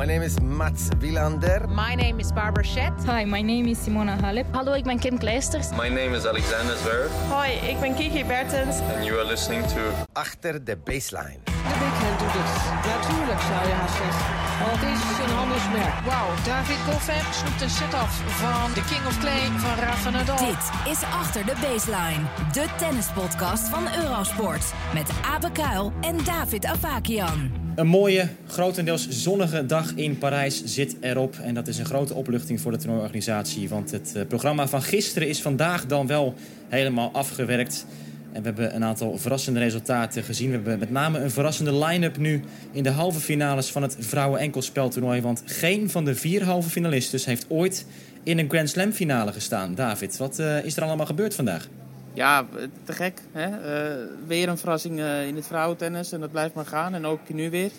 My 0.00 0.06
name 0.06 0.22
is 0.22 0.40
Mats 0.40 0.88
Wilander. 0.98 1.68
My 1.68 1.94
name 1.94 2.20
is 2.20 2.32
Barbara 2.32 2.64
Schett. 2.64 3.04
Hi, 3.04 3.24
my 3.26 3.42
name 3.42 3.68
is 3.68 3.78
Simona 3.84 4.16
Halep. 4.20 4.46
Hallo, 4.50 4.72
ik 4.72 4.84
ben 4.84 4.98
Kim 4.98 5.18
Kleisters. 5.18 5.70
My 5.70 5.88
name 5.88 6.16
is 6.16 6.26
Alexander 6.26 6.76
Zverev. 6.76 7.10
Hoi, 7.28 7.50
ik 7.50 7.80
ben 7.80 7.94
Kiki 7.94 8.24
Bertens. 8.24 8.80
And 8.94 9.04
you 9.04 9.18
are 9.18 9.26
listening 9.26 9.66
to... 9.66 9.80
Achter 10.12 10.64
de 10.64 10.76
baseline. 10.76 11.38
De 11.44 11.52
backhand 11.52 12.18
doet 12.18 12.32
het. 12.32 12.52
Natuurlijk 12.94 13.40
zou 13.40 13.68
je 13.68 13.74
haast 13.74 13.96
zeggen. 13.96 14.24
Want 14.60 14.80
het 14.80 14.98
is 15.12 15.24
een 15.24 15.36
handelsmerk. 15.36 15.94
Wauw, 16.04 16.28
David 16.44 16.76
Goffin 16.76 17.32
snoept 17.32 17.60
een 17.62 17.70
set 17.70 17.94
af 17.94 18.12
van 18.42 18.72
de 18.74 18.84
King 18.90 19.06
of 19.06 19.18
Clay 19.18 19.44
van 19.56 19.84
Rafa 19.84 20.10
Nadal. 20.10 20.36
Dit 20.36 20.92
is 20.92 21.02
Achter 21.02 21.44
de 21.46 21.54
Baseline. 21.60 22.22
De 22.52 22.66
tennispodcast 22.76 23.68
van 23.68 23.84
Eurosport. 24.02 24.72
Met 24.94 25.10
Abe 25.34 25.50
Kuil 25.52 25.92
en 26.00 26.16
David 26.24 26.64
Avakian. 26.64 27.59
Een 27.74 27.86
mooie, 27.86 28.28
grotendeels 28.46 29.08
zonnige 29.08 29.66
dag 29.66 29.94
in 29.94 30.18
Parijs 30.18 30.64
zit 30.64 30.96
erop. 31.00 31.36
En 31.42 31.54
dat 31.54 31.68
is 31.68 31.78
een 31.78 31.84
grote 31.84 32.14
opluchting 32.14 32.60
voor 32.60 32.72
de 32.72 32.78
toernooiorganisatie. 32.78 33.68
Want 33.68 33.90
het 33.90 34.12
eh, 34.16 34.26
programma 34.26 34.68
van 34.68 34.82
gisteren 34.82 35.28
is 35.28 35.42
vandaag 35.42 35.86
dan 35.86 36.06
wel 36.06 36.34
helemaal 36.68 37.10
afgewerkt. 37.12 37.86
En 38.32 38.42
we 38.42 38.46
hebben 38.46 38.74
een 38.74 38.84
aantal 38.84 39.18
verrassende 39.18 39.60
resultaten 39.60 40.22
gezien. 40.22 40.48
We 40.48 40.54
hebben 40.54 40.78
met 40.78 40.90
name 40.90 41.18
een 41.18 41.30
verrassende 41.30 41.84
line-up 41.84 42.16
nu 42.16 42.42
in 42.72 42.82
de 42.82 42.90
halve 42.90 43.20
finales 43.20 43.70
van 43.70 43.82
het 43.82 43.96
vrouwen-enkelspeltoernooi. 43.98 45.20
Want 45.20 45.42
geen 45.46 45.90
van 45.90 46.04
de 46.04 46.14
vier 46.14 46.44
halve 46.44 46.70
finalisten 46.70 47.20
heeft 47.24 47.46
ooit 47.48 47.86
in 48.22 48.38
een 48.38 48.48
Grand 48.48 48.68
Slam 48.68 48.92
finale 48.92 49.32
gestaan. 49.32 49.74
David, 49.74 50.16
wat 50.16 50.38
uh, 50.38 50.64
is 50.64 50.76
er 50.76 50.82
allemaal 50.82 51.06
gebeurd 51.06 51.34
vandaag? 51.34 51.68
Ja, 52.12 52.46
te 52.84 52.92
gek. 52.92 53.20
Hè? 53.32 53.48
Uh, 53.48 54.06
weer 54.26 54.48
een 54.48 54.58
verrassing 54.58 54.98
uh, 54.98 55.26
in 55.26 55.36
het 55.36 55.46
vrouwentennis 55.46 56.12
en 56.12 56.20
dat 56.20 56.30
blijft 56.30 56.54
maar 56.54 56.66
gaan. 56.66 56.94
En 56.94 57.06
ook 57.06 57.28
nu 57.28 57.50
weer. 57.50 57.70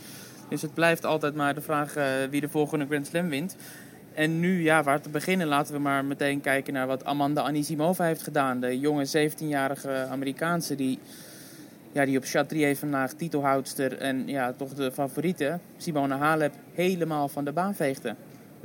Dus 0.50 0.62
het 0.62 0.74
blijft 0.74 1.06
altijd 1.06 1.36
maar 1.36 1.56
de 1.56 1.62
vraag 1.62 1.94
wie 2.30 2.42
de 2.42 2.50
volgende 2.50 2.86
Grand 2.86 3.08
Slam 3.08 3.30
wint. 3.30 3.56
En 4.14 4.40
nu, 4.40 4.64
ja, 4.64 4.84
waar 4.84 5.02
te 5.02 5.10
beginnen, 5.10 5.48
laten 5.48 5.74
we 5.74 5.80
maar 5.80 6.06
meteen 6.06 6.42
kijken 6.42 6.74
naar 6.74 6.88
wat 6.88 7.06
Amanda 7.06 7.42
Anisimova 7.42 8.04
heeft 8.04 8.24
gedaan. 8.24 8.60
De 8.60 8.80
jonge 8.80 9.08
17-jarige 9.08 10.08
Amerikaanse 10.10 10.76
die, 10.76 11.00
ja, 11.92 12.06
die 12.06 12.18
op 12.18 12.24
Chatrier 12.26 12.78
vandaag 12.78 13.14
titelhoudster 13.14 13.98
en 13.98 14.28
ja, 14.28 14.54
toch 14.54 14.74
de 14.74 14.92
favoriete, 14.92 15.60
Simone 15.78 16.16
Halep, 16.16 16.54
helemaal 16.74 17.28
van 17.28 17.46
de 17.46 17.52
baan 17.52 17.76
veegde. 17.76 18.16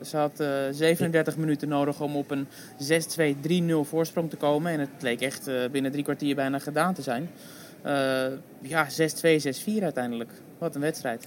Ze 0.04 0.16
had 0.16 0.40
uh, 0.40 0.48
37 0.70 1.36
minuten 1.36 1.68
nodig 1.68 2.00
om 2.00 2.16
op 2.16 2.30
een 2.30 2.46
6-2-3-0 3.84 3.88
voorsprong 3.88 4.30
te 4.30 4.36
komen. 4.36 4.72
En 4.72 4.80
het 4.80 4.88
leek 5.00 5.20
echt 5.20 5.48
uh, 5.48 5.54
binnen 5.72 5.90
drie 5.90 6.04
kwartier 6.04 6.34
bijna 6.34 6.58
gedaan 6.58 6.94
te 6.94 7.02
zijn. 7.02 7.30
Uh, 7.86 8.26
ja, 8.60 8.86
6-2, 8.86 8.90
6-4 8.90 9.82
uiteindelijk. 9.82 10.30
Wat 10.58 10.74
een 10.74 10.80
wedstrijd. 10.80 11.24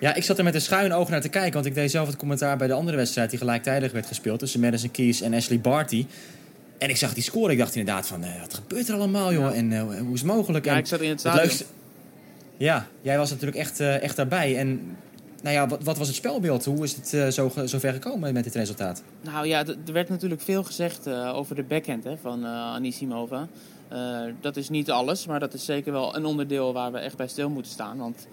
Ja, 0.00 0.14
ik 0.14 0.22
zat 0.22 0.38
er 0.38 0.44
met 0.44 0.54
een 0.54 0.60
schuin 0.60 0.92
oog 0.92 1.08
naar 1.08 1.20
te 1.20 1.28
kijken. 1.28 1.52
Want 1.52 1.66
ik 1.66 1.74
deed 1.74 1.90
zelf 1.90 2.06
het 2.06 2.16
commentaar 2.16 2.56
bij 2.56 2.66
de 2.66 2.72
andere 2.72 2.96
wedstrijd 2.96 3.30
die 3.30 3.38
gelijktijdig 3.38 3.92
werd 3.92 4.06
gespeeld. 4.06 4.38
Tussen 4.38 4.60
Madison 4.60 4.90
Keys 4.90 5.20
en 5.20 5.34
Ashley 5.34 5.60
Barty. 5.60 6.06
En 6.78 6.88
ik 6.88 6.96
zag 6.96 7.14
die 7.14 7.22
score. 7.22 7.52
Ik 7.52 7.58
dacht 7.58 7.74
inderdaad 7.74 8.06
van, 8.06 8.24
wat 8.40 8.54
gebeurt 8.54 8.88
er 8.88 8.94
allemaal, 8.94 9.32
joh? 9.32 9.50
Ja. 9.50 9.52
En 9.52 9.78
hoe 9.80 10.14
is 10.14 10.20
het 10.20 10.30
mogelijk? 10.30 10.64
Ja, 10.64 10.72
en 10.72 10.78
ik 10.78 10.86
zat 10.86 11.00
in 11.00 11.08
het 11.08 11.20
stadion. 11.20 11.42
leukste... 11.42 11.64
Ja, 12.56 12.86
jij 13.00 13.18
was 13.18 13.30
natuurlijk 13.30 13.58
echt, 13.58 13.80
echt 13.80 14.16
daarbij. 14.16 14.56
En 14.56 14.96
nou 15.42 15.54
ja, 15.54 15.66
wat, 15.66 15.82
wat, 15.82 15.98
was 15.98 16.06
het 16.06 16.16
spelbeeld? 16.16 16.64
Hoe 16.64 16.84
is 16.84 16.94
het 16.94 17.12
uh, 17.12 17.28
zo, 17.28 17.78
ver 17.78 17.92
gekomen 17.92 18.32
met 18.32 18.44
dit 18.44 18.54
resultaat? 18.54 19.02
Nou 19.20 19.46
ja, 19.46 19.66
er 19.66 19.92
werd 19.92 20.08
natuurlijk 20.08 20.40
veel 20.40 20.64
gezegd 20.64 21.06
uh, 21.06 21.36
over 21.36 21.54
de 21.54 21.62
backhand 21.62 22.04
hè, 22.04 22.16
van 22.16 22.44
uh, 22.44 22.50
Anisimova. 22.50 23.48
dat 24.40 24.56
is 24.56 24.68
niet 24.68 24.90
alles, 24.90 25.26
maar 25.26 25.40
dat 25.40 25.54
is 25.54 25.64
zeker 25.64 25.92
wel 25.92 26.16
een 26.16 26.24
onderdeel 26.24 26.72
waar 26.72 26.92
we 26.92 26.98
echt 26.98 27.16
bij 27.16 27.28
stil 27.28 27.50
moeten 27.50 27.72
staan. 27.72 27.98
Want 27.98 28.26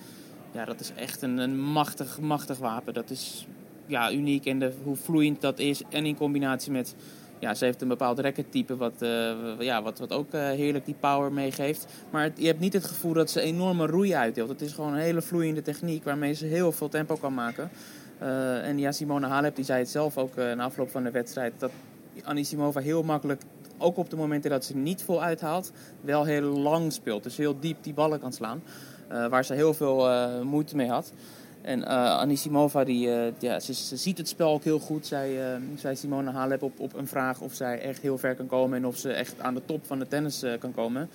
ja, 0.52 0.66
dat 0.66 0.80
is 0.80 0.92
echt 0.96 1.22
een, 1.22 1.38
een 1.38 1.60
machtig, 1.60 2.20
machtig 2.20 2.58
wapen. 2.58 2.94
Dat 2.94 3.10
is 3.10 3.48
ja, 3.86 4.12
uniek 4.12 4.46
en 4.46 4.60
de, 4.60 4.72
hoe 4.84 4.96
vloeiend 4.96 5.42
dat 5.42 5.60
is. 5.60 5.82
En 5.90 6.06
in 6.06 6.16
combinatie 6.16 6.72
met 6.72 6.96
ja, 7.40 7.54
ze 7.54 7.66
heeft 7.66 7.82
een 7.82 7.88
bepaald 7.88 8.20
rackettype 8.20 8.76
wat, 8.76 8.94
uh, 9.00 9.32
ja, 9.60 9.82
wat, 9.82 10.00
wat 10.00 10.12
ook 10.12 10.34
uh, 10.34 10.42
heerlijk 10.42 10.86
die 10.86 10.96
power 11.00 11.32
meegeeft. 11.32 11.88
Maar 12.10 12.32
je 12.36 12.48
hebt 12.48 12.60
niet 12.60 12.74
het 12.74 12.86
gevoel 12.86 13.14
dat 13.14 13.30
ze 13.30 13.42
enorme 13.42 13.86
roei 13.86 14.16
uitdeelt. 14.16 14.50
Het 14.50 14.62
is 14.62 14.74
gewoon 14.74 14.94
een 14.94 15.00
hele 15.00 15.22
vloeiende 15.22 15.62
techniek 15.62 16.04
waarmee 16.04 16.34
ze 16.34 16.46
heel 16.46 16.72
veel 16.72 16.90
tempo 16.90 17.16
kan 17.16 17.34
maken. 17.34 17.70
Uh, 18.22 18.68
en 18.68 18.80
ja, 18.80 18.92
Simone 18.92 19.28
Halep 19.28 19.56
die 19.56 19.66
zei 19.66 19.80
het 19.80 19.90
zelf 19.90 20.18
ook 20.18 20.36
na 20.36 20.64
afloop 20.64 20.90
van 20.90 21.04
de 21.04 21.12
wedstrijd... 21.12 21.54
dat 21.58 21.72
Anisimova 22.24 22.80
heel 22.80 23.04
makkelijk, 23.04 23.42
ook 23.78 23.98
op 23.98 24.10
de 24.10 24.16
momenten 24.16 24.50
dat 24.50 24.66
ze 24.66 24.76
niet 24.76 25.04
vol 25.04 25.24
uithaalt... 25.24 25.72
wel 26.02 26.24
heel 26.24 26.42
lang 26.42 26.94
speelt. 26.94 27.24
Dus 27.24 27.38
heel 27.38 27.60
diep 27.60 27.84
die 27.84 27.94
ballen 27.94 28.20
kan 28.20 28.34
slaan. 28.34 28.64
waar 29.30 29.46
ze 29.46 29.54
heel 29.54 29.74
veel 29.74 30.10
moeite 30.44 30.76
mee 30.76 30.90
had. 30.90 31.12
En 31.68 31.80
uh, 31.80 31.88
Anisimova, 32.20 32.84
die, 32.84 33.08
uh, 33.08 33.26
ja, 33.40 33.60
ze, 33.60 33.74
ze, 33.74 33.98
ziet 33.98 34.18
het 34.18 34.28
spel 34.28 34.52
ook 34.52 34.64
heel 34.64 34.80
goed. 34.80 35.06
Zij, 35.06 35.56
uh, 35.56 35.62
zei 35.76 35.96
Simone 35.96 36.32
Halep 36.32 36.62
op, 36.62 36.80
op 36.80 36.94
een 36.94 37.08
vraag 37.08 37.42
of 37.42 37.54
zij 37.54 37.80
echt 37.82 38.02
heel 38.02 38.18
ver 38.18 38.36
kan 38.36 38.48
komen 38.48 38.78
en 38.78 38.86
of 38.86 38.98
ze 38.98 39.12
echt 39.12 39.40
aan 39.40 39.54
de 39.54 39.62
top 39.66 39.86
van 39.86 40.00
de 40.00 40.08
tennis 40.08 40.46
kan 40.60 40.74
komen. 40.74 41.10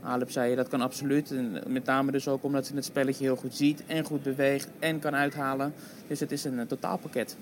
Halep 0.00 0.30
zei 0.30 0.54
dat 0.54 0.68
kan 0.68 0.80
absoluut. 0.80 1.34
Met 1.66 1.84
name 1.84 2.12
dus 2.12 2.28
ook 2.28 2.44
omdat 2.44 2.66
ze 2.66 2.74
het 2.74 2.84
spelletje 2.84 3.24
heel 3.24 3.36
goed 3.36 3.54
ziet 3.54 3.82
en 3.86 4.04
goed 4.04 4.22
beweegt 4.22 4.68
en 4.78 4.98
kan 4.98 5.14
uithalen. 5.14 5.74
Dus 6.06 6.20
het 6.20 6.32
is 6.32 6.44
een 6.44 6.66
totaalpakket. 6.66 7.36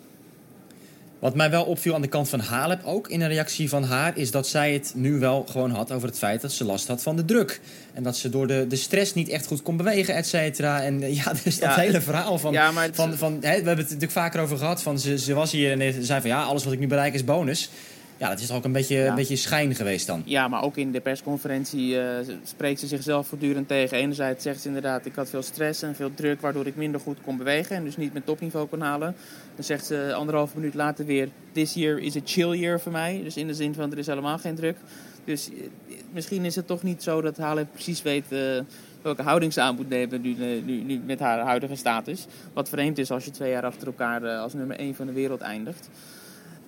Wat 1.18 1.34
mij 1.34 1.50
wel 1.50 1.64
opviel 1.64 1.94
aan 1.94 2.02
de 2.02 2.08
kant 2.08 2.28
van 2.28 2.40
Halep 2.40 2.80
ook 2.84 3.08
in 3.08 3.20
een 3.20 3.28
reactie 3.28 3.68
van 3.68 3.84
haar... 3.84 4.16
is 4.16 4.30
dat 4.30 4.48
zij 4.48 4.72
het 4.72 4.92
nu 4.94 5.18
wel 5.18 5.46
gewoon 5.50 5.70
had 5.70 5.92
over 5.92 6.08
het 6.08 6.18
feit 6.18 6.40
dat 6.40 6.52
ze 6.52 6.64
last 6.64 6.88
had 6.88 7.02
van 7.02 7.16
de 7.16 7.24
druk. 7.24 7.60
En 7.92 8.02
dat 8.02 8.16
ze 8.16 8.28
door 8.28 8.46
de, 8.46 8.66
de 8.68 8.76
stress 8.76 9.14
niet 9.14 9.28
echt 9.28 9.46
goed 9.46 9.62
kon 9.62 9.76
bewegen, 9.76 10.14
et 10.14 10.26
cetera. 10.26 10.82
En 10.82 11.14
ja, 11.14 11.32
dus 11.44 11.58
dat 11.58 11.74
ja, 11.74 11.74
hele 11.74 12.00
verhaal 12.00 12.38
van... 12.38 12.52
Ja, 12.52 12.72
van, 12.92 13.16
van, 13.16 13.32
hè, 13.32 13.38
we 13.40 13.46
hebben 13.48 13.76
het 13.76 13.84
natuurlijk 13.84 14.12
vaker 14.12 14.40
over 14.40 14.58
gehad. 14.58 14.82
Van, 14.82 14.98
ze, 14.98 15.18
ze 15.18 15.34
was 15.34 15.52
hier 15.52 15.80
en 15.80 15.92
ze 15.92 16.04
zei 16.04 16.20
van 16.20 16.30
ja, 16.30 16.42
alles 16.42 16.64
wat 16.64 16.72
ik 16.72 16.78
nu 16.78 16.86
bereik 16.86 17.14
is 17.14 17.24
bonus. 17.24 17.70
Ja, 18.18 18.28
dat 18.28 18.40
is 18.40 18.46
toch 18.46 18.56
ook 18.56 18.64
een 18.64 18.72
beetje, 18.72 18.96
ja. 18.96 19.08
een 19.08 19.14
beetje 19.14 19.36
schijn 19.36 19.74
geweest 19.74 20.06
dan. 20.06 20.22
Ja, 20.24 20.48
maar 20.48 20.62
ook 20.62 20.76
in 20.76 20.92
de 20.92 21.00
persconferentie 21.00 21.94
uh, 21.94 22.02
spreekt 22.44 22.80
ze 22.80 22.86
zichzelf 22.86 23.26
voortdurend 23.26 23.68
tegen. 23.68 23.96
Enerzijds 23.96 24.42
zegt 24.42 24.60
ze 24.60 24.66
inderdaad, 24.66 25.06
ik 25.06 25.14
had 25.14 25.30
veel 25.30 25.42
stress 25.42 25.82
en 25.82 25.94
veel 25.94 26.14
druk... 26.14 26.40
waardoor 26.40 26.66
ik 26.66 26.76
minder 26.76 27.00
goed 27.00 27.18
kon 27.24 27.36
bewegen 27.36 27.76
en 27.76 27.84
dus 27.84 27.96
niet 27.96 28.12
mijn 28.12 28.24
topniveau 28.24 28.66
kon 28.66 28.80
halen. 28.80 29.14
Dan 29.54 29.64
zegt 29.64 29.86
ze 29.86 30.12
anderhalf 30.14 30.54
minuut 30.54 30.74
later 30.74 31.04
weer... 31.04 31.28
This 31.52 31.74
year 31.74 31.98
is 31.98 32.16
a 32.16 32.20
chill 32.24 32.58
year 32.58 32.80
voor 32.80 32.92
mij. 32.92 33.20
Dus 33.24 33.36
in 33.36 33.46
de 33.46 33.54
zin 33.54 33.74
van, 33.74 33.92
er 33.92 33.98
is 33.98 34.06
helemaal 34.06 34.38
geen 34.38 34.54
druk. 34.54 34.76
Dus 35.24 35.48
misschien 36.12 36.44
is 36.44 36.56
het 36.56 36.66
toch 36.66 36.82
niet 36.82 37.02
zo 37.02 37.20
dat 37.20 37.36
Halep 37.36 37.68
precies 37.72 38.02
weet... 38.02 38.24
Uh, 38.28 38.60
welke 39.02 39.22
houding 39.22 39.52
ze 39.52 39.60
aan 39.60 39.74
moet 39.74 39.88
nemen 39.88 40.20
nu, 40.20 40.34
nu, 40.64 40.82
nu, 40.82 41.00
met 41.06 41.20
haar 41.20 41.38
huidige 41.38 41.74
status. 41.74 42.26
Wat 42.52 42.68
vreemd 42.68 42.98
is 42.98 43.10
als 43.10 43.24
je 43.24 43.30
twee 43.30 43.50
jaar 43.50 43.64
achter 43.64 43.86
elkaar 43.86 44.22
uh, 44.22 44.40
als 44.40 44.52
nummer 44.52 44.76
1 44.76 44.94
van 44.94 45.06
de 45.06 45.12
wereld 45.12 45.40
eindigt. 45.40 45.88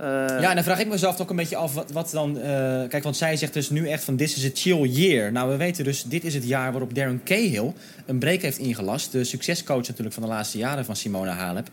Uh, 0.00 0.06
ja, 0.06 0.48
en 0.48 0.54
dan 0.54 0.64
vraag 0.64 0.80
ik 0.80 0.88
mezelf 0.88 1.20
ook 1.20 1.30
een 1.30 1.36
beetje 1.36 1.56
af 1.56 1.74
wat, 1.74 1.90
wat 1.90 2.10
dan... 2.10 2.36
Uh, 2.36 2.44
kijk, 2.88 3.02
want 3.02 3.16
zij 3.16 3.36
zegt 3.36 3.52
dus 3.52 3.70
nu 3.70 3.88
echt 3.88 4.04
van 4.04 4.16
this 4.16 4.36
is 4.36 4.44
a 4.44 4.50
chill 4.54 4.88
year. 4.88 5.32
Nou, 5.32 5.50
we 5.50 5.56
weten 5.56 5.84
dus, 5.84 6.02
dit 6.02 6.24
is 6.24 6.34
het 6.34 6.46
jaar 6.46 6.70
waarop 6.70 6.94
Darren 6.94 7.20
Cahill 7.24 7.72
een 8.06 8.18
break 8.18 8.42
heeft 8.42 8.58
ingelast. 8.58 9.12
De 9.12 9.24
succescoach 9.24 9.86
natuurlijk 9.86 10.14
van 10.14 10.22
de 10.22 10.28
laatste 10.28 10.58
jaren 10.58 10.84
van 10.84 10.96
Simona 10.96 11.32
Halep. 11.32 11.68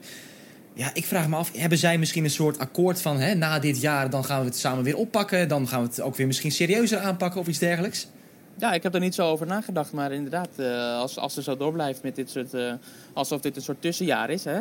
Ja, 0.73 0.89
ik 0.93 1.05
vraag 1.05 1.27
me 1.27 1.35
af, 1.35 1.51
hebben 1.57 1.77
zij 1.77 1.97
misschien 1.97 2.23
een 2.23 2.29
soort 2.29 2.59
akkoord 2.59 3.01
van... 3.01 3.19
Hè, 3.19 3.33
na 3.33 3.59
dit 3.59 3.81
jaar, 3.81 4.09
dan 4.09 4.25
gaan 4.25 4.39
we 4.39 4.45
het 4.45 4.57
samen 4.57 4.83
weer 4.83 4.97
oppakken. 4.97 5.47
Dan 5.47 5.67
gaan 5.67 5.81
we 5.81 5.87
het 5.87 6.01
ook 6.01 6.15
weer 6.15 6.27
misschien 6.27 6.51
serieuzer 6.51 6.99
aanpakken 6.99 7.39
of 7.41 7.47
iets 7.47 7.59
dergelijks? 7.59 8.07
Ja, 8.57 8.73
ik 8.73 8.83
heb 8.83 8.93
er 8.93 8.99
niet 8.99 9.15
zo 9.15 9.29
over 9.29 9.47
nagedacht. 9.47 9.91
Maar 9.91 10.11
inderdaad, 10.11 10.49
uh, 10.57 10.97
als, 10.97 11.17
als 11.17 11.33
ze 11.33 11.41
zo 11.41 11.57
doorblijft 11.57 12.03
met 12.03 12.15
dit 12.15 12.29
soort... 12.29 12.55
alsof 13.13 13.41
dit 13.41 13.55
een 13.55 13.61
soort 13.61 13.81
tussenjaar 13.81 14.29
is, 14.29 14.43
hè... 14.43 14.59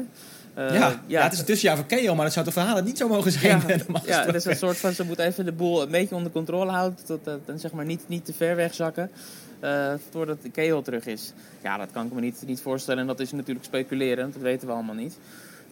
Uh, 0.59 0.75
ja, 0.75 1.01
ja, 1.07 1.23
het 1.23 1.33
is 1.33 1.39
een 1.39 1.45
tussenjaar 1.45 1.77
voor 1.77 1.87
Keo, 1.87 2.15
maar 2.15 2.25
dat 2.25 2.33
zou 2.33 2.45
toch 2.45 2.55
verhalen 2.55 2.85
niet 2.85 2.99
zo 2.99 3.09
mogen 3.09 3.33
zijn? 3.33 3.63
Ja, 3.67 3.77
ja 4.05 4.25
het 4.25 4.35
is 4.35 4.45
een 4.45 4.57
soort 4.57 4.77
van, 4.77 4.93
ze 4.93 5.05
moet 5.05 5.19
even 5.19 5.45
de 5.45 5.53
boel 5.53 5.83
een 5.83 5.91
beetje 5.91 6.15
onder 6.15 6.33
controle 6.33 6.71
houden, 6.71 7.05
tot, 7.05 7.21
en 7.47 7.59
zeg 7.59 7.73
maar 7.73 7.85
niet, 7.85 8.05
niet 8.07 8.25
te 8.25 8.33
ver 8.33 8.57
wegzakken, 8.57 9.11
uh, 9.61 9.93
voordat 10.11 10.39
Keo 10.53 10.83
terug 10.83 11.07
is. 11.07 11.33
Ja, 11.63 11.77
dat 11.77 11.89
kan 11.93 12.07
ik 12.07 12.13
me 12.13 12.21
niet, 12.21 12.43
niet 12.47 12.61
voorstellen 12.61 13.01
en 13.01 13.07
dat 13.07 13.21
is 13.21 13.33
natuurlijk 13.33 13.65
speculeren, 13.65 14.33
dat 14.33 14.43
weten 14.43 14.69
we 14.69 14.75
allemaal 14.75 14.95
niet. 14.95 15.19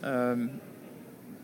Um, 0.04 0.50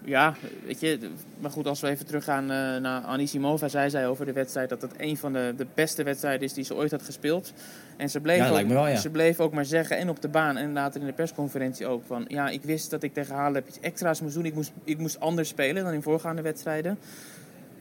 ja, 0.04 0.34
weet 0.66 0.80
je, 0.80 0.98
maar 1.38 1.50
goed, 1.50 1.66
als 1.66 1.80
we 1.80 1.88
even 1.88 2.06
teruggaan 2.06 2.42
uh, 2.42 2.48
naar 2.76 3.02
Anisimova, 3.02 3.68
zei 3.68 3.90
zij 3.90 4.08
over 4.08 4.26
de 4.26 4.32
wedstrijd 4.32 4.68
dat 4.68 4.82
het 4.82 4.92
een 4.96 5.16
van 5.16 5.32
de, 5.32 5.54
de 5.56 5.66
beste 5.74 6.02
wedstrijden 6.02 6.42
is 6.42 6.52
die 6.52 6.64
ze 6.64 6.74
ooit 6.74 6.90
had 6.90 7.02
gespeeld. 7.02 7.52
En 7.96 8.10
ze 8.10 8.20
bleef, 8.20 8.38
ja, 8.38 8.48
ook, 8.48 8.68
wel, 8.68 8.88
ja. 8.88 8.96
ze 8.96 9.10
bleef 9.10 9.40
ook 9.40 9.52
maar 9.52 9.64
zeggen, 9.64 9.96
en 9.96 10.08
op 10.08 10.22
de 10.22 10.28
baan 10.28 10.56
en 10.56 10.72
later 10.72 11.00
in 11.00 11.06
de 11.06 11.12
persconferentie 11.12 11.86
ook, 11.86 12.02
van 12.06 12.24
ja, 12.28 12.48
ik 12.48 12.62
wist 12.62 12.90
dat 12.90 13.02
ik 13.02 13.14
tegen 13.14 13.34
Halep 13.34 13.68
iets 13.68 13.80
extra's 13.80 14.20
moest 14.20 14.34
doen. 14.34 14.44
Ik 14.44 14.54
moest, 14.54 14.72
ik 14.84 14.98
moest 14.98 15.20
anders 15.20 15.48
spelen 15.48 15.84
dan 15.84 15.92
in 15.92 16.02
voorgaande 16.02 16.42
wedstrijden. 16.42 16.98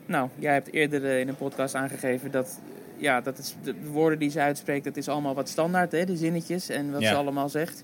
Nou, 0.06 0.30
jij 0.36 0.54
hebt 0.54 0.74
eerder 0.74 1.02
uh, 1.02 1.20
in 1.20 1.28
een 1.28 1.36
podcast 1.36 1.76
aangegeven 1.76 2.32
dat, 2.32 2.60
ja, 2.98 3.22
dat 3.22 3.38
is 3.38 3.56
de 3.64 3.76
woorden 3.92 4.20
die 4.20 4.30
ze 4.30 4.40
uitspreekt, 4.40 4.84
dat 4.84 4.98
is 4.98 5.08
allemaal 5.08 5.36
wat 5.36 5.50
standaard, 5.50 5.92
hè, 5.92 6.06
de 6.06 6.18
zinnetjes 6.18 6.70
en 6.70 6.92
wat 6.92 7.02
ja. 7.02 7.10
ze 7.10 7.16
allemaal 7.16 7.50
zegt. 7.50 7.84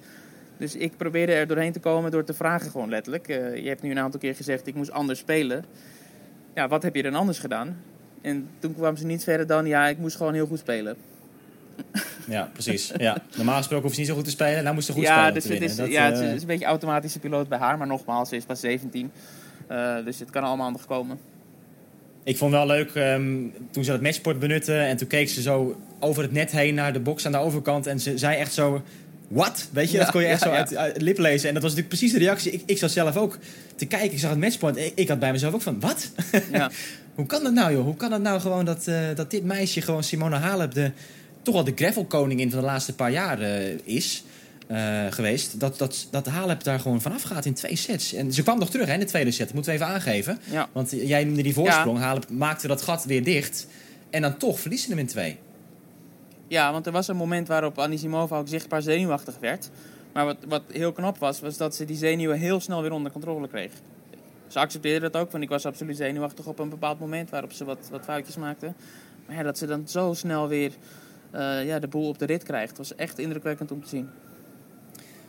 Dus 0.57 0.75
ik 0.75 0.97
probeerde 0.97 1.33
er 1.33 1.47
doorheen 1.47 1.71
te 1.71 1.79
komen 1.79 2.11
door 2.11 2.23
te 2.23 2.33
vragen 2.33 2.71
gewoon 2.71 2.89
letterlijk. 2.89 3.27
Uh, 3.27 3.55
je 3.55 3.67
hebt 3.67 3.81
nu 3.81 3.91
een 3.91 3.99
aantal 3.99 4.19
keer 4.19 4.35
gezegd, 4.35 4.67
ik 4.67 4.75
moest 4.75 4.91
anders 4.91 5.19
spelen. 5.19 5.65
Ja, 6.53 6.67
wat 6.67 6.83
heb 6.83 6.95
je 6.95 7.03
dan 7.03 7.15
anders 7.15 7.39
gedaan? 7.39 7.77
En 8.21 8.49
toen 8.59 8.75
kwam 8.75 8.97
ze 8.97 9.05
niet 9.05 9.23
verder 9.23 9.47
dan, 9.47 9.65
ja, 9.65 9.87
ik 9.87 9.97
moest 9.97 10.15
gewoon 10.15 10.33
heel 10.33 10.47
goed 10.47 10.59
spelen. 10.59 10.97
Ja, 12.27 12.49
precies. 12.53 12.91
Ja. 12.97 13.17
Normaal 13.35 13.57
gesproken 13.57 13.83
hoeft 13.83 13.93
ze 13.95 13.99
niet 13.99 14.09
zo 14.09 14.15
goed 14.15 14.25
te 14.25 14.31
spelen. 14.31 14.63
Nou 14.63 14.75
moest 14.75 14.87
ze 14.87 14.93
goed 14.93 15.03
ja, 15.03 15.13
spelen 15.13 15.33
dus 15.33 15.43
het 15.43 15.51
winnen. 15.51 15.69
is, 15.69 15.75
Dat, 15.75 15.91
ja, 15.91 16.05
het 16.05 16.19
eh, 16.19 16.33
is 16.33 16.41
een 16.41 16.47
beetje 16.47 16.65
automatische 16.65 17.19
piloot 17.19 17.47
bij 17.47 17.57
haar. 17.57 17.77
Maar 17.77 17.87
nogmaals, 17.87 18.29
ze 18.29 18.35
is 18.35 18.43
pas 18.43 18.59
17. 18.59 19.11
Eh, 19.67 19.95
dus 20.05 20.19
het 20.19 20.29
kan 20.29 20.43
allemaal 20.43 20.71
nog 20.71 20.85
komen. 20.85 21.19
Ik 22.23 22.37
vond 22.37 22.51
wel 22.51 22.65
leuk 22.65 22.95
ehm, 22.95 23.43
toen 23.71 23.83
ze 23.83 23.91
dat 23.91 24.01
matchsport 24.01 24.39
benutte. 24.39 24.73
En 24.73 24.97
toen 24.97 25.07
keek 25.07 25.29
ze 25.29 25.41
zo 25.41 25.81
over 25.99 26.23
het 26.23 26.31
net 26.31 26.51
heen 26.51 26.75
naar 26.75 26.93
de 26.93 26.99
box 26.99 27.25
aan 27.25 27.31
de 27.31 27.37
overkant. 27.37 27.87
En 27.87 27.99
ze 27.99 28.17
zei 28.17 28.37
echt 28.37 28.53
zo... 28.53 28.81
Wat? 29.27 29.67
Weet 29.71 29.91
je, 29.91 29.97
Ja, 29.97 30.03
dat 30.03 30.11
kon 30.11 30.21
je 30.21 30.27
echt 30.27 30.43
ja, 30.43 30.47
zo 30.47 30.73
ja. 30.73 30.79
uit, 30.79 30.93
het 30.93 31.01
lip 31.01 31.17
lezen. 31.17 31.47
En 31.47 31.53
dat 31.53 31.63
was 31.63 31.71
natuurlijk 31.75 31.99
precies 31.99 32.11
de 32.11 32.19
reactie. 32.19 32.51
Ik, 32.51 32.61
ik 32.65 32.77
zat 32.77 32.91
zelf 32.91 33.17
ook 33.17 33.37
te 33.75 33.85
kijken. 33.85 34.11
Ik 34.11 34.19
zag 34.19 34.29
het 34.29 34.39
matchpoint. 34.39 34.77
Ik, 34.77 34.91
ik 34.95 35.07
had 35.07 35.19
bij 35.19 35.31
mezelf 35.31 35.53
ook 35.53 35.61
van, 35.61 35.79
wat? 35.79 36.11
Ja. 36.51 36.71
Hoe 37.15 37.25
kan 37.25 37.43
dat 37.43 37.53
nou, 37.53 37.73
joh? 37.73 37.83
Hoe 37.83 37.95
kan 37.95 38.09
dat 38.09 38.21
nou 38.21 38.39
gewoon 38.39 38.65
dat, 38.65 38.87
eh, 38.87 38.99
dat 39.15 39.31
dit 39.31 39.43
meisje 39.43 39.81
gewoon 39.81 40.03
Simone 40.03 40.35
Halep... 40.35 40.73
De, 40.73 40.91
toch 41.41 41.53
wel 41.53 41.63
de 41.63 41.71
gravelkoningin 41.75 42.51
van 42.51 42.59
de 42.59 42.65
laatste 42.65 42.95
paar 42.95 43.11
jaar 43.11 43.41
eh, 43.41 43.77
is 43.83 44.23
eh, 44.67 45.05
geweest. 45.09 45.59
Dat, 45.59 45.77
dat, 45.77 46.07
dat 46.11 46.25
Halep 46.25 46.63
daar 46.63 46.79
gewoon 46.79 47.01
vanaf 47.01 47.21
gaat 47.21 47.45
in 47.45 47.53
twee 47.53 47.75
sets. 47.75 48.13
En 48.13 48.33
ze 48.33 48.43
kwam 48.43 48.59
nog 48.59 48.69
terug 48.69 48.87
hè, 48.87 48.93
in 48.93 48.99
de 48.99 49.05
tweede 49.05 49.31
set. 49.31 49.45
Dat 49.45 49.53
moeten 49.53 49.71
we 49.73 49.79
even 49.79 49.93
aangeven. 49.93 50.39
Ja. 50.51 50.69
Want 50.71 50.91
jij 50.91 51.23
noemde 51.23 51.41
die 51.41 51.53
voorsprong. 51.53 51.99
Halep 51.99 52.29
maakte 52.29 52.67
dat 52.67 52.81
gat 52.81 53.05
weer 53.05 53.23
dicht. 53.23 53.67
En 54.09 54.21
dan 54.21 54.37
toch 54.37 54.59
verliezen 54.59 54.89
hem 54.89 54.99
in 54.99 55.07
twee. 55.07 55.37
Ja, 56.47 56.71
want 56.71 56.85
er 56.85 56.91
was 56.91 57.07
een 57.07 57.15
moment 57.15 57.47
waarop 57.47 57.79
Anisimova 57.79 58.37
ook 58.37 58.47
zichtbaar 58.47 58.81
zenuwachtig 58.81 59.35
werd. 59.39 59.69
Maar 60.13 60.25
wat, 60.25 60.37
wat 60.47 60.61
heel 60.71 60.91
knap 60.91 61.17
was, 61.17 61.39
was 61.39 61.57
dat 61.57 61.75
ze 61.75 61.85
die 61.85 61.97
zenuwen 61.97 62.37
heel 62.37 62.59
snel 62.59 62.81
weer 62.81 62.91
onder 62.91 63.11
controle 63.11 63.47
kreeg. 63.47 63.71
Ze 64.47 64.59
accepteerde 64.59 65.09
dat 65.09 65.21
ook, 65.21 65.31
want 65.31 65.43
ik 65.43 65.49
was 65.49 65.65
absoluut 65.65 65.97
zenuwachtig 65.97 66.45
op 66.45 66.59
een 66.59 66.69
bepaald 66.69 66.99
moment 66.99 67.29
waarop 67.29 67.51
ze 67.51 67.65
wat, 67.65 67.87
wat 67.91 68.03
foutjes 68.03 68.35
maakte. 68.35 68.73
Maar 69.27 69.43
dat 69.43 69.57
ze 69.57 69.65
dan 69.65 69.87
zo 69.87 70.13
snel 70.13 70.47
weer 70.47 70.71
eh, 71.31 71.65
ja, 71.65 71.79
de 71.79 71.87
boel 71.87 72.07
op 72.07 72.19
de 72.19 72.25
rit 72.25 72.43
krijgt, 72.43 72.77
was 72.77 72.95
echt 72.95 73.19
indrukwekkend 73.19 73.71
om 73.71 73.81
te 73.83 73.89
zien. 73.89 74.09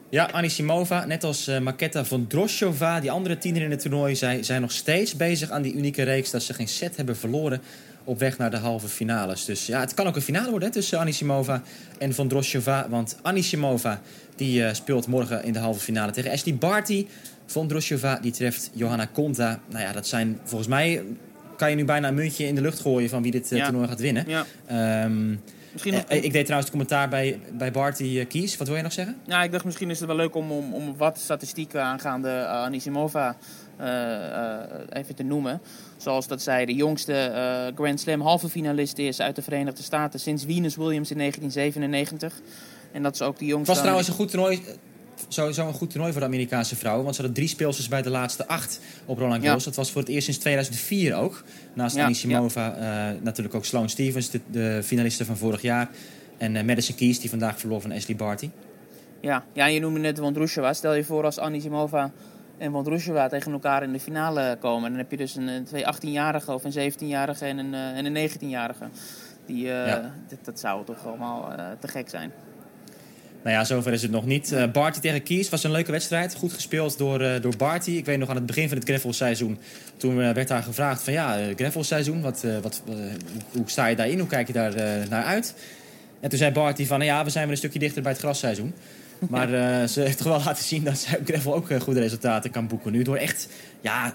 Ja, 0.08 0.30
Anisimova, 0.30 1.04
net 1.04 1.24
als 1.24 1.48
uh, 1.48 1.58
Maketa 1.58 2.04
von 2.04 2.26
Droshova, 2.26 3.00
die 3.00 3.10
andere 3.10 3.38
tiener 3.38 3.62
in 3.62 3.70
het 3.70 3.80
toernooi, 3.80 4.16
zij 4.16 4.42
zijn 4.42 4.60
nog 4.60 4.72
steeds 4.72 5.16
bezig 5.16 5.50
aan 5.50 5.62
die 5.62 5.74
unieke 5.74 6.02
reeks 6.02 6.30
dat 6.30 6.42
ze 6.42 6.54
geen 6.54 6.68
set 6.68 6.96
hebben 6.96 7.16
verloren 7.16 7.60
op 8.06 8.18
weg 8.18 8.38
naar 8.38 8.50
de 8.50 8.56
halve 8.56 8.88
finales. 8.88 9.44
Dus 9.44 9.66
ja, 9.66 9.80
het 9.80 9.94
kan 9.94 10.06
ook 10.06 10.16
een 10.16 10.22
finale 10.22 10.50
worden 10.50 10.68
hè, 10.68 10.74
tussen 10.74 10.98
Anisimova 10.98 11.62
en 11.98 12.14
von 12.14 12.28
Droshova. 12.28 12.86
Want 12.88 13.16
Anisimova 13.22 14.00
die, 14.36 14.60
uh, 14.60 14.68
speelt 14.72 15.06
morgen 15.06 15.44
in 15.44 15.52
de 15.52 15.58
halve 15.58 15.80
finale 15.80 16.12
tegen 16.12 16.30
Ashley 16.30 16.54
Barty. 16.54 17.06
Von 17.46 17.68
Droshova 17.68 18.18
die 18.22 18.32
treft 18.32 18.70
Johanna 18.72 19.06
Konta. 19.06 19.60
Nou 19.70 19.82
ja, 19.82 19.92
dat 19.92 20.06
zijn 20.06 20.38
volgens 20.44 20.68
mij... 20.68 21.02
kan 21.56 21.70
je 21.70 21.76
nu 21.76 21.84
bijna 21.84 22.08
een 22.08 22.14
muntje 22.14 22.46
in 22.46 22.54
de 22.54 22.60
lucht 22.60 22.80
gooien 22.80 23.08
van 23.08 23.22
wie 23.22 23.30
dit 23.30 23.52
uh, 23.52 23.58
Ja. 23.58 23.64
toernooi 23.64 23.88
gaat 23.88 24.00
winnen. 24.00 24.24
Ja. 24.26 24.46
Ehm, 24.66 25.34
Misschien 25.76 25.94
nog, 25.94 26.02
eh, 26.02 26.24
ik 26.24 26.32
deed 26.32 26.44
trouwens 26.44 26.70
het 26.70 26.80
commentaar 26.80 27.08
bij, 27.08 27.40
bij 27.52 27.70
Barty 27.70 28.02
uh, 28.02 28.26
Kies. 28.28 28.56
Wat 28.56 28.66
wil 28.66 28.76
je 28.76 28.82
nog 28.82 28.92
zeggen? 28.92 29.16
ja, 29.24 29.42
ik 29.42 29.52
dacht 29.52 29.64
misschien 29.64 29.90
is 29.90 29.98
het 29.98 30.08
wel 30.08 30.16
leuk 30.16 30.34
om, 30.34 30.50
om, 30.50 30.74
om 30.74 30.96
wat 30.96 31.18
statistieken 31.18 31.82
aangaande 31.82 32.46
Anisimova 32.46 33.36
even 34.90 35.14
te 35.14 35.22
noemen. 35.22 35.60
Zoals 35.96 36.26
dat 36.26 36.42
zij 36.42 36.66
de 36.66 36.74
jongste 36.74 37.32
uh, 37.32 37.76
Grand 37.76 38.00
Slam 38.00 38.20
halve 38.20 38.48
finalist 38.48 38.98
is 38.98 39.20
uit 39.20 39.36
de 39.36 39.42
Verenigde 39.42 39.82
Staten 39.82 40.20
sinds 40.20 40.44
Venus 40.44 40.76
Williams 40.76 41.10
in 41.10 41.18
1997. 41.18 42.40
En 42.92 43.02
dat 43.02 43.14
is 43.14 43.22
ook 43.22 43.38
de 43.38 43.44
Het 43.44 43.52
jongste. 43.52 43.72
was 43.72 43.80
trouwens 43.80 44.08
een 44.08 44.14
goed 44.14 44.30
toernooi. 44.30 44.60
Sowieso 45.28 45.66
een 45.66 45.74
goed 45.74 45.90
toernooi 45.90 46.12
voor 46.12 46.20
de 46.20 46.26
Amerikaanse 46.26 46.76
vrouwen. 46.76 47.04
Want 47.04 47.16
ze 47.16 47.20
hadden 47.20 47.40
drie 47.40 47.54
speelsters 47.54 47.88
bij 47.88 48.02
de 48.02 48.10
laatste 48.10 48.46
acht 48.46 48.80
op 49.04 49.18
Roland 49.18 49.42
Garros. 49.42 49.64
Ja. 49.64 49.68
Dat 49.68 49.78
was 49.78 49.90
voor 49.90 50.00
het 50.00 50.10
eerst 50.10 50.24
sinds 50.24 50.40
2004 50.40 51.14
ook. 51.14 51.44
Naast 51.72 51.96
Ja, 51.96 52.04
Anisimova 52.04 52.76
uh, 52.76 53.20
natuurlijk 53.22 53.54
ook 53.54 53.64
Sloane 53.64 53.88
Stevens, 53.88 54.30
de, 54.30 54.40
de 54.50 54.80
finaliste 54.84 55.24
van 55.24 55.36
vorig 55.36 55.62
jaar. 55.62 55.88
En 56.38 56.54
uh, 56.54 56.62
Madison 56.62 56.96
Keys, 56.96 57.20
die 57.20 57.30
vandaag 57.30 57.58
verloor 57.58 57.80
van 57.80 57.92
Ashley 57.92 58.16
Barty. 58.16 58.50
Ja, 59.20 59.44
ja 59.52 59.66
je 59.66 59.80
noemde 59.80 60.00
net 60.00 60.18
Wondrushova. 60.18 60.72
Stel 60.72 60.94
je 60.94 61.04
voor 61.04 61.24
als 61.24 61.38
Anisimova 61.38 62.10
en 62.58 62.72
Wondrushova 62.72 63.28
tegen 63.28 63.52
elkaar 63.52 63.82
in 63.82 63.92
de 63.92 64.00
finale 64.00 64.56
komen. 64.60 64.90
Dan 64.90 64.98
heb 64.98 65.10
je 65.10 65.16
dus 65.16 65.36
een, 65.36 65.48
een 65.48 65.64
twee 65.64 65.84
18-jarige 65.94 66.52
of 66.52 66.64
een 66.64 66.92
17-jarige 66.92 67.44
en 67.44 67.58
een, 67.58 67.74
en 67.74 68.16
een 68.16 68.30
19-jarige. 68.30 68.84
Die, 69.46 69.66
uh, 69.66 69.86
dat, 70.28 70.38
dat, 70.42 70.60
zou 70.60 70.84
toch 70.84 71.06
allemaal 71.06 71.52
te 71.80 71.88
gek 71.88 72.08
zijn. 72.08 72.32
Nou 73.46 73.58
ja, 73.58 73.64
zover 73.64 73.92
is 73.92 74.02
het 74.02 74.10
nog 74.10 74.26
niet. 74.26 74.52
Uh, 74.52 74.64
Barty 74.72 75.00
tegen 75.00 75.22
Kies 75.22 75.48
was 75.48 75.64
een 75.64 75.70
leuke 75.70 75.90
wedstrijd. 75.90 76.34
Goed 76.34 76.52
gespeeld 76.52 76.98
door, 76.98 77.22
uh, 77.22 77.40
door 77.40 77.56
Barty. 77.56 77.90
Ik 77.90 78.04
weet 78.04 78.18
nog 78.18 78.28
aan 78.28 78.36
het 78.36 78.46
begin 78.46 78.68
van 78.68 78.78
het 78.78 78.88
gravelseizoen. 78.88 79.58
Toen 79.96 80.18
uh, 80.18 80.32
werd 80.32 80.48
daar 80.48 80.62
gevraagd 80.62 81.02
van 81.02 81.12
ja, 81.12 81.38
gravelseizoen. 81.56 82.20
Wat, 82.20 82.44
wat, 82.62 82.82
hoe, 83.52 83.62
sta 83.66 83.86
je 83.86 83.96
daarin? 83.96 84.18
Hoe 84.18 84.28
kijk 84.28 84.46
je 84.46 84.52
daar 84.52 84.74
naar 85.08 85.24
uit? 85.24 85.54
En 86.20 86.28
toen 86.28 86.38
zei 86.38 86.52
Barty 86.52 86.86
van 86.86 87.00
ja, 87.00 87.24
we 87.24 87.30
zijn 87.30 87.44
weer 87.44 87.52
een 87.52 87.58
stukje 87.58 87.78
dichter 87.78 88.02
bij 88.02 88.12
het 88.12 88.20
grasseizoen. 88.20 88.74
Maar 89.30 89.48
ze 89.88 90.00
heeft 90.00 90.18
toch 90.18 90.26
wel 90.26 90.42
laten 90.44 90.64
zien 90.64 90.84
dat 90.84 90.98
zij 90.98 91.18
op 91.18 91.26
gravel 91.26 91.54
ook 91.54 91.68
goede 91.82 92.00
resultaten 92.00 92.50
kan 92.50 92.66
boeken 92.66 92.92
nu. 92.92 93.02
Door 93.02 93.16
echt, 93.16 93.48
ja, 93.80 94.14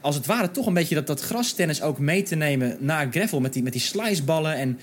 als 0.00 0.14
het 0.14 0.26
ware 0.26 0.50
toch 0.50 0.66
een 0.66 0.74
beetje 0.74 0.94
dat, 0.94 1.06
dat 1.06 1.20
grastennis 1.20 1.82
ook 1.82 1.98
mee 1.98 2.22
te 2.22 2.34
nemen 2.34 2.76
naar 2.80 3.08
gravel. 3.10 3.40
Met 3.40 3.52
die, 3.52 3.62
met 3.62 3.72
die 3.72 3.82
sliceballen 3.82 4.54
en... 4.54 4.78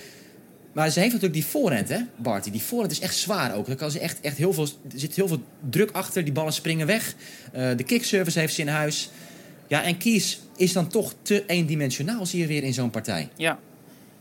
Maar 0.76 0.90
ze 0.90 1.00
heeft 1.00 1.14
natuurlijk 1.14 1.42
die 1.42 1.52
voorhand, 1.52 1.90
hè, 1.90 2.00
Barty. 2.16 2.52
Die 2.52 2.62
voorhand 2.62 2.92
is 2.92 3.00
echt 3.00 3.16
zwaar 3.16 3.56
ook. 3.56 3.66
Daar 3.66 3.76
kan 3.76 3.92
ze 3.92 4.00
echt, 4.00 4.22
echt 4.22 4.38
heel 4.38 4.54
veel, 4.54 4.64
er 4.64 5.00
zit 5.00 5.16
heel 5.16 5.28
veel 5.28 5.44
druk 5.70 5.92
achter. 5.92 6.24
Die 6.24 6.34
ballen 6.34 6.54
springen 6.54 6.88
weg. 6.88 7.14
Uh, 7.56 7.70
de 7.78 7.84
kickservice 7.84 8.40
heeft 8.40 8.54
ze 8.54 8.62
in 8.62 8.68
huis. 8.68 9.10
Ja, 9.68 9.84
en 9.84 9.98
Kies 9.98 10.42
is 10.56 10.74
dan 10.74 10.88
toch 10.88 11.14
te 11.22 11.44
eendimensionaal, 11.46 12.26
zie 12.26 12.40
je 12.40 12.48
weer 12.48 12.64
in 12.64 12.74
zo'n 12.74 12.90
partij. 12.90 13.30
Ja. 13.36 13.60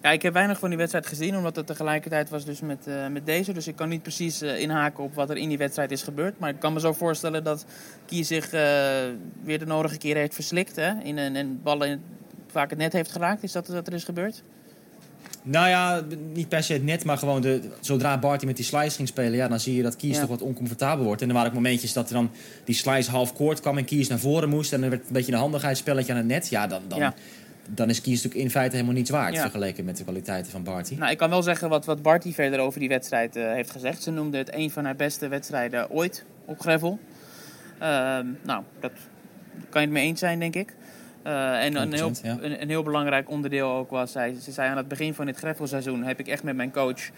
ja, 0.02 0.10
ik 0.10 0.22
heb 0.22 0.32
weinig 0.32 0.58
van 0.58 0.68
die 0.68 0.78
wedstrijd 0.78 1.06
gezien, 1.06 1.36
omdat 1.36 1.56
het 1.56 1.66
tegelijkertijd 1.66 2.28
was 2.28 2.44
dus 2.44 2.60
met, 2.60 2.86
uh, 2.88 3.08
met 3.08 3.26
deze. 3.26 3.52
Dus 3.52 3.66
ik 3.66 3.76
kan 3.76 3.88
niet 3.88 4.02
precies 4.02 4.42
uh, 4.42 4.60
inhaken 4.60 5.04
op 5.04 5.14
wat 5.14 5.30
er 5.30 5.36
in 5.36 5.48
die 5.48 5.58
wedstrijd 5.58 5.90
is 5.90 6.02
gebeurd. 6.02 6.38
Maar 6.38 6.50
ik 6.50 6.60
kan 6.60 6.72
me 6.72 6.80
zo 6.80 6.92
voorstellen 6.92 7.44
dat 7.44 7.64
Kies 8.06 8.26
zich 8.26 8.50
weer 9.42 9.58
de 9.58 9.66
nodige 9.66 9.98
keer 9.98 10.16
heeft 10.16 10.34
verslikt. 10.34 10.76
Hè, 10.76 11.02
in 11.02 11.18
een, 11.18 11.36
en 11.36 11.60
ballen 11.62 12.02
vaak 12.46 12.70
het 12.70 12.78
net 12.78 12.92
heeft 12.92 13.12
geraakt. 13.12 13.42
Is 13.42 13.52
dat 13.52 13.68
wat 13.68 13.86
er 13.86 13.94
is 13.94 14.04
gebeurd? 14.04 14.42
Nou 15.46 15.68
ja, 15.68 16.02
niet 16.32 16.48
per 16.48 16.62
se 16.62 16.72
het 16.72 16.84
net, 16.84 17.04
maar 17.04 17.18
gewoon 17.18 17.40
de, 17.40 17.60
zodra 17.80 18.18
Barty 18.18 18.46
met 18.46 18.56
die 18.56 18.64
slice 18.64 18.96
ging 18.96 19.08
spelen, 19.08 19.32
ja, 19.32 19.48
dan 19.48 19.60
zie 19.60 19.76
je 19.76 19.82
dat 19.82 19.96
Kies 19.96 20.14
ja. 20.14 20.20
toch 20.20 20.28
wat 20.28 20.42
oncomfortabel 20.42 21.04
wordt. 21.04 21.22
En 21.22 21.28
er 21.28 21.34
waren 21.34 21.48
ook 21.48 21.54
momentjes 21.54 21.92
dat 21.92 22.08
er 22.08 22.14
dan 22.14 22.30
die 22.64 22.74
slice 22.74 23.10
half 23.10 23.34
koord 23.34 23.60
kwam 23.60 23.78
en 23.78 23.84
Kies 23.84 24.08
naar 24.08 24.18
voren 24.18 24.48
moest. 24.48 24.72
En 24.72 24.80
dan 24.80 24.90
werd 24.90 25.06
een 25.06 25.12
beetje 25.12 25.32
een 25.32 25.38
handigheidsspelletje 25.38 26.12
aan 26.12 26.18
het 26.18 26.26
net. 26.26 26.48
Ja, 26.48 26.66
dan, 26.66 26.82
dan, 26.88 26.98
ja. 26.98 27.14
dan 27.68 27.88
is 27.88 28.00
Kies 28.00 28.14
natuurlijk 28.14 28.44
in 28.44 28.50
feite 28.50 28.74
helemaal 28.74 28.96
niets 28.96 29.10
waard 29.10 29.38
vergeleken 29.38 29.84
met 29.84 29.96
de 29.96 30.02
kwaliteiten 30.02 30.52
van 30.52 30.62
Barty. 30.62 30.94
Nou, 30.94 31.10
ik 31.10 31.18
kan 31.18 31.30
wel 31.30 31.42
zeggen 31.42 31.68
wat, 31.68 31.84
wat 31.84 32.02
Barty 32.02 32.32
verder 32.32 32.60
over 32.60 32.80
die 32.80 32.88
wedstrijd 32.88 33.36
uh, 33.36 33.52
heeft 33.52 33.70
gezegd. 33.70 34.02
Ze 34.02 34.10
noemde 34.10 34.38
het 34.38 34.54
een 34.54 34.70
van 34.70 34.84
haar 34.84 34.96
beste 34.96 35.28
wedstrijden 35.28 35.90
ooit 35.90 36.24
op 36.44 36.60
gravel. 36.60 36.98
Uh, 37.74 38.18
nou, 38.42 38.62
dat 38.80 38.92
kan 39.68 39.80
je 39.80 39.86
het 39.86 39.96
mee 39.96 40.06
eens 40.06 40.20
zijn, 40.20 40.38
denk 40.38 40.54
ik. 40.54 40.74
Uh, 41.26 41.64
en 41.64 41.76
een 41.76 41.92
heel, 41.92 42.10
ja. 42.22 42.36
een, 42.40 42.62
een, 42.62 42.68
heel 42.68 42.82
belangrijk 42.82 43.30
onderdeel 43.30 43.70
ook 43.70 43.90
was, 43.90 44.12
zij, 44.12 44.34
ze 44.42 44.52
zei 44.52 44.70
aan 44.70 44.76
het 44.76 44.88
begin 44.88 45.14
van 45.14 45.26
dit 45.26 45.36
greffelseizoen 45.36 46.02
heb 46.02 46.18
ik 46.18 46.28
echt 46.28 46.42
met 46.42 46.56
mijn 46.56 46.72
coach 46.72 47.10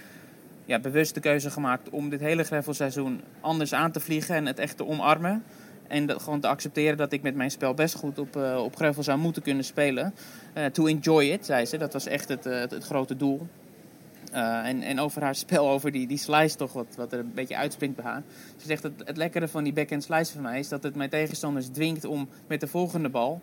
ja, 0.65 0.79
bewust 0.79 1.15
de 1.15 1.21
keuze 1.21 1.51
gemaakt 1.51 1.91
om 1.91 2.09
dit 2.09 2.21
hele 2.21 2.45
greffelseizoen 2.45 3.21
anders 3.41 3.75
aan 3.75 3.93
te 3.93 4.01
vliegen 4.01 4.35
en 4.35 4.47
het 4.47 4.59
echt 4.59 4.77
te 4.77 4.87
omarmen. 4.87 5.45
En 5.89 6.07
dat, 6.07 6.23
gewoon 6.23 6.41
te 6.41 6.49
accepteren 6.49 6.97
dat 6.97 7.13
ik 7.13 7.23
met 7.23 7.35
mijn 7.35 7.51
spel 7.51 7.75
best 7.75 7.95
goed 7.95 8.19
op, 8.19 8.37
uh, 8.37 8.63
op 8.65 8.77
greffel 8.77 9.03
zou 9.03 9.19
moeten 9.19 9.43
kunnen 9.43 9.65
spelen. 9.65 10.15
Uh, 10.55 10.65
to 10.65 10.87
enjoy 10.87 11.25
it, 11.25 11.47
zei 11.47 11.65
ze. 11.65 11.77
Dat 11.77 11.93
was 11.93 12.07
echt 12.07 12.29
het, 12.29 12.45
het, 12.45 12.71
het 12.71 12.85
grote 12.85 13.17
doel. 13.17 13.47
Uh, 14.33 14.67
en, 14.67 14.83
en 14.83 15.01
over 15.01 15.23
haar 15.23 15.35
spel, 15.35 15.69
over 15.69 15.93
die, 15.93 16.07
die 16.07 16.19
slice 16.19 16.57
toch, 16.57 16.73
wat, 16.73 16.87
wat 16.97 17.13
er 17.13 17.19
een 17.19 17.33
beetje 17.35 17.57
uitspringt 17.57 17.97
bij 17.97 18.05
haar. 18.05 18.23
Ze 18.57 18.67
zegt, 18.67 18.83
het, 18.83 18.93
het 19.05 19.17
lekkere 19.17 19.49
van 19.49 19.65
die 19.65 19.73
backhand 19.73 20.03
slice 20.05 20.33
van 20.33 20.43
mij 20.43 20.59
is 20.59 20.69
dat 20.69 20.83
het 20.83 20.97
mijn 20.97 21.11
tegenstanders 21.11 21.67
dwingt 21.67 22.05
om 22.05 22.29
met 22.47 22.61
de 22.61 22.67
volgende 22.67 23.09
bal 23.09 23.41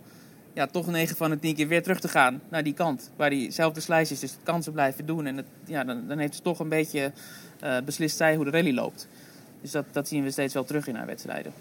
ja, 0.54 0.68
toch 0.68 0.88
9 0.88 1.16
van 1.16 1.30
de 1.30 1.40
10 1.40 1.56
keer 1.56 1.68
weer 1.68 1.84
terug 1.84 2.00
te 2.00 2.08
gaan 2.08 2.42
naar 2.50 2.64
die 2.64 2.74
kant. 2.74 3.10
Waar 3.16 3.30
diezelfde 3.30 3.82
slice 3.82 4.14
is, 4.14 4.20
dus 4.20 4.32
het 4.32 4.40
kan 4.44 4.64
ze 4.64 4.72
blijven 4.72 5.06
doen. 5.06 5.26
En 5.26 5.38
het, 5.38 5.46
ja, 5.66 5.84
dan, 5.84 6.08
dan 6.08 6.18
heeft 6.18 6.36
ze 6.36 6.42
toch 6.42 6.60
een 6.60 6.70
beetje 6.70 7.12
uh, 7.64 7.78
beslist 7.86 8.18
zij 8.18 8.36
hoe 8.36 8.46
de 8.46 8.52
rally 8.52 8.74
loopt. 8.74 9.08
Dus 9.62 9.72
dat, 9.72 9.86
dat 9.92 10.08
zien 10.08 10.24
we 10.24 10.32
steeds 10.32 10.54
wel 10.54 10.64
terug 10.64 10.88
in 10.88 10.96
haar 10.96 11.06
wedstrijden. 11.06 11.54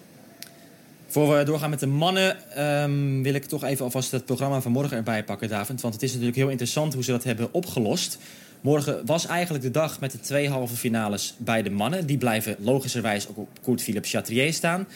Voor 1.07 1.37
we 1.37 1.45
doorgaan 1.45 1.71
met 1.71 1.81
de 1.81 1.87
mannen, 1.87 2.37
um, 2.83 3.23
wil 3.23 3.35
ik 3.35 3.45
toch 3.45 3.65
even 3.65 3.85
alvast 3.85 4.11
het 4.11 4.25
programma 4.25 4.61
van 4.61 4.73
morgen 4.73 4.97
erbij 4.97 5.25
pakken, 5.25 5.49
David. 5.49 5.81
Want 5.81 5.95
het 5.95 6.03
is 6.03 6.11
natuurlijk 6.11 6.37
heel 6.37 6.49
interessant 6.49 6.95
hoe 6.95 7.05
ze 7.05 7.11
dat 7.11 7.25
hebben 7.25 7.49
opgelost. 7.53 8.19
Morgen 8.61 9.07
was 9.07 9.27
eigenlijk 9.27 9.65
de 9.65 9.71
dag 9.71 10.01
met 10.01 10.13
de 10.13 10.21
twee 10.21 10.49
halve 10.49 10.77
finales 10.77 11.35
bij 11.39 11.63
de 11.63 11.71
mannen. 11.71 12.07
Die 12.07 12.19
blijven 12.19 12.57
logischerwijs 12.59 13.29
ook 13.29 13.37
op 13.37 13.49
Koert 13.63 13.83
Philippe 13.83 14.09
Chatrier 14.09 14.53
staan. 14.53 14.87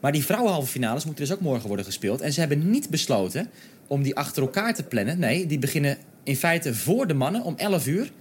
Maar 0.00 0.12
die 0.12 0.24
vrouwenhalve 0.24 0.70
finales 0.70 1.04
moeten 1.04 1.24
dus 1.24 1.34
ook 1.34 1.40
morgen 1.40 1.66
worden 1.66 1.84
gespeeld. 1.86 2.20
En 2.20 2.32
ze 2.32 2.40
hebben 2.40 2.70
niet 2.70 2.90
besloten 2.90 3.50
om 3.86 4.02
die 4.02 4.16
achter 4.16 4.42
elkaar 4.42 4.74
te 4.74 4.82
plannen. 4.82 5.18
Nee, 5.18 5.46
die 5.46 5.58
beginnen 5.58 5.98
in 6.22 6.36
feite 6.36 6.74
voor 6.74 7.06
de 7.06 7.14
mannen 7.14 7.42
om 7.42 7.54
11 7.56 7.86
uur 7.86 8.12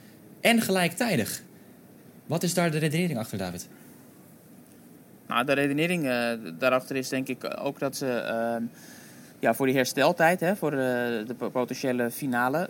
en 0.41 0.61
gelijktijdig. 0.61 1.41
Wat 2.25 2.43
is 2.43 2.53
daar 2.53 2.71
de 2.71 2.77
redenering 2.77 3.19
achter, 3.19 3.37
David? 3.37 3.67
Nou, 5.27 5.45
de 5.45 5.53
redenering 5.53 6.03
uh, 6.03 6.31
daarachter 6.59 6.95
is 6.95 7.09
denk 7.09 7.27
ik 7.27 7.57
ook 7.61 7.79
dat 7.79 7.95
ze 7.95 8.05
uh, 8.05 8.67
ja, 9.39 9.53
voor 9.53 9.65
die 9.65 9.75
hersteltijd, 9.75 10.39
hè, 10.39 10.55
voor 10.55 10.71
de, 10.71 11.23
de 11.27 11.33
potentiële 11.33 12.11
finale. 12.11 12.69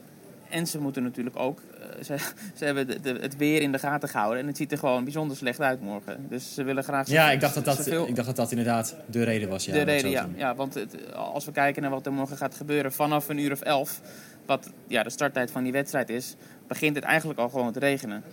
En 0.49 0.67
ze 0.67 0.79
moeten 0.79 1.03
natuurlijk 1.03 1.39
ook 1.39 1.61
ze, 2.03 2.15
ze 2.55 2.65
hebben 2.65 2.87
de, 2.87 2.99
de- 2.99 3.17
het 3.21 3.37
weer 3.37 3.61
in 3.61 3.71
de 3.71 3.79
gaten 3.79 4.09
gehouden. 4.09 4.39
En 4.41 4.47
het 4.47 4.57
ziet 4.57 4.71
er 4.71 4.77
gewoon 4.77 5.03
bijzonder 5.03 5.37
slecht 5.37 5.59
uit 5.61 5.81
morgen. 5.81 6.25
Dus 6.29 6.53
ze 6.53 6.63
willen 6.63 6.83
graag... 6.83 7.07
Ja, 7.07 7.31
ik 7.31 7.39
dacht 7.39 7.53
dat 7.53 7.65
dat, 7.65 7.75
zoveel- 7.75 8.07
ik 8.07 8.15
dacht 8.15 8.27
dat, 8.27 8.35
dat 8.35 8.51
inderdaad 8.51 8.95
de 9.09 9.23
reden 9.23 9.49
was. 9.49 9.65
Ja, 9.65 9.73
de 9.73 9.81
reden, 9.81 10.09
ja. 10.09 10.27
ja. 10.35 10.55
Want 10.55 10.73
het, 10.73 11.13
als 11.13 11.45
we 11.45 11.51
kijken 11.51 11.81
naar 11.81 11.91
wat 11.91 12.05
er 12.05 12.13
morgen 12.13 12.37
gaat 12.37 12.55
gebeuren 12.55 12.91
vanaf 12.93 13.29
een 13.29 13.39
uur 13.39 13.51
of 13.51 13.61
elf, 13.61 14.01
wat 14.45 14.69
ja, 14.87 15.03
de 15.03 15.09
starttijd 15.09 15.51
van 15.51 15.63
die 15.63 15.71
wedstrijd 15.71 16.09
is, 16.09 16.35
begint 16.67 16.95
het 16.95 17.03
eigenlijk 17.05 17.39
al 17.39 17.49
gewoon 17.49 17.71
te 17.71 17.79
regenen. 17.79 18.23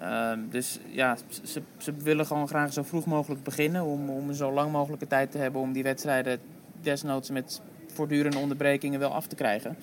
Ehm, 0.00 0.38
dus 0.50 0.78
ja, 0.90 1.16
ze, 1.42 1.62
ze 1.78 1.92
willen 1.98 2.26
gewoon 2.26 2.48
graag 2.48 2.72
zo 2.72 2.82
vroeg 2.82 3.04
mogelijk 3.06 3.42
beginnen 3.42 3.84
om, 3.84 4.10
om 4.10 4.28
een 4.28 4.34
zo 4.34 4.52
lang 4.52 4.72
mogelijke 4.72 5.06
tijd 5.06 5.30
te 5.30 5.38
hebben 5.38 5.60
om 5.60 5.72
die 5.72 5.82
wedstrijden 5.82 6.38
desnoods 6.82 7.30
met 7.30 7.60
voortdurende 7.94 8.38
onderbrekingen 8.38 9.00
wel 9.00 9.10
af 9.14 9.26
te 9.26 9.34
krijgen. 9.34 9.76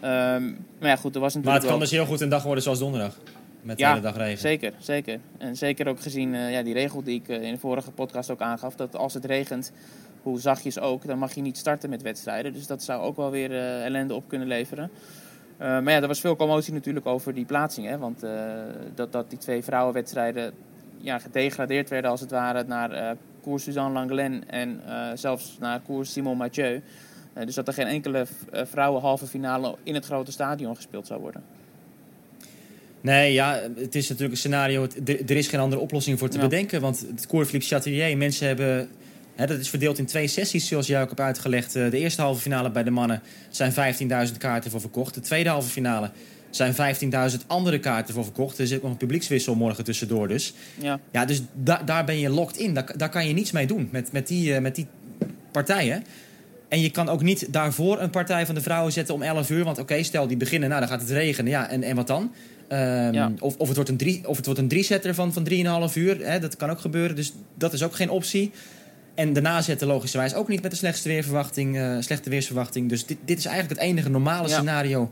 Ehm, 0.00 0.44
maar 0.78 0.88
ja, 0.88 0.96
goed, 0.96 1.14
er 1.14 1.20
was 1.20 1.34
natuurlijk 1.34 1.44
Maar 1.44 1.54
het 1.54 1.62
kan 1.62 1.70
wel- 1.70 1.78
dus 1.78 1.90
heel 1.90 2.06
goed 2.06 2.20
een 2.20 2.28
dag 2.28 2.42
worden 2.42 2.62
zoals 2.62 2.78
donderdag. 2.78 3.18
Met 3.62 3.76
de 3.76 3.82
Ja, 3.82 3.88
hele 3.88 4.00
dag 4.02 4.16
regen. 4.16 4.38
Zeker, 4.38 4.72
zeker. 4.78 5.20
En 5.38 5.56
zeker 5.56 5.88
ook 5.88 6.00
gezien 6.00 6.34
eh, 6.34 6.52
ja, 6.52 6.62
die 6.62 6.72
regel 6.74 7.02
die 7.02 7.20
ik 7.20 7.28
eh, 7.28 7.42
in 7.42 7.52
de 7.52 7.58
vorige 7.58 7.90
podcast 7.90 8.30
ook 8.30 8.40
aangaf. 8.40 8.74
Dat 8.74 8.96
als 8.96 9.14
het 9.14 9.24
regent, 9.24 9.72
hoe 10.22 10.40
zachtjes 10.40 10.78
ook, 10.78 11.06
dan 11.06 11.18
mag 11.18 11.34
je 11.34 11.40
niet 11.40 11.58
starten 11.58 11.90
met 11.90 12.02
wedstrijden. 12.02 12.52
Dus 12.52 12.66
dat 12.66 12.82
zou 12.82 13.02
ook 13.02 13.16
wel 13.16 13.30
weer 13.30 13.50
eh, 13.52 13.84
ellende 13.84 14.14
op 14.14 14.28
kunnen 14.28 14.48
leveren. 14.48 14.90
Maar 15.58 15.90
ja, 15.90 16.00
er 16.00 16.06
was 16.06 16.20
veel 16.20 16.36
commotie 16.36 16.72
natuurlijk 16.72 17.06
over 17.06 17.34
die 17.34 17.44
plaatsing. 17.44 17.86
Hè? 17.86 17.98
Want 17.98 18.24
dat, 18.94 19.12
dat 19.12 19.30
die 19.30 19.38
twee 19.38 19.62
vrouwenwedstrijden 19.64 20.52
ja, 20.96 21.18
gedegradeerd 21.18 21.88
werden 21.90 22.10
als 22.10 22.20
het 22.20 22.30
ware 22.30 22.64
naar 22.64 23.16
koers 23.42 23.62
Suzanne 23.62 23.92
Langlen 23.92 24.48
en 24.48 24.80
zelfs 25.14 25.56
naar 25.60 25.80
koers 25.80 26.12
Simon 26.12 26.36
Mathieu. 26.36 26.82
Eh, 27.32 27.44
dus 27.46 27.54
dat 27.54 27.68
er 27.68 27.74
geen 27.74 27.86
enkele 27.86 28.26
uh, 28.54 28.60
vrouwenhalve 28.64 29.26
finale 29.26 29.74
in 29.82 29.94
het 29.94 30.04
grote 30.04 30.32
stadion 30.32 30.76
gespeeld 30.76 31.06
zou 31.06 31.20
worden. 31.20 31.42
Nee, 33.00 33.32
ja, 33.32 33.60
het 33.76 33.94
is 33.94 34.04
natuurlijk 34.08 34.32
een 34.32 34.38
scenario. 34.38 34.86
Er, 35.04 35.30
is 35.30 35.48
geen 35.48 35.60
andere 35.60 35.82
oplossing 35.82 36.18
voor 36.18 36.28
te 36.28 36.36
Ja. 36.36 36.42
bedenken. 36.42 36.80
Want 36.80 37.00
het 37.00 37.26
Cours 37.26 37.46
Philippe 37.48 37.66
Chatrier, 37.68 38.16
mensen 38.16 38.46
hebben. 38.46 38.88
Hè, 39.34 39.46
dat 39.46 39.58
is 39.58 39.70
verdeeld 39.70 39.98
in 39.98 40.06
twee 40.06 40.26
sessies, 40.26 40.66
zoals 40.68 40.86
jij 40.86 41.00
ook 41.02 41.08
hebt 41.08 41.20
uitgelegd. 41.20 41.76
Eh, 41.76 41.90
De 41.90 41.98
eerste 41.98 42.22
halve 42.22 42.40
finale 42.40 42.70
bij 42.70 42.82
de 42.82 42.90
mannen 42.90 43.22
zijn 43.50 43.72
15.000 43.72 44.36
kaarten 44.38 44.70
voor 44.70 44.80
verkocht. 44.80 45.14
De 45.14 45.20
tweede 45.20 45.48
halve 45.48 45.68
finale 45.68 46.10
zijn 46.50 46.74
15.000 46.74 47.46
andere 47.46 47.78
kaarten 47.78 48.14
voor 48.14 48.24
verkocht. 48.24 48.58
Er 48.58 48.66
zit 48.66 48.76
ook 48.76 48.82
nog 48.82 48.92
een 48.92 48.96
publiekswissel 48.98 49.54
morgen 49.54 49.84
tussendoor. 49.84 50.28
Dus, 50.28 50.54
Ja. 50.80 51.00
ja, 51.12 51.24
dus 51.24 51.42
da- 51.54 51.82
daar 51.84 52.04
ben 52.04 52.18
je 52.18 52.28
locked 52.28 52.56
in. 52.56 52.74
Daar, 52.74 52.92
daar 52.96 53.08
kan 53.10 53.26
je 53.28 53.34
niets 53.34 53.50
mee 53.50 53.66
doen 53.66 53.88
met, 53.92 54.12
met, 54.12 54.26
die, 54.26 54.54
eh, 54.54 54.60
met 54.60 54.74
die 54.74 54.86
partijen. 55.52 56.04
En 56.70 56.80
je 56.80 56.90
kan 56.90 57.08
ook 57.08 57.22
niet 57.22 57.52
daarvoor 57.52 58.00
een 58.00 58.10
partij 58.10 58.46
van 58.46 58.54
de 58.54 58.60
vrouwen 58.60 58.92
zetten 58.92 59.14
om 59.14 59.22
11 59.22 59.50
uur. 59.50 59.64
Want 59.64 59.78
oké, 59.78 60.02
stel 60.02 60.26
die 60.26 60.36
beginnen, 60.36 60.68
nou 60.68 60.80
dan 60.80 60.90
gaat 60.90 61.00
het 61.00 61.10
regenen. 61.10 61.50
Ja, 61.50 61.68
en, 61.68 61.82
en 61.82 61.96
wat 61.96 62.06
dan? 62.06 62.32
Ehm, 62.68 63.12
Ja. 63.12 63.32
of, 63.38 63.56
of 63.56 63.66
het 63.66 63.76
wordt 63.76 63.90
een 63.90 63.96
drie, 63.96 64.28
of 64.28 64.36
het 64.36 64.46
wordt 64.46 64.60
een 64.60 64.68
drie-setter 64.68 65.14
van, 65.14 65.32
van 65.32 65.44
3,5 65.88 65.94
uur. 65.96 66.26
Hè, 66.26 66.38
dat 66.38 66.56
kan 66.56 66.70
ook 66.70 66.80
gebeuren. 66.80 67.16
Dus 67.16 67.32
dat 67.54 67.72
is 67.72 67.82
ook 67.82 67.94
geen 67.94 68.10
optie. 68.10 68.50
En 69.14 69.32
daarna 69.32 69.62
zetten 69.62 69.86
logischerwijs 69.86 70.34
ook 70.34 70.48
niet 70.48 70.62
met 70.62 70.70
de 70.70 70.76
slechtste 70.76 71.08
weerverwachting, 71.08 71.78
eh, 71.78 71.96
slechte 72.00 72.30
weersverwachting. 72.30 72.88
Dus 72.88 73.06
dit, 73.06 73.18
dit 73.24 73.38
is 73.38 73.44
eigenlijk 73.44 73.80
het 73.80 73.88
enige 73.90 74.08
normale 74.10 74.48
Ja. 74.48 74.54
scenario 74.54 75.10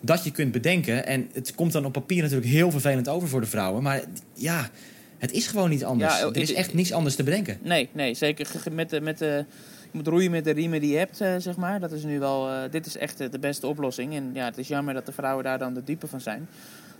dat 0.00 0.24
je 0.24 0.30
kunt 0.30 0.52
bedenken. 0.52 1.06
En 1.06 1.28
het 1.32 1.54
komt 1.54 1.72
dan 1.72 1.84
op 1.84 1.92
papier 1.92 2.22
natuurlijk 2.22 2.50
heel 2.50 2.70
vervelend 2.70 3.08
over 3.08 3.28
voor 3.28 3.40
de 3.40 3.46
vrouwen. 3.46 3.82
Maar 3.82 4.00
ja, 4.34 4.70
het 5.18 5.32
is 5.32 5.46
gewoon 5.46 5.70
niet 5.70 5.84
anders. 5.84 6.18
Ja, 6.18 6.26
er 6.26 6.36
is 6.36 6.52
echt 6.52 6.74
niets 6.74 6.92
anders 6.92 7.14
te 7.14 7.22
bedenken. 7.22 7.58
Nee, 7.62 7.88
nee 7.92 8.14
zeker 8.14 8.46
met 8.72 8.90
de, 8.90 9.00
met 9.00 9.18
de, 9.18 9.44
moet 9.92 10.06
roeien 10.06 10.30
met 10.30 10.44
de 10.44 10.50
riemen 10.50 10.80
die 10.80 10.92
je 10.92 10.98
hebt, 10.98 11.20
eh, 11.20 11.34
zeg 11.38 11.56
maar. 11.56 11.80
Dat 11.80 11.92
is 11.92 12.04
nu 12.04 12.18
wel, 12.18 12.48
eh, 12.48 12.70
dit 12.70 12.86
is 12.86 12.96
echt 12.96 13.20
eh, 13.20 13.30
de 13.30 13.38
beste 13.38 13.66
oplossing. 13.66 14.14
En 14.14 14.30
ja, 14.32 14.44
het 14.44 14.58
is 14.58 14.68
jammer 14.68 14.94
dat 14.94 15.06
de 15.06 15.12
vrouwen 15.12 15.44
daar 15.44 15.58
dan 15.58 15.74
de 15.74 15.84
dupe 15.84 16.06
van 16.06 16.20
zijn. 16.20 16.48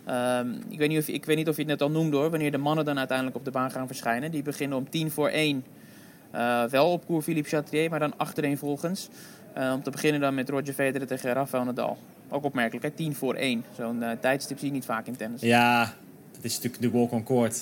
Ehm, 0.05 0.49
ik, 0.69 0.79
weet 0.79 0.89
niet 0.89 0.99
of, 0.99 1.09
ik 1.09 1.25
weet 1.25 1.37
niet 1.37 1.49
of 1.49 1.55
je 1.57 1.63
het 1.63 1.71
net 1.71 1.83
al 1.83 1.91
noemde 1.91 2.17
hoor, 2.17 2.31
wanneer 2.31 2.51
de 2.51 2.59
mannen 2.59 2.85
dan 2.85 2.99
uiteindelijk 2.99 3.37
op 3.37 3.45
de 3.45 3.51
baan 3.51 3.71
gaan 3.71 3.87
verschijnen. 3.87 4.31
Die 4.31 4.43
beginnen 4.43 4.79
om 4.79 4.91
tien 4.91 5.11
voor 5.11 5.29
één. 5.29 5.65
Wel 6.71 6.93
op 6.93 7.07
Cours 7.07 7.25
Philippe 7.25 7.49
Chatrier, 7.49 7.91
maar 7.91 7.99
dan 7.99 8.17
achtereenvolgens. 8.17 9.09
Eh 9.55 9.73
om 9.75 9.83
te 9.83 9.91
beginnen 9.91 10.21
dan 10.21 10.35
met 10.35 10.49
Roger 10.49 10.75
Federer 10.75 11.07
tegen 11.07 11.33
Rafael 11.33 11.65
Nadal. 11.65 11.99
Ook 12.29 12.45
opmerkelijk, 12.45 12.85
hè? 12.85 12.91
tien 12.91 13.15
voor 13.15 13.35
één. 13.35 13.65
Zo'n 13.77 14.05
tijdstip 14.21 14.59
zie 14.59 14.69
je 14.69 14.75
niet 14.75 14.85
vaak 14.85 15.07
in 15.07 15.17
tennis. 15.17 15.41
Ja, 15.41 15.95
het 16.43 16.51
is 16.51 16.55
natuurlijk 16.61 16.83
de 16.93 16.99
walk 16.99 17.13
on 17.13 17.23
court. 17.25 17.59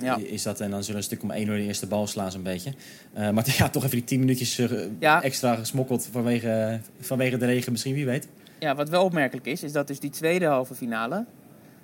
Ja. 0.00 0.16
Is 0.16 0.42
dat, 0.42 0.60
en 0.60 0.70
dan 0.70 0.82
zullen 0.82 0.98
een 0.98 1.04
stuk 1.06 1.22
om 1.22 1.30
één 1.30 1.48
uur 1.48 1.56
de 1.56 1.62
eerste 1.62 1.86
bal 1.86 2.06
slaan 2.06 2.30
zo'n 2.30 2.42
beetje. 2.42 2.72
Eh, 3.12 3.30
maar 3.30 3.54
ja, 3.56 3.68
toch 3.68 3.84
even 3.84 3.96
die 3.96 4.04
tien 4.04 4.18
minuutjes 4.20 4.58
eh, 4.58 4.70
Ja. 4.98 5.22
extra 5.22 5.54
gesmokkeld 5.54 6.08
vanwege, 6.12 6.80
vanwege 7.00 7.36
de 7.36 7.46
regen 7.46 7.72
misschien, 7.72 7.94
wie 7.94 8.06
weet. 8.06 8.28
Ja, 8.58 8.74
wat 8.74 8.88
wel 8.88 9.04
opmerkelijk 9.04 9.46
is, 9.46 9.62
is 9.62 9.72
dat 9.72 9.86
dus 9.86 10.00
die 10.00 10.10
tweede 10.10 10.46
halve 10.46 10.74
finale 10.74 11.24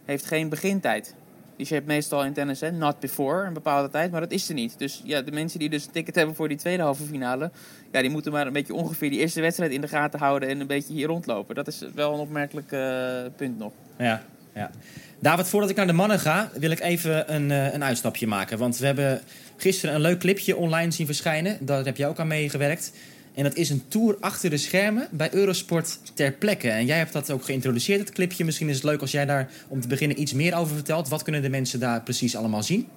heeft 0.05 0.27
geen 0.27 0.49
begintijd. 0.49 1.15
Dus 1.57 1.69
je 1.69 1.75
hebt 1.75 1.87
meestal 1.87 2.25
in 2.25 2.33
tennis, 2.33 2.61
hè, 2.61 2.71
not 2.71 3.01
before, 3.01 3.47
een 3.47 3.53
bepaalde 3.53 3.91
tijd, 3.91 4.11
maar 4.11 4.21
dat 4.21 4.31
is 4.31 4.49
er 4.49 4.55
niet. 4.55 4.79
Dus 4.79 5.03
ja, 5.05 5.23
de 5.23 5.33
mensen 5.33 5.59
die 5.59 5.69
dus 5.71 5.85
een 5.87 5.93
ticket 5.93 6.15
hebben 6.15 6.35
voor 6.35 6.49
die 6.49 6.57
tweede 6.57 6.83
halve 6.83 7.03
finale, 7.03 7.51
ja, 7.93 8.01
die 8.01 8.11
moeten 8.11 8.33
maar 8.33 8.47
een 8.47 8.53
beetje 8.53 8.75
ongeveer 8.75 9.11
die 9.11 9.19
eerste 9.19 9.41
wedstrijd 9.41 9.71
in 9.73 9.81
de 9.81 9.89
gaten 9.89 10.19
houden 10.19 10.49
en 10.49 10.61
een 10.61 10.67
beetje 10.67 10.93
hier 10.93 11.07
rondlopen. 11.07 11.55
Dat 11.55 11.67
is 11.67 11.83
wel 11.95 12.13
een 12.15 12.21
opmerkelijk 12.21 12.73
eh, 12.73 13.23
punt 13.37 13.59
nog. 13.59 13.73
Ja, 13.99 14.23
ja. 14.57 14.71
David, 15.19 15.49
voordat 15.49 15.71
ik 15.71 15.77
naar 15.77 15.87
de 15.87 15.93
mannen 15.93 16.21
ga, 16.21 16.51
wil 16.55 16.71
ik 16.71 16.81
even 16.81 17.35
een, 17.35 17.51
eh, 17.51 17.73
een 17.73 17.85
uitstapje 17.85 18.27
maken. 18.27 18.59
Want 18.59 18.79
we 18.79 18.87
hebben 18.87 19.21
gisteren 19.57 19.95
een 19.95 20.01
leuk 20.01 20.19
clipje 20.19 20.57
online 20.57 20.91
zien 20.91 21.07
verschijnen. 21.07 21.59
Daar 21.61 21.85
heb 21.85 21.97
jij 21.97 22.09
ook 22.09 22.19
aan 22.19 22.27
meegewerkt. 22.27 22.93
En 23.35 23.43
dat 23.43 23.55
is 23.55 23.71
een 23.71 23.89
tour 23.89 24.17
achter 24.21 24.51
de 24.51 24.57
schermen 24.57 25.09
bij 25.11 25.35
Eurosport 25.35 25.99
ter 26.15 26.33
plekke. 26.33 26.71
En 26.71 26.87
jij 26.87 26.99
hebt 26.99 27.13
dat 27.13 27.31
ook 27.31 27.45
geïntroduceerd, 27.45 28.01
het 28.01 28.13
clipje. 28.13 28.45
Misschien 28.45 28.69
is 28.69 28.75
het 28.75 28.85
leuk 28.85 29.01
als 29.01 29.11
jij 29.11 29.27
daar 29.27 29.51
om 29.69 29.81
te 29.81 29.89
beginnen 29.89 30.21
iets 30.21 30.33
meer 30.33 30.55
over 30.55 30.75
vertelt. 30.75 31.09
Wat 31.09 31.23
kunnen 31.23 31.43
de 31.43 31.49
mensen 31.49 31.81
daar 31.81 32.03
precies 32.03 32.37
allemaal 32.37 32.63
zien? 32.63 32.89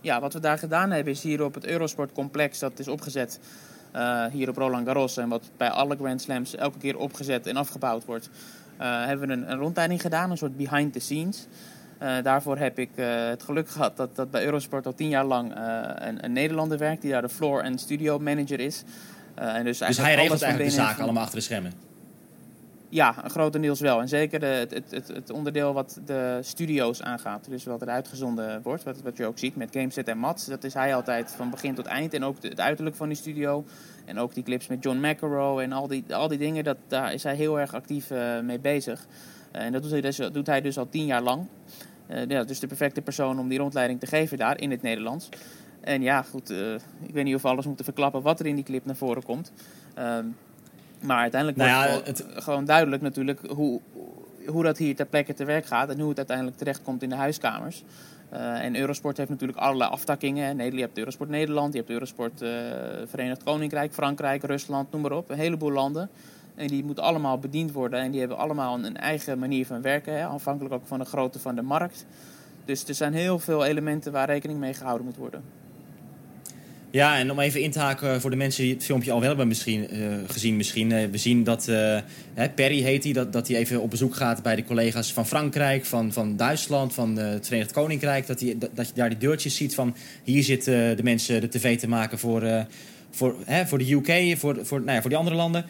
Ja, 0.00 0.20
wat 0.20 0.32
we 0.32 0.40
daar 0.40 0.58
gedaan 0.58 0.90
hebben 0.90 1.12
is 1.12 1.22
hier 1.22 1.44
op 1.44 1.54
het 1.54 1.66
Eurosport 1.66 2.12
complex, 2.12 2.58
dat 2.58 2.78
is 2.78 2.88
opgezet 2.88 3.38
eh, 3.92 4.26
hier 4.26 4.48
op 4.48 4.56
Roland 4.56 4.86
Garros. 4.86 5.16
En 5.16 5.28
wat 5.28 5.50
bij 5.56 5.70
alle 5.70 5.96
Grand 5.96 6.22
Slams 6.22 6.54
elke 6.54 6.78
keer 6.78 6.96
opgezet 6.96 7.46
en 7.46 7.56
afgebouwd 7.56 8.04
wordt. 8.04 8.30
Eh, 8.80 9.06
hebben 9.06 9.28
we 9.28 9.34
een, 9.34 9.50
een 9.50 9.58
rondleiding 9.58 10.00
gedaan, 10.00 10.30
een 10.30 10.36
soort 10.36 10.56
behind 10.56 10.92
the 10.92 10.98
scenes. 10.98 11.46
Eh, 11.98 12.22
daarvoor 12.22 12.58
heb 12.58 12.78
ik 12.78 12.90
eh, 12.94 13.28
het 13.28 13.42
geluk 13.42 13.68
gehad 13.68 13.96
dat, 13.96 14.16
dat 14.16 14.30
bij 14.30 14.44
Eurosport 14.44 14.86
al 14.86 14.94
tien 14.94 15.08
jaar 15.08 15.24
lang 15.24 15.52
een, 15.54 16.24
een 16.24 16.32
Nederlander 16.32 16.78
werkt 16.78 17.02
die 17.02 17.10
daar 17.10 17.22
de 17.22 17.28
floor- 17.28 17.62
en 17.62 17.78
studio 17.78 18.18
manager 18.18 18.60
is. 18.60 18.82
En 19.34 19.64
dus, 19.64 19.78
Dus 19.78 19.96
hij 19.96 20.14
regelt 20.14 20.42
eigenlijk 20.42 20.70
de 20.74 20.82
zaken 20.82 21.02
allemaal 21.02 21.22
achter 21.22 21.38
de 21.38 21.44
schermen. 21.44 21.89
Ja, 22.90 23.12
grotendeels 23.12 23.80
wel. 23.80 24.00
En 24.00 24.08
zeker 24.08 24.40
de, 24.40 24.46
het, 24.46 24.90
het, 24.90 25.08
het, 25.08 25.30
onderdeel 25.30 25.72
wat 25.72 26.00
de 26.04 26.38
studio's 26.42 27.02
aangaat. 27.02 27.46
Dus 27.48 27.64
wat 27.64 27.82
er 27.82 27.88
uitgezonden 27.88 28.62
wordt, 28.62 28.82
wat, 28.82 29.02
wat 29.02 29.16
je 29.16 29.26
ook 29.26 29.38
ziet 29.38 29.56
met 29.56 29.68
Gameset 29.72 30.08
en 30.08 30.18
Mats. 30.18 30.46
Dat 30.46 30.64
is 30.64 30.74
hij 30.74 30.94
altijd 30.94 31.30
van 31.30 31.50
begin 31.50 31.74
tot 31.74 31.86
eind. 31.86 32.14
En 32.14 32.24
ook 32.24 32.42
het 32.42 32.60
uiterlijk 32.60 32.96
van 32.96 33.08
die 33.08 33.16
studio. 33.16 33.64
En 34.04 34.18
ook 34.18 34.34
die 34.34 34.42
clips 34.42 34.66
met 34.66 34.82
John 34.82 35.06
McEnroe 35.06 35.62
en 35.62 35.72
al 35.72 35.86
die, 35.86 36.14
al 36.14 36.28
die 36.28 36.38
dingen. 36.38 36.64
Dat, 36.64 36.76
daar 36.88 37.12
is 37.12 37.22
hij 37.22 37.34
heel 37.34 37.60
erg 37.60 37.74
actief 37.74 38.10
eh, 38.10 38.40
mee 38.40 38.58
bezig. 38.58 39.06
Eh, 39.50 39.64
en 39.64 39.72
dat 39.72 39.82
doet 39.82 39.90
hij, 39.90 40.00
dus, 40.00 40.16
doet 40.16 40.46
hij 40.46 40.60
dus 40.60 40.78
al 40.78 40.88
tien 40.88 41.06
jaar 41.06 41.22
lang. 41.22 41.46
Eh, 42.06 42.26
ja, 42.26 42.44
dus 42.44 42.60
de 42.60 42.66
perfecte 42.66 43.02
persoon 43.02 43.38
om 43.38 43.48
die 43.48 43.58
rondleiding 43.58 44.00
te 44.00 44.06
geven 44.06 44.38
daar 44.38 44.60
in 44.60 44.70
het 44.70 44.82
Nederlands. 44.82 45.28
En 45.80 46.02
ja, 46.02 46.22
goed, 46.22 46.50
eh, 46.50 46.74
ik 47.00 47.12
weet 47.12 47.24
niet 47.24 47.34
of 47.34 47.42
we 47.42 47.48
alles 47.48 47.66
moeten 47.66 47.84
verklappen 47.84 48.22
wat 48.22 48.40
er 48.40 48.46
in 48.46 48.54
die 48.54 48.64
clip 48.64 48.84
naar 48.84 48.96
voren 48.96 49.22
komt. 49.22 49.52
Ehm, 49.94 50.26
maar 51.02 51.18
uiteindelijk 51.20 51.60
Nou 51.60 51.88
wordt 51.90 52.06
ja, 52.06 52.12
het 52.12 52.20
gewoon- 52.26 52.42
gewoon 52.42 52.64
duidelijk 52.64 53.02
natuurlijk 53.02 53.40
hoe, 53.48 53.80
hoe 54.46 54.62
dat 54.62 54.78
hier 54.78 54.96
ter 54.96 55.06
plekke 55.06 55.34
te 55.34 55.44
werk 55.44 55.66
gaat. 55.66 55.88
En 55.88 55.98
hoe 56.00 56.08
het 56.08 56.18
uiteindelijk 56.18 56.56
terechtkomt 56.56 57.02
in 57.02 57.08
de 57.08 57.14
huiskamers. 57.14 57.84
Eh, 58.28 58.64
en 58.64 58.76
Eurosport 58.76 59.16
heeft 59.16 59.28
natuurlijk 59.30 59.58
allerlei 59.58 59.90
aftakkingen. 59.90 60.72
Je 60.74 60.80
hebt 60.80 60.98
Eurosport 60.98 61.30
Nederland, 61.30 61.72
je 61.72 61.78
hebt 61.78 61.90
Eurosport 61.90 62.42
eh, 62.42 62.50
Verenigd 63.06 63.42
Koninkrijk, 63.42 63.92
Frankrijk, 63.92 64.42
Rusland, 64.42 64.92
noem 64.92 65.00
maar 65.00 65.12
op. 65.12 65.30
Een 65.30 65.36
heleboel 65.38 65.72
landen. 65.72 66.08
En 66.54 66.66
die 66.66 66.84
moeten 66.84 67.04
allemaal 67.04 67.38
bediend 67.38 67.72
worden. 67.72 68.00
En 68.00 68.10
die 68.10 68.20
hebben 68.20 68.38
allemaal 68.38 68.74
een, 68.74 68.84
een 68.84 68.96
eigen 68.96 69.38
manier 69.38 69.66
van 69.66 69.82
werken. 69.82 70.18
Hè, 70.18 70.24
afhankelijk 70.26 70.74
ook 70.74 70.86
van 70.86 70.98
de 70.98 71.04
grootte 71.04 71.38
van 71.38 71.54
de 71.54 71.62
markt. 71.62 72.06
Dus 72.64 72.88
er 72.88 72.94
zijn 72.94 73.12
heel 73.12 73.38
veel 73.38 73.64
elementen 73.64 74.12
waar 74.12 74.26
rekening 74.26 74.58
mee 74.58 74.74
gehouden 74.74 75.06
moet 75.06 75.16
worden. 75.16 75.42
Ja, 76.92 77.18
en 77.18 77.30
om 77.30 77.40
even 77.40 77.60
in 77.60 77.70
te 77.70 77.78
haken 77.78 78.20
voor 78.20 78.30
de 78.30 78.36
mensen 78.36 78.62
die 78.62 78.74
het 78.74 78.84
filmpje 78.84 79.12
al 79.12 79.18
wel 79.18 79.28
hebben 79.28 79.48
misschien, 79.48 79.88
eh, 79.90 80.00
gezien. 80.26 80.56
Misschien. 80.56 80.92
Eh, 80.92 81.10
we 81.10 81.18
zien 81.18 81.44
dat 81.44 81.68
eh, 81.68 81.98
Perry 82.54 82.82
heet 82.82 83.04
hij, 83.04 83.12
dat, 83.12 83.32
dat 83.32 83.48
hij 83.48 83.56
even 83.56 83.80
op 83.80 83.90
bezoek 83.90 84.14
gaat 84.14 84.42
bij 84.42 84.56
de 84.56 84.64
collega's 84.64 85.12
van 85.12 85.26
Frankrijk, 85.26 85.84
van, 85.84 86.12
van 86.12 86.36
Duitsland, 86.36 86.94
van 86.94 87.16
het 87.16 87.46
Verenigd 87.46 87.72
Koninkrijk. 87.72 88.26
Dat, 88.26 88.40
hij, 88.40 88.56
dat, 88.74 88.86
je 88.86 88.92
daar 88.94 89.08
die 89.08 89.18
deurtjes 89.18 89.56
ziet 89.56 89.74
van 89.74 89.96
hier 90.24 90.42
zitten 90.42 90.96
de 90.96 91.02
mensen 91.02 91.40
de 91.40 91.48
tv 91.48 91.78
te 91.78 91.88
maken 91.88 92.18
voor, 92.18 92.66
voor, 93.10 93.34
voor 93.66 93.78
de 93.78 93.92
UK, 93.92 94.38
voor, 94.38 94.58
voor, 94.62 94.80
nou 94.80 94.92
ja, 94.92 95.00
voor 95.00 95.10
die 95.10 95.18
andere 95.18 95.36
landen. 95.36 95.64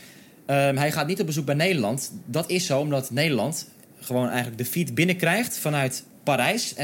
Ehm, 0.47 0.77
hij 0.77 0.93
gaat 0.93 1.07
niet 1.07 1.21
op 1.21 1.27
bezoek 1.27 1.45
bij 1.45 1.55
Nederland. 1.55 2.13
Dat 2.27 2.51
is 2.51 2.67
zo 2.67 2.81
omdat 2.81 3.11
Nederland 3.11 3.69
gewoon 4.01 4.29
eigenlijk 4.29 4.59
de 4.59 4.65
feed 4.65 4.95
binnenkrijgt 4.95 5.59
vanuit 5.59 6.05
Parijs. 6.23 6.75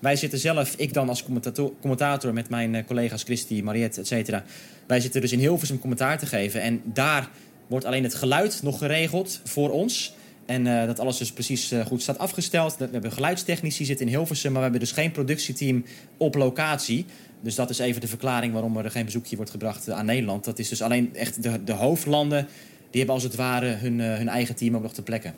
Wij 0.00 0.16
zitten 0.16 0.38
zelf, 0.38 0.74
ik 0.76 0.92
dan 0.92 1.08
als 1.08 1.24
commentator, 1.24 1.72
commentator 1.80 2.32
met 2.32 2.48
mijn 2.48 2.74
eh, 2.74 2.84
collega's 2.86 3.22
Christy, 3.22 3.60
Mariette, 3.62 4.00
et 4.00 4.06
cetera. 4.06 4.44
Wij 4.86 5.00
zitten 5.00 5.20
dus 5.20 5.32
in 5.32 5.38
Hilversum 5.38 5.78
commentaar 5.78 6.18
te 6.18 6.26
geven. 6.26 6.62
En 6.62 6.80
daar 6.84 7.28
wordt 7.66 7.84
alleen 7.84 8.02
het 8.02 8.14
geluid 8.14 8.62
nog 8.62 8.78
geregeld 8.78 9.40
voor 9.44 9.70
ons. 9.70 10.14
En 10.46 10.66
eh, 10.66 10.86
dat 10.86 10.98
alles 10.98 11.16
dus 11.16 11.32
precies 11.32 11.70
eh, 11.70 11.86
goed 11.86 12.02
staat 12.02 12.18
afgesteld. 12.18 12.76
We 12.76 12.88
hebben 12.92 13.12
geluidstechnici 13.12 13.84
zitten 13.84 14.06
in 14.06 14.12
Hilversum, 14.12 14.52
maar 14.52 14.62
we 14.62 14.68
hebben 14.68 14.88
dus 14.88 14.92
geen 14.92 15.10
productieteam 15.10 15.84
op 16.16 16.34
locatie. 16.34 17.06
Dus 17.40 17.54
dat 17.54 17.70
is 17.70 17.78
even 17.78 18.00
de 18.00 18.08
verklaring 18.08 18.52
waarom 18.52 18.76
er 18.76 18.90
geen 18.90 19.04
bezoekje 19.04 19.36
wordt 19.36 19.50
gebracht 19.50 19.90
aan 19.90 20.06
Nederland. 20.06 20.44
Dat 20.44 20.58
is 20.58 20.68
dus 20.68 20.82
alleen 20.82 21.16
echt 21.16 21.42
de, 21.42 21.64
de 21.64 21.72
hoofdlanden, 21.72 22.46
die 22.90 22.98
hebben 22.98 23.14
als 23.14 23.24
het 23.24 23.34
ware 23.34 23.66
hun, 23.66 24.00
hun 24.00 24.28
eigen 24.28 24.56
team 24.56 24.76
ook 24.76 24.82
nog 24.82 24.92
te 24.92 25.02
plekken. 25.02 25.34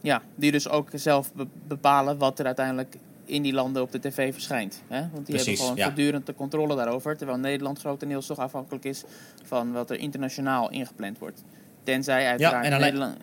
Ja, 0.00 0.22
die 0.34 0.50
dus 0.52 0.68
ook 0.68 0.88
zelf 0.94 1.32
be- 1.34 1.46
bepalen 1.68 2.18
wat 2.18 2.38
er 2.38 2.46
uiteindelijk 2.46 2.96
in 3.30 3.42
die 3.42 3.52
landen 3.52 3.82
op 3.82 3.92
de 3.92 3.98
tv 4.00 4.32
verschijnt. 4.32 4.82
Hè? 4.88 5.00
Want 5.00 5.12
die 5.26 5.34
Precies, 5.34 5.44
hebben 5.46 5.56
gewoon 5.56 5.76
ja. 5.76 5.84
voortdurend 5.84 6.26
de 6.26 6.34
controle 6.34 6.76
daarover. 6.76 7.16
Terwijl 7.16 7.38
Nederland 7.38 7.78
grotendeels 7.78 8.26
toch 8.26 8.38
afhankelijk 8.38 8.84
is 8.84 9.02
van 9.44 9.72
wat 9.72 9.90
er 9.90 9.98
internationaal 9.98 10.70
ingepland 10.70 11.18
wordt. 11.18 11.42
Tenzij 11.82 12.26
uiteraard 12.26 12.64
en 12.64 12.72
alleen- 12.72 12.84
Nederland... 12.84 13.16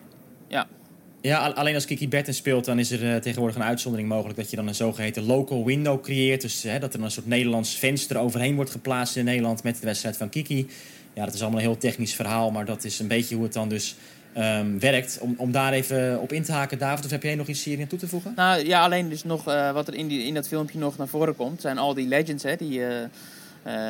Ja, 0.47 0.67
Ja, 1.21 1.37
al- 1.45 1.53
alleen 1.53 1.75
als 1.75 1.85
Kiki 1.85 2.07
Bertens 2.07 2.37
speelt, 2.37 2.65
dan 2.65 2.79
is 2.79 2.91
er 2.91 3.13
eh, 3.13 3.21
tegenwoordig 3.21 3.55
een 3.57 3.63
uitzondering 3.63 4.09
mogelijk 4.09 4.37
dat 4.39 4.49
je 4.49 4.55
dan 4.55 4.67
een 4.67 4.75
zogeheten 4.75 5.23
local 5.25 5.65
window 5.65 6.01
creëert. 6.03 6.41
Dus 6.41 6.63
hè, 6.63 6.79
dat 6.79 6.93
er 6.93 7.01
een 7.03 7.11
soort 7.11 7.27
Nederlands 7.27 7.75
venster 7.75 8.17
overheen 8.17 8.55
wordt 8.55 8.71
geplaatst 8.71 9.15
in 9.15 9.25
Nederland 9.25 9.63
met 9.63 9.79
de 9.79 9.85
wedstrijd 9.85 10.17
van 10.17 10.29
Kiki. 10.29 10.67
Ja, 11.13 11.25
dat 11.25 11.33
is 11.33 11.41
allemaal 11.41 11.59
een 11.59 11.65
heel 11.65 11.77
technisch 11.77 12.15
verhaal, 12.15 12.51
maar 12.51 12.65
dat 12.65 12.83
is 12.83 12.99
een 12.99 13.07
beetje 13.07 13.35
hoe 13.35 13.43
het 13.43 13.53
dan 13.53 13.69
dus 13.69 13.95
ehm, 14.37 14.79
werkt. 14.79 15.17
Om, 15.21 15.33
om 15.37 15.51
daar 15.51 15.73
even 15.73 16.19
op 16.19 16.31
in 16.31 16.43
te 16.43 16.51
haken, 16.51 16.77
David, 16.77 17.05
of 17.05 17.11
heb 17.11 17.23
jij 17.23 17.35
nog 17.35 17.47
iets 17.47 17.63
hier 17.63 17.79
aan 17.79 17.87
toe 17.87 17.99
te 17.99 18.07
voegen? 18.07 18.33
Nou 18.35 18.65
ja, 18.65 18.83
alleen 18.83 19.09
dus 19.09 19.23
nog 19.23 19.47
eh, 19.47 19.71
wat 19.71 19.87
er 19.87 19.93
in, 19.93 20.07
die, 20.07 20.25
in 20.25 20.33
dat 20.33 20.47
filmpje 20.47 20.79
nog 20.79 20.97
naar 20.97 21.07
voren 21.07 21.35
komt, 21.35 21.61
zijn 21.61 21.77
al 21.77 21.93
die 21.93 22.07
legends 22.07 22.43
hè, 22.43 22.55
die, 22.55 22.85
eh, 22.85 23.03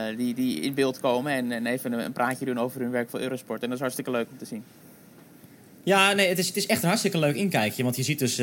eh, 0.09 0.17
die, 0.17 0.33
die 0.33 0.59
in 0.61 0.73
beeld 0.73 0.99
komen 0.99 1.31
en, 1.31 1.51
en 1.51 1.65
even 1.65 1.93
een, 1.93 2.05
een 2.05 2.11
praatje 2.11 2.45
doen 2.45 2.59
over 2.59 2.81
hun 2.81 2.91
werk 2.91 3.09
voor 3.09 3.19
Eurosport. 3.19 3.61
En 3.61 3.65
dat 3.65 3.75
is 3.75 3.81
hartstikke 3.81 4.11
leuk 4.11 4.27
om 4.31 4.37
te 4.37 4.45
zien. 4.45 4.63
Ja, 5.87 6.13
nee, 6.13 6.27
het 6.27 6.37
is, 6.37 6.47
het 6.47 6.55
is 6.55 6.65
echt 6.65 6.81
een 6.81 6.87
hartstikke 6.87 7.17
leuk 7.17 7.35
inkijkje. 7.35 7.83
Want 7.83 7.95
je 7.95 8.03
ziet 8.03 8.19
dus 8.19 8.35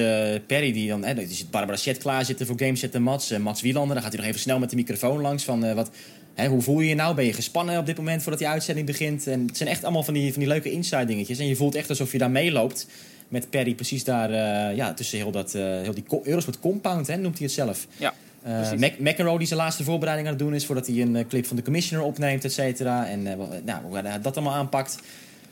Perry, 0.47 0.73
die 0.73 0.89
dan, 0.89 1.05
hè, 1.05 1.21
je 1.21 1.27
ziet 1.27 1.51
Barbara 1.51 1.79
Chet 1.79 1.99
klaarzitten 1.99 2.47
voor 2.47 2.59
Gameset 2.59 2.95
en 2.95 3.03
Mats. 3.03 3.31
eh, 3.31 3.39
Mats 3.39 3.63
Wielander, 3.63 3.95
dan 3.95 4.03
gaat 4.03 4.13
hij 4.13 4.21
nog 4.21 4.31
even 4.31 4.41
snel 4.41 4.59
met 4.59 4.71
de 4.71 4.77
microfoon 4.77 5.21
langs. 5.21 5.45
Van, 5.45 5.75
wat, 5.75 5.91
hè, 6.35 6.47
hoe 6.49 6.61
voel 6.63 6.81
je 6.81 6.89
je 6.89 6.95
nou? 6.95 7.15
Ben 7.15 7.25
je 7.25 7.33
gespannen 7.33 7.79
op 7.79 7.87
dit 7.87 7.97
moment 7.97 8.21
voordat 8.23 8.41
die 8.41 8.49
uitzending 8.49 8.87
begint? 8.87 9.27
En 9.27 9.47
het 9.47 9.57
zijn 9.57 9.69
echt 9.69 9.83
allemaal 9.83 10.03
van 10.03 10.15
die, 10.15 10.31
van 10.33 10.41
die 10.41 10.49
leuke 10.49 10.71
inside 10.71 11.05
dingetjes. 11.05 11.39
En 11.39 11.47
je 11.47 11.57
voelt 11.57 11.75
echt 11.75 11.89
alsof 11.89 12.13
je 12.13 12.19
daar 12.19 12.31
meeloopt 12.31 12.87
met 13.29 13.51
Perry 13.51 13.75
precies 13.75 14.05
daar 14.05 14.31
eh, 14.31 14.77
ja, 14.77 14.95
tussen 14.95 15.19
heel, 15.19 15.31
dat, 15.31 15.55
eh, 15.55 15.63
heel 15.63 15.95
die 15.95 16.05
Eurosport 16.23 16.61
compound, 16.61 17.07
hè, 17.07 17.17
noemt 17.17 17.39
hij 17.39 17.47
het 17.47 17.55
zelf. 17.55 17.87
Ja, 17.97 18.15
precies. 18.43 18.79
Mac- 18.81 18.99
McEnroe 18.99 19.39
die 19.39 19.47
zijn 19.47 19.61
laatste 19.61 19.85
voorbereiding 19.85 20.29
aan 20.29 20.35
het 20.35 20.43
doen 20.45 20.55
is 20.55 20.67
voordat 20.67 20.87
hij 20.87 21.01
een 21.01 21.27
clip 21.29 21.47
van 21.47 21.57
de 21.57 21.63
commissioner 21.63 22.07
opneemt, 22.07 22.45
et 22.45 22.53
cetera. 22.53 23.07
En 23.07 23.23
nou, 23.65 23.83
hoe 23.85 23.97
hij 23.97 24.21
dat 24.21 24.37
allemaal 24.37 24.55
aanpakt. 24.55 24.99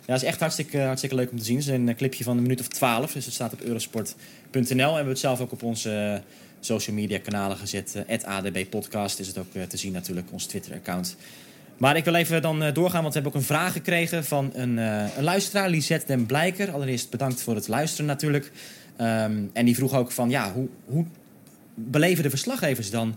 Ja, 0.06 0.12
dat 0.12 0.22
is 0.22 0.28
echt 0.28 0.40
hartstikke, 0.40 0.78
hartstikke 0.78 1.14
leuk 1.16 1.30
om 1.30 1.38
te 1.38 1.44
zien. 1.44 1.56
Het 1.56 1.66
is 1.66 1.72
een 1.72 1.96
clipje 1.96 2.24
van 2.24 2.36
een 2.36 2.42
minuut 2.42 2.60
of 2.60 2.68
twaalf, 2.68 3.12
dus 3.12 3.24
het 3.24 3.34
staat 3.34 3.52
op 3.52 3.60
eurosport.nl. 3.60 4.62
En 4.62 4.76
we 4.76 4.82
hebben 4.82 5.06
het 5.08 5.18
zelf 5.18 5.40
ook 5.40 5.52
op 5.52 5.62
onze 5.62 6.22
social 6.64 6.96
media 6.96 7.18
kanalen 7.18 7.56
gezet. 7.56 7.94
Het 8.06 8.24
ADB 8.24 8.64
Podcast 8.70 9.18
is 9.18 9.26
het 9.26 9.38
ook 9.38 9.54
eh, 9.54 9.62
te 9.62 9.76
zien 9.76 9.92
natuurlijk, 9.92 10.26
ons 10.32 10.46
Twitter-account. 10.46 11.16
Maar 11.82 11.96
ik 11.96 12.04
wil 12.04 12.14
even 12.14 12.42
dan 12.42 12.62
eh, 12.62 12.74
doorgaan, 12.74 13.02
want 13.02 13.14
we 13.14 13.20
hebben 13.20 13.32
ook 13.32 13.48
een 13.48 13.54
vraag 13.54 13.72
gekregen 13.72 14.24
van 14.24 14.50
een, 14.54 14.78
eh, 14.78 15.16
een 15.16 15.24
luisteraar, 15.24 15.68
Lisette 15.68 16.06
den 16.06 16.26
Blijker. 16.26 16.72
Allereerst 16.72 17.10
bedankt 17.10 17.42
voor 17.42 17.54
het 17.54 17.68
luisteren 17.68 18.06
natuurlijk. 18.06 18.52
Ehm, 18.96 19.42
en 19.52 19.64
die 19.64 19.74
vroeg 19.74 19.94
ook 19.94 20.12
van, 20.12 20.30
ja, 20.30 20.52
hoe, 20.52 20.68
hoe 20.84 21.04
beleven 21.74 22.22
de 22.22 22.30
verslaggevers 22.30 22.90
dan 22.90 23.16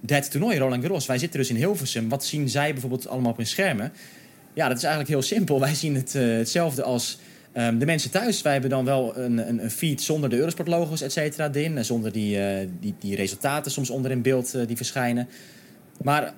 dat 0.00 0.30
toernooi, 0.30 0.58
Roland 0.58 0.82
Garros? 0.82 1.06
Wij 1.06 1.18
zitten 1.18 1.40
dus 1.40 1.50
in 1.50 1.56
Hilversum. 1.56 2.08
Wat 2.08 2.24
zien 2.24 2.48
zij 2.48 2.72
bijvoorbeeld 2.72 3.08
allemaal 3.08 3.30
op 3.30 3.36
hun 3.36 3.46
schermen? 3.46 3.92
Ja, 4.54 4.68
dat 4.68 4.76
is 4.76 4.82
eigenlijk 4.82 5.12
heel 5.12 5.22
simpel. 5.22 5.60
Wij 5.68 5.74
zien 5.74 5.94
het, 5.94 6.14
eh, 6.14 6.22
hetzelfde 6.22 6.82
als 6.82 7.18
ehm, 7.58 7.78
de 7.78 7.86
mensen 7.86 8.10
thuis. 8.10 8.42
Wij 8.42 8.52
hebben 8.52 8.70
dan 8.70 8.84
wel 8.84 9.16
een, 9.16 9.48
een, 9.48 9.62
een 9.62 9.70
feed 9.70 10.02
zonder 10.02 10.30
de 10.30 10.36
Eurosport-logos, 10.36 11.00
et 11.02 11.12
cetera, 11.12 11.50
erin. 11.52 11.76
En 11.76 11.84
zonder 11.84 12.12
die, 12.12 12.40
eh, 12.40 12.66
die, 12.80 12.94
die 12.98 13.16
resultaten 13.16 13.70
soms 13.70 13.90
onder 13.90 14.10
in 14.10 14.22
beeld 14.22 14.54
eh, 14.54 14.66
die 14.66 14.76
verschijnen. 14.76 15.28
Maar 16.02 16.32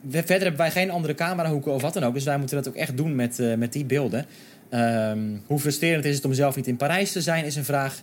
we- 0.00 0.18
verder 0.18 0.40
hebben 0.40 0.56
wij 0.56 0.70
geen 0.70 0.90
andere 0.90 1.14
camerahoeken 1.14 1.72
of 1.72 1.82
wat 1.82 1.94
dan 1.94 2.02
ook. 2.04 2.14
Dus 2.14 2.24
wij 2.24 2.38
moeten 2.38 2.56
dat 2.56 2.68
ook 2.68 2.74
echt 2.76 2.96
doen 2.96 3.14
met, 3.14 3.38
eh, 3.38 3.54
met 3.54 3.72
die 3.72 3.84
beelden. 3.84 4.26
Ehm, 4.70 5.18
hoe 5.46 5.58
frustrerend 5.58 6.04
is 6.04 6.16
het 6.16 6.24
om 6.24 6.32
zelf 6.34 6.56
niet 6.56 6.66
in 6.66 6.76
Parijs 6.76 7.12
te 7.12 7.20
zijn, 7.20 7.44
is 7.44 7.56
een 7.56 7.64
vraag. 7.64 8.02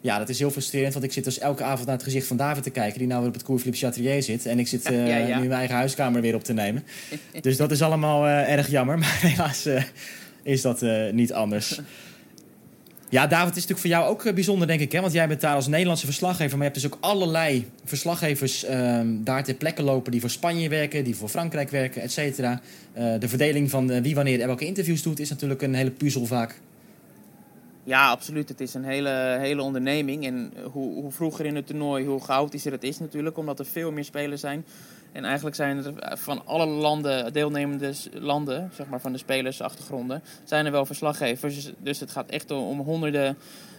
Ja, 0.00 0.18
dat 0.18 0.28
is 0.28 0.38
heel 0.38 0.50
frustrerend, 0.50 0.92
want 0.92 1.04
ik 1.04 1.12
zit 1.12 1.24
dus 1.24 1.38
elke 1.38 1.62
avond 1.64 1.86
naar 1.86 1.94
het 1.94 2.04
gezicht 2.04 2.26
van 2.26 2.36
David 2.36 2.62
te 2.62 2.70
kijken... 2.70 2.98
die 2.98 3.06
nou 3.06 3.18
weer 3.20 3.28
op 3.28 3.34
het 3.34 3.44
Cours 3.44 3.62
Philippe 3.62 3.86
Chatrier 3.86 4.22
zit. 4.22 4.46
En 4.46 4.58
ik 4.58 4.68
zit 4.68 4.84
eh, 4.90 5.08
Ja, 5.08 5.16
ja. 5.16 5.26
nu 5.26 5.32
in 5.32 5.38
mijn 5.38 5.50
eigen 5.52 5.76
huiskamer 5.76 6.20
weer 6.20 6.34
op 6.34 6.44
te 6.44 6.52
nemen. 6.52 6.84
dus 7.40 7.56
dat 7.56 7.70
is 7.70 7.82
allemaal 7.82 8.26
eh, 8.26 8.52
erg 8.52 8.68
jammer. 8.70 8.98
Maar 9.02 9.18
helaas 9.20 9.66
eh, 9.66 9.82
is 10.46 10.62
dat 10.62 10.82
eh, 10.82 11.12
niet 11.12 11.32
anders. 11.32 11.78
Ja, 13.08 13.26
David, 13.26 13.46
het 13.46 13.56
is 13.56 13.66
natuurlijk 13.66 13.80
voor 13.80 13.90
jou 13.90 14.10
ook 14.10 14.24
eh, 14.24 14.34
bijzonder, 14.34 14.66
denk 14.66 14.80
ik. 14.80 14.92
Hè? 14.92 15.00
Want 15.00 15.12
jij 15.12 15.28
bent 15.28 15.40
daar 15.40 15.54
als 15.54 15.66
Nederlandse 15.66 16.06
verslaggever. 16.06 16.58
Maar 16.58 16.66
je 16.66 16.72
hebt 16.72 16.82
dus 16.82 16.92
ook 16.92 16.98
allerlei 17.00 17.70
verslaggevers 17.84 18.64
ehm, 18.64 19.06
daar 19.22 19.44
ter 19.44 19.54
plekke 19.54 19.82
lopen... 19.82 20.12
die 20.12 20.20
voor 20.20 20.30
Spanje 20.30 20.68
werken, 20.68 21.04
die 21.04 21.16
voor 21.16 21.28
Frankrijk 21.28 21.70
werken, 21.70 22.02
et 22.02 22.12
cetera. 22.12 22.60
Eh, 22.92 23.14
de 23.18 23.28
verdeling 23.28 23.70
van 23.70 24.02
wie 24.02 24.14
wanneer 24.14 24.40
en 24.40 24.46
welke 24.46 24.66
interviews 24.66 25.02
doet... 25.02 25.20
is 25.20 25.30
natuurlijk 25.30 25.62
een 25.62 25.74
hele 25.74 25.90
puzzel 25.90 26.26
vaak. 26.26 26.60
Ja, 27.84 28.08
absoluut. 28.10 28.48
Het 28.48 28.60
is 28.60 28.74
een 28.74 28.84
hele, 28.84 29.36
hele 29.40 29.62
onderneming. 29.62 30.26
En 30.26 30.52
hoe, 30.72 30.94
hoe 30.94 31.12
vroeger 31.12 31.46
in 31.46 31.56
het 31.56 31.66
toernooi, 31.66 32.04
hoe 32.04 32.20
chaotischer 32.20 32.72
het 32.72 32.84
is 32.84 32.98
natuurlijk, 32.98 33.36
omdat 33.38 33.58
er 33.58 33.66
veel 33.66 33.92
meer 33.92 34.04
spelers 34.04 34.40
zijn. 34.40 34.64
En 35.12 35.24
eigenlijk 35.24 35.56
zijn 35.56 35.84
er 35.84 36.18
van 36.18 36.46
alle 36.46 36.66
landen, 36.66 37.32
deelnemende 37.32 37.92
landen, 38.12 38.70
zeg 38.74 38.86
maar 38.86 39.00
van 39.00 39.12
de 39.12 39.18
spelersachtergronden, 39.18 40.22
zijn 40.44 40.66
er 40.66 40.72
wel 40.72 40.86
verslaggevers. 40.86 41.70
Dus 41.78 42.00
het 42.00 42.10
gaat 42.10 42.30
echt 42.30 42.50
om 42.50 42.80
honderden 42.80 43.36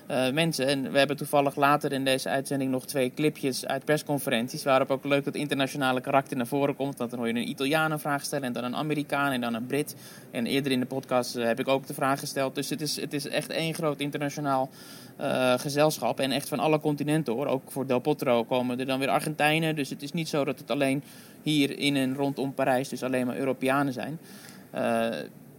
eh, 0.08 0.32
mensen. 0.32 0.68
En 0.68 0.92
we 0.92 0.98
hebben 0.98 1.18
toevallig 1.18 1.56
later 1.56 1.92
in 1.92 2.06
deze 2.06 2.30
uitzending 2.30 2.72
nog 2.72 2.86
twee 2.86 3.12
clipjes 3.16 3.66
uit 3.66 3.86
persconferenties, 3.86 4.64
waarop 4.64 4.92
ook 4.92 5.06
leuk 5.06 5.26
dat 5.26 5.36
internationale 5.36 6.02
karakter 6.02 6.38
naar 6.38 6.48
voren 6.48 6.76
komt. 6.76 6.98
Want 6.98 7.10
dan 7.10 7.20
hoor 7.20 7.28
je 7.28 7.34
een 7.34 7.50
Italiaan 7.50 7.92
een 7.92 8.00
vraag 8.00 8.24
stellen 8.24 8.46
en 8.46 8.54
dan 8.54 8.64
een 8.64 8.76
Amerikaan 8.76 9.32
en 9.32 9.42
dan 9.42 9.54
een 9.54 9.66
Brit. 9.66 9.96
En 10.32 10.46
eerder 10.46 10.72
in 10.72 10.80
de 10.80 10.86
podcast 10.86 11.36
eh, 11.36 11.46
heb 11.46 11.60
ik 11.60 11.68
ook 11.68 11.88
de 11.88 11.94
vraag 11.94 12.20
gesteld. 12.20 12.56
Dus 12.56 12.70
het 12.70 12.82
is, 12.82 13.02
het 13.02 13.14
is 13.14 13.28
echt 13.28 13.50
één 13.50 13.74
groot 13.74 14.00
internationaal 14.00 14.70
eh, 15.18 15.54
gezelschap. 15.60 16.20
En 16.20 16.32
echt 16.32 16.48
van 16.48 16.60
alle 16.60 16.80
continenten 16.80 17.34
hoor. 17.34 17.48
Ook 17.48 17.72
voor 17.72 17.88
Del 17.88 18.00
Potro 18.00 18.44
komen 18.44 18.80
er 18.80 18.86
dan 18.86 19.00
weer 19.00 19.10
Argentijnen. 19.10 19.76
Dus 19.76 19.90
het 19.90 20.04
is 20.04 20.12
niet 20.12 20.30
zo 20.30 20.46
dat 20.46 20.60
het 20.60 20.72
alleen 20.72 21.04
hier 21.42 21.80
in 21.80 21.96
en 21.96 22.16
rondom 22.16 22.54
Parijs 22.54 22.90
dus 22.90 23.04
alleen 23.04 23.26
maar 23.26 23.38
Europeanen 23.38 23.94
zijn. 23.94 24.20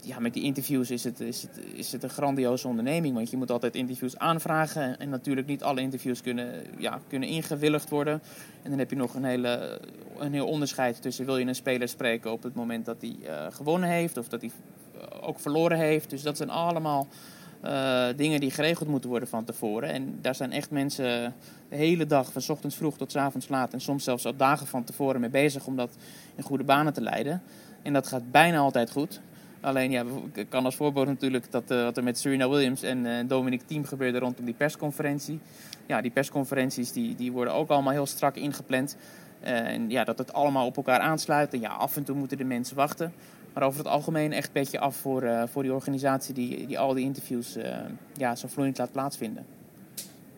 Ja, 0.08 0.18
met 0.18 0.34
die 0.34 0.42
interviews 0.42 0.90
is 0.90 1.04
het, 1.04 1.20
is, 1.20 1.42
het, 1.42 1.60
is 1.72 1.92
het 1.92 2.02
een 2.02 2.10
grandioze 2.10 2.68
onderneming. 2.68 3.14
Want 3.14 3.30
je 3.30 3.36
moet 3.36 3.50
altijd 3.50 3.74
interviews 3.74 4.18
aanvragen. 4.18 4.98
En 4.98 5.08
natuurlijk 5.08 5.46
niet 5.46 5.62
alle 5.62 5.80
interviews 5.80 6.22
kunnen, 6.22 6.64
ja, 6.78 7.00
kunnen 7.08 7.28
ingewilligd 7.28 7.88
worden. 7.88 8.20
En 8.62 8.70
dan 8.70 8.78
heb 8.78 8.90
je 8.90 8.96
nog 8.96 9.14
een, 9.14 9.24
hele, 9.24 9.80
een 10.18 10.32
heel 10.32 10.46
onderscheid 10.46 11.02
tussen 11.02 11.24
wil 11.24 11.36
je 11.36 11.46
een 11.46 11.54
speler 11.54 11.88
spreken 11.88 12.32
op 12.32 12.42
het 12.42 12.54
moment 12.54 12.84
dat 12.84 12.96
hij 13.00 13.16
eh, 13.24 13.46
gewonnen 13.50 13.88
heeft. 13.88 14.16
Of 14.16 14.28
dat 14.28 14.40
hij 14.40 14.50
eh, 14.94 15.28
ook 15.28 15.40
verloren 15.40 15.78
heeft. 15.78 16.10
Dus 16.10 16.22
dat 16.22 16.36
zijn 16.36 16.50
allemaal 16.50 17.06
eh, 17.60 18.06
dingen 18.16 18.40
die 18.40 18.50
geregeld 18.50 18.88
moeten 18.88 19.10
worden 19.10 19.28
van 19.28 19.44
tevoren. 19.44 19.88
En 19.88 20.18
daar 20.20 20.34
zijn 20.34 20.52
echt 20.52 20.70
mensen 20.70 21.34
de 21.68 21.76
hele 21.76 22.06
dag, 22.06 22.32
van 22.32 22.42
ochtends 22.48 22.76
vroeg 22.76 22.96
tot 22.96 23.16
avonds 23.16 23.48
laat. 23.48 23.72
En 23.72 23.80
soms 23.80 24.04
zelfs 24.04 24.26
al 24.26 24.36
dagen 24.36 24.66
van 24.66 24.84
tevoren 24.84 25.20
mee 25.20 25.30
bezig 25.30 25.66
om 25.66 25.76
dat 25.76 25.96
in 26.34 26.42
goede 26.42 26.64
banen 26.64 26.92
te 26.92 27.00
leiden. 27.00 27.42
En 27.82 27.92
dat 27.92 28.06
gaat 28.06 28.30
bijna 28.30 28.58
altijd 28.58 28.90
goed. 28.90 29.20
Alleen 29.60 29.90
ja, 29.90 30.04
ik 30.34 30.48
kan 30.48 30.64
als 30.64 30.76
voorbeeld 30.76 31.06
natuurlijk 31.06 31.50
dat 31.50 31.70
eh, 31.70 31.82
wat 31.82 31.96
er 31.96 32.04
met 32.04 32.18
Serena 32.18 32.48
Williams 32.48 32.82
en 32.82 33.06
eh, 33.06 33.28
Dominic 33.28 33.62
Thiem 33.62 33.84
gebeurde 33.84 34.18
rondom 34.18 34.44
die 34.44 34.54
persconferentie. 34.54 35.40
Ja, 35.86 36.00
die 36.00 36.10
persconferenties 36.10 36.92
die, 36.92 37.14
die 37.14 37.32
worden 37.32 37.54
ook 37.54 37.68
allemaal 37.68 37.92
heel 37.92 38.06
strak 38.06 38.36
ingepland. 38.36 38.96
Eh, 39.40 39.52
en 39.52 39.90
ja, 39.90 40.04
dat 40.04 40.18
het 40.18 40.32
allemaal 40.32 40.66
op 40.66 40.76
elkaar 40.76 41.00
aansluit. 41.00 41.52
En 41.52 41.60
ja, 41.60 41.68
af 41.68 41.96
en 41.96 42.04
toe 42.04 42.16
moeten 42.16 42.38
de 42.38 42.44
mensen 42.44 42.76
wachten. 42.76 43.12
Maar 43.54 43.62
over 43.62 43.78
het 43.78 43.88
algemeen 43.88 44.32
echt 44.32 44.52
beetje 44.52 44.78
af 44.78 44.96
voor, 44.96 45.48
voor 45.48 45.62
die 45.62 45.72
organisatie 45.72 46.34
die, 46.34 46.66
die 46.66 46.78
al 46.78 46.94
die 46.94 47.04
interviews 47.04 47.56
ja, 48.12 48.34
zo 48.34 48.48
vloeiend 48.48 48.78
laat 48.78 48.92
plaatsvinden. 48.92 49.57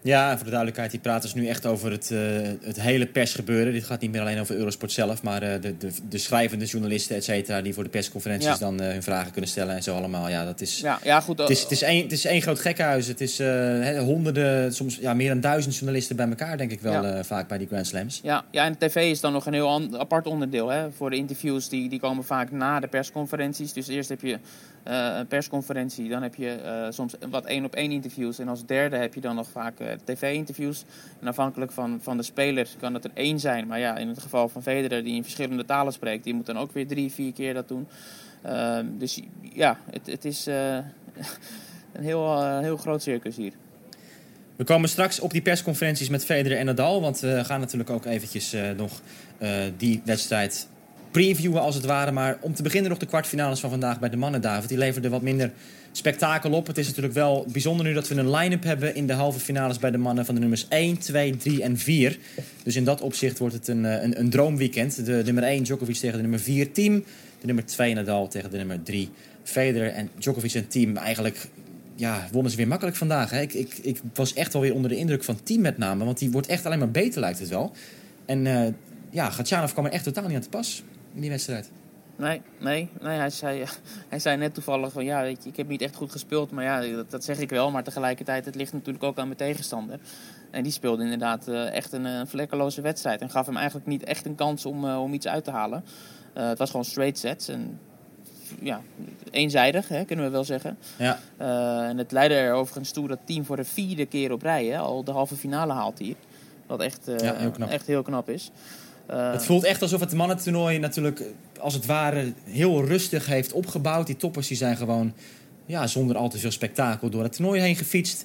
Ja, 0.03 0.25
en 0.31 0.35
voor 0.35 0.45
de 0.45 0.51
duidelijkheid, 0.51 0.91
die 0.91 1.01
praten 1.01 1.23
dus 1.23 1.35
nu 1.43 1.49
echt 1.49 1.67
over 1.67 1.91
het, 1.91 2.11
eh, 2.11 2.19
het 2.63 2.81
hele 2.81 3.07
persgebeuren. 3.07 3.73
Dit 3.73 3.85
gaat 3.85 4.01
niet 4.01 4.11
meer 4.11 4.21
alleen 4.21 4.41
over 4.41 4.57
Eurosport 4.57 4.93
zelf, 4.93 5.23
maar 5.23 5.43
eh, 5.43 5.61
de, 5.61 5.77
de, 5.77 5.91
de 6.09 6.19
schrijvende 6.19 6.65
journalisten, 6.65 7.17
et 7.17 7.25
cetera, 7.25 7.63
die 7.63 7.75
voor 7.75 7.83
de 7.85 7.89
persconferenties 7.91 8.49
Ja. 8.49 8.57
dan 8.57 8.81
eh, 8.81 8.89
hun 8.93 9.03
vragen 9.03 9.33
kunnen 9.33 9.51
stellen 9.51 9.75
en 9.75 9.83
zo 9.83 9.97
allemaal. 9.97 10.29
Ja, 10.29 10.45
dat 10.45 10.61
is, 10.61 10.81
Ja, 10.81 10.99
ja 11.03 11.21
goed. 11.21 11.39
het, 11.39 11.51
is, 11.51 11.63
het, 11.63 11.71
is 11.71 11.83
één, 11.83 12.03
het 12.03 12.13
is 12.13 12.25
één 12.25 12.43
groot 12.43 12.59
gekkenhuis. 12.59 13.07
Het 13.07 13.21
is 13.21 13.39
honderden, 13.99 14.75
soms 14.75 14.97
ja, 14.97 15.15
meer 15.15 15.29
dan 15.29 15.41
duizend 15.41 15.75
journalisten 15.77 16.17
bij 16.17 16.29
elkaar, 16.29 16.57
denk 16.57 16.71
ik 16.71 16.81
wel, 16.81 17.05
Ja. 17.05 17.25
vaak 17.25 17.49
bij 17.49 17.59
die 17.59 17.67
Grand 17.67 17.87
Slams. 17.87 18.21
Ja, 18.23 18.45
ja, 18.51 18.65
en 18.65 18.79
tv 18.79 19.11
is 19.11 19.21
dan 19.21 19.33
nog 19.33 19.47
een 19.47 19.53
heel 19.53 19.99
apart 19.99 20.27
onderdeel. 20.27 20.69
Hè? 20.69 20.91
Voor 20.91 21.11
de 21.11 21.17
interviews, 21.17 21.69
die, 21.69 21.89
die 21.89 22.01
komen 22.01 22.25
vaak 22.25 22.51
na 22.51 22.81
de 22.81 22.89
persconferenties. 22.89 23.73
Dus 23.73 23.89
eerst 23.89 24.09
heb 24.09 24.21
je 24.21 24.39
een 24.85 25.27
persconferentie, 25.27 26.09
dan 26.09 26.23
heb 26.23 26.35
je 26.35 26.87
soms 26.91 27.15
wat 27.31 27.45
één 27.45 27.65
op 27.65 27.75
één 27.75 27.91
interviews. 27.91 28.39
En 28.39 28.49
als 28.49 28.67
derde 28.67 28.97
heb 28.97 29.15
je 29.15 29.21
dan 29.21 29.35
nog 29.35 29.49
vaak 29.53 29.75
tv-interviews. 30.05 30.85
En 31.21 31.27
afhankelijk 31.27 31.73
van, 31.73 31.99
van 32.03 32.17
de 32.17 32.23
speler 32.23 32.69
kan 32.81 32.95
het 32.95 33.05
er 33.05 33.11
één 33.15 33.41
zijn. 33.41 33.67
Maar 33.67 33.79
ja, 33.79 33.97
in 33.97 34.09
het 34.09 34.21
geval 34.21 34.49
van 34.49 34.63
Federer, 34.63 35.05
die 35.05 35.15
in 35.15 35.23
verschillende 35.23 35.65
talen 35.65 35.93
spreekt, 35.93 36.25
die 36.25 36.35
moet 36.35 36.47
dan 36.47 36.59
ook 36.59 36.73
weer 36.73 36.87
drie, 36.87 37.13
vier 37.13 37.33
keer 37.33 37.55
dat 37.55 37.69
doen. 37.69 37.89
Ehm, 38.43 38.87
dus 38.99 39.21
ja, 39.53 39.79
het, 39.91 40.07
het 40.07 40.25
is 40.25 40.47
eh, 40.47 40.75
een 41.93 42.03
heel, 42.03 42.43
eh, 42.43 42.59
heel 42.59 42.77
groot 42.77 43.03
circus 43.03 43.37
hier. 43.37 43.53
We 44.57 44.65
komen 44.65 44.89
straks 44.89 45.21
op 45.21 45.31
die 45.31 45.43
persconferenties 45.43 46.09
met 46.09 46.25
Federer 46.25 46.59
en 46.59 46.67
Nadal. 46.67 47.01
Want 47.01 47.21
we 47.21 47.45
gaan 47.45 47.61
natuurlijk 47.61 47.91
ook 47.91 48.05
eventjes 48.05 48.55
uh, 48.55 48.71
nog 48.71 49.01
die 49.77 50.03
wedstrijd 50.05 50.69
previewen 51.11 51.61
als 51.61 51.75
het 51.75 51.85
ware. 51.85 52.11
Maar 52.11 52.39
om 52.41 52.55
te 52.55 52.63
beginnen 52.63 52.91
nog 52.91 52.99
de 52.99 53.07
kwartfinales 53.07 53.61
van 53.61 53.71
vandaag 53.71 54.01
bij 54.01 54.09
de 54.09 54.17
mannen, 54.17 54.41
David. 54.41 54.69
Die 54.69 54.79
leverden 54.79 55.11
wat 55.11 55.23
minder 55.23 55.53
spektakel 55.93 56.53
op. 56.53 56.67
Het 56.67 56.79
is 56.79 56.87
natuurlijk 56.87 57.15
wel 57.15 57.47
bijzonder 57.53 57.87
nu 57.87 57.93
dat 57.93 58.09
we 58.09 58.15
een 58.15 58.31
line-up 58.31 58.63
hebben 58.63 58.95
in 58.95 59.07
de 59.07 59.13
halve 59.13 59.41
finales 59.41 59.79
bij 59.79 59.91
de 59.91 59.99
mannen 59.99 60.25
van 60.25 60.35
de 60.35 60.41
nummers 60.41 60.69
1, 60.69 60.99
2, 60.99 61.37
3 61.37 61.63
en 61.63 61.79
4. 61.79 62.19
Dus 62.63 62.77
in 62.77 62.85
dat 62.85 63.01
opzicht 63.01 63.39
wordt 63.39 63.55
het 63.55 63.69
een, 63.69 63.85
een, 63.85 64.21
een 64.21 64.31
droomweekend. 64.31 65.07
De 65.07 65.23
nummer 65.25 65.43
1 65.43 65.63
Djokovic 65.63 65.97
tegen 65.97 66.17
de 66.17 66.23
nummer 66.23 66.41
4 66.41 66.73
team. 66.73 67.05
De 67.41 67.47
nummer 67.47 67.67
2 67.67 67.95
Nadal 67.95 68.29
tegen 68.29 68.51
de 68.51 68.57
nummer 68.57 68.83
3 68.83 69.11
Federer. 69.43 69.93
En 69.93 70.11
Djokovic 70.19 70.55
en 70.55 70.69
team 70.69 70.97
eigenlijk 70.97 71.49
ja, 71.95 72.29
wonnen 72.33 72.51
ze 72.51 72.57
weer 72.57 72.69
makkelijk 72.69 72.97
vandaag. 72.97 73.31
Hè? 73.31 73.41
Ik, 73.41 73.53
ik, 73.53 73.79
ik 73.83 74.01
was 74.15 74.35
echt 74.35 74.53
wel 74.53 74.63
weer 74.63 74.75
onder 74.75 74.91
de 74.91 74.97
indruk 74.97 75.25
van 75.25 75.43
team 75.43 75.61
met 75.61 75.79
name. 75.79 76.05
Want 76.05 76.19
die 76.19 76.31
wordt 76.31 76.47
echt 76.47 76.67
alleen 76.67 76.79
maar 76.79 76.91
beter 76.91 77.21
lijkt 77.21 77.39
het 77.39 77.49
wel. 77.49 77.73
En 78.27 78.45
uh, 78.47 78.67
ja, 79.11 79.31
Gatjanov 79.31 79.73
kwam 79.73 79.85
er 79.85 79.93
echt 79.93 80.05
totaal 80.05 80.27
niet 80.27 80.37
aan 80.37 80.43
te 80.43 80.49
pas 80.49 80.83
in 81.15 81.21
die 81.21 81.31
wedstrijd. 81.31 81.71
Nee, 82.21 82.43
nee, 82.59 82.89
nee 83.01 83.19
hij, 83.19 83.31
zei, 83.31 83.65
hij 84.09 84.19
zei 84.19 84.37
net 84.37 84.55
toevallig 84.55 84.93
van 84.93 85.05
ja, 85.05 85.23
weet 85.23 85.43
je, 85.43 85.49
ik 85.49 85.57
heb 85.57 85.69
niet 85.69 85.83
echt 85.83 85.97
goed 85.97 86.13
gespeeld. 86.13 86.51
Maar 86.51 86.65
ja, 86.65 86.97
dat, 86.97 87.11
dat, 87.11 87.25
zeg 87.25 87.39
ik 87.39 87.51
wel. 87.51 87.71
Maar 87.71 87.85
tegelijkertijd, 87.85 88.45
het 88.45 88.55
ligt 88.55 88.73
natuurlijk 88.73 89.05
ook 89.05 89.19
aan 89.19 89.27
mijn 89.27 89.39
tegenstander. 89.39 89.99
En 90.51 90.63
die 90.63 90.73
speelde 90.73 91.03
inderdaad 91.03 91.49
uh, 91.49 91.73
echt 91.75 91.93
een, 91.93 92.05
een 92.05 92.27
vlekkeloze 92.27 92.81
wedstrijd. 92.81 93.21
En 93.21 93.31
gaf 93.31 93.47
hem 93.47 93.57
eigenlijk 93.57 93.87
niet 93.87 94.05
echt 94.05 94.27
een 94.27 94.35
kans 94.35 94.67
om, 94.67 94.85
uh, 94.85 95.03
om 95.03 95.13
iets 95.13 95.29
uit 95.29 95.45
te 95.45 95.51
halen. 95.51 95.85
Uh, 96.37 96.49
het 96.49 96.59
was 96.59 96.71
gewoon 96.71 96.85
straight 96.85 97.19
sets. 97.19 97.49
En 97.49 97.79
ja, 98.61 98.81
eenzijdig, 99.31 99.89
hè, 99.89 100.05
kunnen 100.05 100.25
we 100.25 100.31
wel 100.31 100.45
zeggen. 100.45 100.79
Ja. 100.99 101.19
Uh, 101.41 101.89
en 101.89 101.99
het 101.99 102.13
leidde 102.13 102.35
er 102.35 102.53
overigens 102.53 102.93
toe 102.93 103.09
dat 103.09 103.19
team 103.25 103.45
voor 103.45 103.57
de 103.57 103.65
vierde 103.65 104.07
keer 104.07 104.33
op 104.33 104.43
rij 104.43 104.65
hè, 104.67 104.79
al 104.79 105.05
de 105.05 105.13
halve 105.13 105.37
finale 105.37 105.73
haalt 105.73 105.99
hier. 105.99 106.17
Wat 106.67 106.81
echt, 106.81 107.11
ja, 107.17 107.35
heel, 107.35 107.51
knap. 107.51 107.71
echt 107.71 107.87
heel 107.87 108.03
knap 108.03 108.29
is. 108.29 108.51
Uh, 109.11 109.33
het 109.33 109.45
voelt 109.45 109.65
echt 109.65 109.83
alsof 109.83 110.01
het 110.01 110.15
mannentoernooi 110.15 110.79
natuurlijk 110.79 111.23
als 111.61 111.75
het 111.75 111.87
ware 111.87 112.33
heel 112.45 112.85
rustig 112.85 113.27
heeft 113.27 113.53
opgebouwd. 113.53 114.07
Die 114.07 114.17
toppers 114.17 114.49
die 114.49 114.57
zijn 114.57 114.77
gewoon 114.77 115.13
ja, 115.67 115.87
zonder 115.87 116.17
al 116.17 116.29
te 116.29 116.39
veel 116.39 116.51
spektakel 116.51 117.11
door 117.11 117.23
het 117.23 117.33
toernooi 117.33 117.61
heen 117.61 117.77
gefietst. 117.77 118.25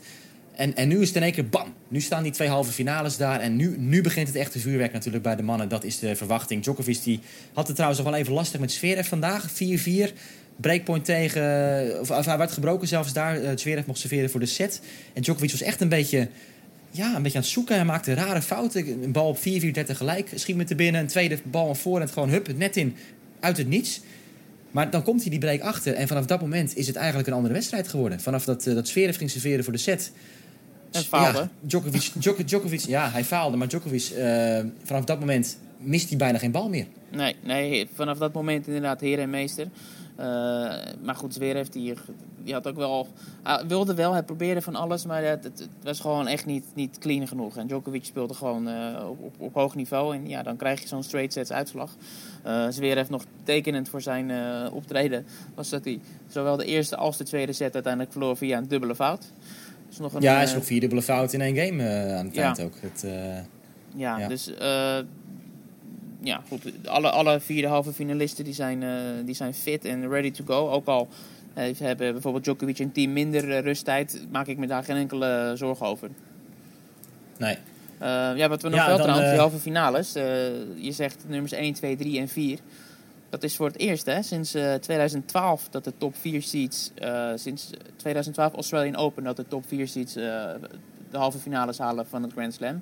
En, 0.55 0.75
en 0.75 0.87
nu 0.87 1.01
is 1.01 1.07
het 1.07 1.17
in 1.17 1.23
één 1.23 1.31
keer 1.31 1.49
bam. 1.49 1.73
Nu 1.87 2.01
staan 2.01 2.23
die 2.23 2.31
twee 2.31 2.47
halve 2.47 2.71
finales 2.71 3.17
daar. 3.17 3.39
En 3.39 3.55
nu, 3.55 3.75
nu 3.77 4.01
begint 4.01 4.27
het 4.27 4.35
echte 4.35 4.59
vuurwerk 4.59 4.93
natuurlijk 4.93 5.23
bij 5.23 5.35
de 5.35 5.43
mannen. 5.43 5.69
Dat 5.69 5.83
is 5.83 5.99
de 5.99 6.15
verwachting. 6.15 6.63
Djokovic 6.63 7.03
die 7.03 7.19
had 7.53 7.65
het 7.65 7.75
trouwens 7.75 8.01
nog 8.01 8.11
wel 8.11 8.19
even 8.19 8.33
lastig 8.33 8.59
met 8.59 8.71
Zverev 8.71 9.07
vandaag. 9.07 9.51
4-4. 9.51 9.53
Breakpoint 10.55 11.05
tegen... 11.05 11.99
Of, 11.99 12.11
of, 12.11 12.25
hij 12.25 12.37
werd 12.37 12.51
gebroken 12.51 12.87
zelfs 12.87 13.13
daar. 13.13 13.59
Zverev 13.59 13.85
mocht 13.85 13.99
serveren 13.99 14.29
voor 14.29 14.39
de 14.39 14.45
set. 14.45 14.81
En 15.13 15.21
Djokovic 15.21 15.51
was 15.51 15.61
echt 15.61 15.81
een 15.81 15.89
beetje... 15.89 16.29
Ja, 16.95 17.15
een 17.15 17.21
beetje 17.21 17.37
aan 17.37 17.43
het 17.43 17.53
zoeken. 17.53 17.75
Hij 17.75 17.85
maakte 17.85 18.13
rare 18.13 18.41
fouten. 18.41 19.03
Een 19.03 19.11
bal 19.11 19.27
op 19.27 19.37
4-4, 19.37 19.41
30 19.41 19.97
gelijk. 19.97 20.29
Schiet 20.35 20.55
met 20.55 20.67
de 20.67 20.75
binnen. 20.75 21.01
Een 21.01 21.07
tweede 21.07 21.37
bal 21.43 21.67
aan 21.67 21.75
voor. 21.75 22.01
En 22.01 22.09
gewoon 22.09 22.29
hup, 22.29 22.47
het 22.47 22.57
net 22.57 22.77
in. 22.77 22.95
Uit 23.39 23.57
het 23.57 23.67
niets. 23.67 24.01
Maar 24.71 24.89
dan 24.89 25.03
komt 25.03 25.21
hij 25.21 25.29
die 25.29 25.39
break 25.39 25.61
achter. 25.61 25.93
En 25.93 26.07
vanaf 26.07 26.25
dat 26.25 26.41
moment 26.41 26.75
is 26.75 26.87
het 26.87 26.95
eigenlijk 26.95 27.27
een 27.27 27.33
andere 27.33 27.53
wedstrijd 27.53 27.87
geworden. 27.87 28.19
Vanaf 28.19 28.45
dat, 28.45 28.67
uh, 28.67 28.75
dat 28.75 28.87
Zverev 28.87 29.17
ging 29.17 29.29
serveren 29.29 29.63
voor 29.63 29.73
de 29.73 29.79
set... 29.79 30.11
En 30.91 31.03
faalde. 31.03 31.37
Ja, 31.37 31.49
Djokovic, 31.59 32.11
Djokovic, 32.13 32.47
Djokovic, 32.47 32.79
ja, 32.79 33.09
hij 33.11 33.23
faalde. 33.23 33.57
Maar 33.57 33.67
Djokovic, 33.67 34.11
uh, 34.17 34.59
vanaf 34.83 35.03
dat 35.03 35.19
moment 35.19 35.57
mist 35.77 36.09
hij 36.09 36.17
bijna 36.17 36.37
geen 36.37 36.51
bal 36.51 36.69
meer. 36.69 36.85
Nee, 37.11 37.35
nee 37.43 37.87
vanaf 37.93 38.17
dat 38.17 38.33
moment 38.33 38.67
inderdaad 38.67 39.01
heer 39.01 39.19
en 39.19 39.29
meester. 39.29 39.67
Uh, 40.19 40.25
maar 41.03 41.15
goed, 41.15 41.33
Zverev 41.33 41.55
heeft 41.55 41.73
die, 41.73 41.93
die 42.43 42.53
had 42.53 42.67
ook 42.67 42.75
wel... 42.75 43.07
Hij 43.43 43.63
wilde 43.67 43.93
wel, 43.93 44.11
hij 44.11 44.23
probeerde 44.23 44.61
van 44.61 44.75
alles, 44.75 45.05
maar 45.05 45.23
het, 45.23 45.67
was 45.83 45.99
gewoon 45.99 46.27
echt 46.27 46.45
niet, 46.45 46.65
niet 46.73 46.97
clean 46.97 47.27
genoeg. 47.27 47.57
En 47.57 47.67
Djokovic 47.67 48.05
speelde 48.05 48.33
gewoon 48.33 48.67
uh, 48.67 49.09
op, 49.09 49.23
op, 49.23 49.33
op, 49.37 49.53
hoog 49.53 49.75
niveau. 49.75 50.15
En 50.15 50.29
ja, 50.29 50.43
dan 50.43 50.55
krijg 50.55 50.81
je 50.81 50.87
zo'n 50.87 51.03
straight 51.03 51.33
sets 51.33 51.51
uitslag. 51.51 51.95
Uh, 52.45 52.65
Zverev 52.69 53.09
nog 53.09 53.23
tekenend 53.43 53.89
voor 53.89 54.01
zijn 54.01 54.31
optreden 54.71 55.25
was 55.55 55.69
dat 55.69 55.83
hij 55.83 55.99
zowel 56.27 56.57
de 56.57 56.65
eerste 56.65 56.95
als 56.95 57.17
de 57.17 57.23
tweede 57.23 57.53
set 57.53 57.73
uiteindelijk 57.73 58.11
verloor 58.11 58.37
via 58.37 58.57
een 58.57 58.67
dubbele 58.67 58.95
fout. 58.95 59.31
Nog 59.99 60.13
een, 60.13 60.21
ja, 60.21 60.33
hij 60.33 60.43
is 60.43 60.53
nog 60.53 60.65
vier 60.65 60.79
dubbele 60.79 61.01
fout 61.01 61.33
in 61.33 61.41
één 61.41 61.55
game 61.55 61.83
aan 62.17 62.25
het 62.25 62.37
eind 62.37 62.57
ja. 62.57 62.63
ook. 62.63 62.73
Het, 62.79 63.05
ja, 63.95 64.17
ja, 64.17 64.27
dus 64.27 64.51
ja, 66.25 66.41
goed. 66.47 66.61
Alle, 66.85 67.09
alle 67.09 67.39
vier 67.39 67.67
halve 67.67 67.93
finalisten 67.93 68.43
die 68.43 68.53
zijn, 68.53 68.83
die 69.25 69.35
zijn 69.35 69.53
fit 69.53 69.85
en 69.85 70.09
ready 70.09 70.31
to 70.31 70.43
go. 70.47 70.69
Ook 70.69 70.87
al 70.87 71.07
hebben 71.77 72.11
bijvoorbeeld 72.11 72.43
Djokovic 72.43 72.79
en 72.79 72.91
team 72.91 73.13
minder 73.13 73.61
rusttijd, 73.61 74.25
maak 74.31 74.47
ik 74.47 74.57
me 74.57 74.67
daar 74.67 74.83
geen 74.83 74.95
enkele 74.95 75.51
zorgen 75.55 75.85
over. 75.85 76.09
Nee. 77.37 77.57
ja, 78.35 78.47
wat 78.47 78.61
we 78.61 78.69
nog 78.69 78.79
Ja, 78.79 78.87
wel 78.87 78.97
dan, 78.97 79.05
trouwens, 79.05 79.29
die 79.29 79.37
eh, 79.37 79.41
halve 79.41 79.59
finales. 79.59 80.13
je 80.75 80.91
zegt 80.91 81.23
nummers 81.27 81.51
1, 81.51 81.73
2, 81.73 81.95
3 81.95 82.19
en 82.19 82.27
4. 82.27 82.59
Dat 83.35 83.43
is 83.43 83.55
voor 83.55 83.67
het 83.67 83.77
eerst 83.77 84.05
hè, 84.05 84.21
sinds 84.21 84.53
eh, 84.53 84.73
2012 84.73 85.67
dat 85.69 85.83
de 85.83 85.93
top 85.97 86.15
4 86.15 86.41
seeds, 86.41 86.91
eh, 86.95 87.31
sinds 87.35 87.69
2012 87.95 88.53
Australian 88.53 88.95
Open, 88.95 89.23
dat 89.23 89.35
de 89.35 89.47
top 89.47 89.67
4 89.67 89.87
seeds 89.87 90.15
eh, 90.15 90.23
de 91.11 91.17
halve 91.17 91.37
finales 91.37 91.77
halen 91.77 92.07
van 92.07 92.23
het 92.23 92.31
Grand 92.31 92.53
Slam. 92.53 92.81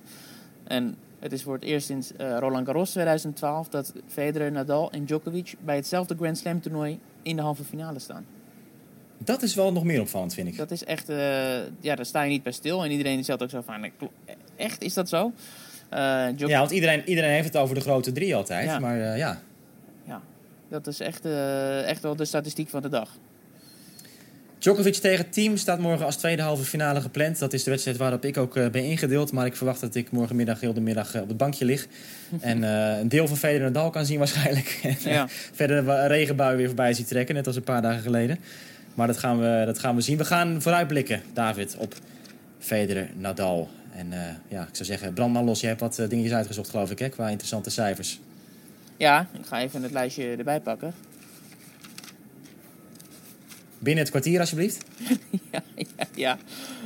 En 0.64 0.98
het 1.24 1.32
is 1.34 1.44
voor 1.44 1.54
het 1.54 1.64
eerst 1.64 1.86
sinds 1.86 2.14
eh, 2.16 2.38
Roland 2.40 2.66
Garros 2.66 2.90
2012 2.92 3.70
dat 3.70 3.94
Federer, 4.08 4.52
Nadal 4.52 4.92
en 4.92 5.06
Djokovic 5.06 5.56
bij 5.60 5.76
hetzelfde 5.76 6.16
Grand 6.16 6.38
Slam 6.38 6.62
toernooi 6.62 7.00
in 7.22 7.36
de 7.36 7.42
halve 7.42 7.64
finale 7.64 8.00
staan. 8.00 8.26
Dat 9.18 9.42
is 9.42 9.56
wel 9.56 9.72
nog 9.72 9.84
meer 9.84 10.02
opvallend, 10.02 10.34
vind 10.34 10.48
ik. 10.48 10.58
Dat 10.58 10.72
is 10.72 10.84
echt, 10.84 11.10
eh, 11.10 11.56
ja, 11.80 11.96
daar 11.96 12.06
sta 12.06 12.22
je 12.22 12.30
niet 12.30 12.44
bij 12.44 12.52
stil. 12.52 12.84
En 12.84 12.92
iedereen 12.92 13.24
zegt 13.24 13.44
ook 13.44 13.50
zo 13.50 13.62
van, 13.62 13.92
klo- 13.98 14.12
echt, 14.56 14.82
is 14.82 14.94
dat 14.94 15.10
zo? 15.10 15.32
Eh, 15.90 16.00
Ja, 16.38 16.60
want 16.60 16.72
iedereen, 16.72 17.10
iedereen 17.10 17.30
heeft 17.32 17.48
het 17.48 17.58
over 17.58 17.76
de 17.76 17.82
grote 17.82 18.12
drie 18.12 18.36
altijd. 18.36 18.66
Ja. 18.66 18.80
Maar 18.80 19.00
eh, 19.02 19.18
ja, 19.18 19.42
ja, 20.06 20.22
dat 20.70 20.88
is 20.88 21.00
echt, 21.00 21.26
eh, 21.26 21.88
echt 21.90 22.02
wel 22.02 22.16
de 22.16 22.26
statistiek 22.26 22.70
van 22.70 22.82
de 22.82 22.90
dag. 22.90 23.10
Djokovic 24.64 24.96
tegen 24.96 25.30
Team 25.30 25.58
staat 25.58 25.80
morgen 25.80 26.06
als 26.06 26.16
tweede 26.16 26.42
halve 26.42 26.64
finale 26.64 27.02
gepland. 27.02 27.40
Dat 27.40 27.54
is 27.54 27.64
de 27.64 27.70
wedstrijd 27.70 27.98
waarop 27.98 28.26
ik 28.26 28.38
ook 28.38 28.58
eh, 28.58 28.70
ben 28.70 28.84
ingedeeld. 28.84 29.32
Maar 29.32 29.46
ik 29.46 29.56
verwacht 29.56 29.82
dat 29.82 29.96
ik 29.96 30.12
morgenmiddag 30.12 30.60
heel 30.60 30.74
de 30.74 30.82
middag 30.82 31.16
eh, 31.16 31.22
op 31.22 31.28
het 31.28 31.38
bankje 31.38 31.66
lig. 31.66 31.88
en 32.40 32.64
eh, 32.64 33.00
een 33.00 33.08
deel 33.10 33.28
van 33.28 33.38
Federer 33.38 33.72
Nadal 33.72 33.90
kan 33.90 34.06
zien 34.06 34.18
waarschijnlijk. 34.18 34.80
en 34.84 35.12
Ja. 35.12 35.28
verder 35.54 35.78
een 35.78 35.86
wa- 35.86 36.06
regenbui 36.06 36.58
weer 36.58 36.66
voorbij 36.68 36.94
ziet 36.94 37.08
trekken. 37.08 37.36
Net 37.36 37.48
als 37.48 37.56
een 37.56 37.64
paar 37.64 37.82
dagen 37.82 38.02
geleden. 38.02 38.40
Maar 38.94 39.08
dat 39.08 39.18
gaan 39.18 39.40
we, 39.40 39.64
dat 39.66 39.80
gaan 39.80 39.96
we 39.96 40.02
zien. 40.02 40.18
We 40.18 40.26
gaan 40.26 40.62
vooruitblikken, 40.62 41.22
David, 41.34 41.76
op 41.78 41.94
Federer 42.60 43.10
Nadal. 43.18 43.70
En 43.96 44.08
ja, 44.48 44.62
ik 44.62 44.76
zou 44.76 44.86
zeggen, 44.86 45.14
brand 45.14 45.34
maar 45.34 45.44
los. 45.44 45.60
Je 45.62 45.68
hebt 45.68 45.80
wat 45.80 45.96
dingetjes 46.10 46.34
uitgezocht, 46.34 46.70
geloof 46.70 46.92
ik, 46.92 47.00
hè, 47.00 47.10
qua 47.10 47.28
interessante 47.30 47.70
cijfers. 47.70 48.20
Ja, 48.98 49.28
ik 49.40 49.46
ga 49.46 49.60
even 49.62 49.84
het 49.84 49.92
lijstje 49.92 50.36
erbij 50.38 50.60
pakken. 50.60 50.94
Binnen 53.84 54.04
het 54.04 54.12
kwartier, 54.12 54.40
alsjeblieft. 54.40 54.86
ja, 55.52 55.62
ja, 55.76 56.06
ja. 56.16 56.38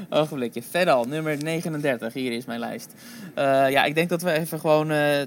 Ogenblikje. 0.10 0.62
Fedal, 0.62 1.06
nummer 1.06 1.44
39. 1.44 2.14
Hier 2.14 2.32
is 2.32 2.46
mijn 2.46 2.60
lijst. 2.60 2.94
Eh, 3.34 3.70
ja, 3.70 3.84
ik 3.84 3.96
denk 3.96 4.10
dat 4.10 4.22
we 4.22 4.32
even 4.32 4.60
gewoon 4.60 4.92
eh, 4.92 5.22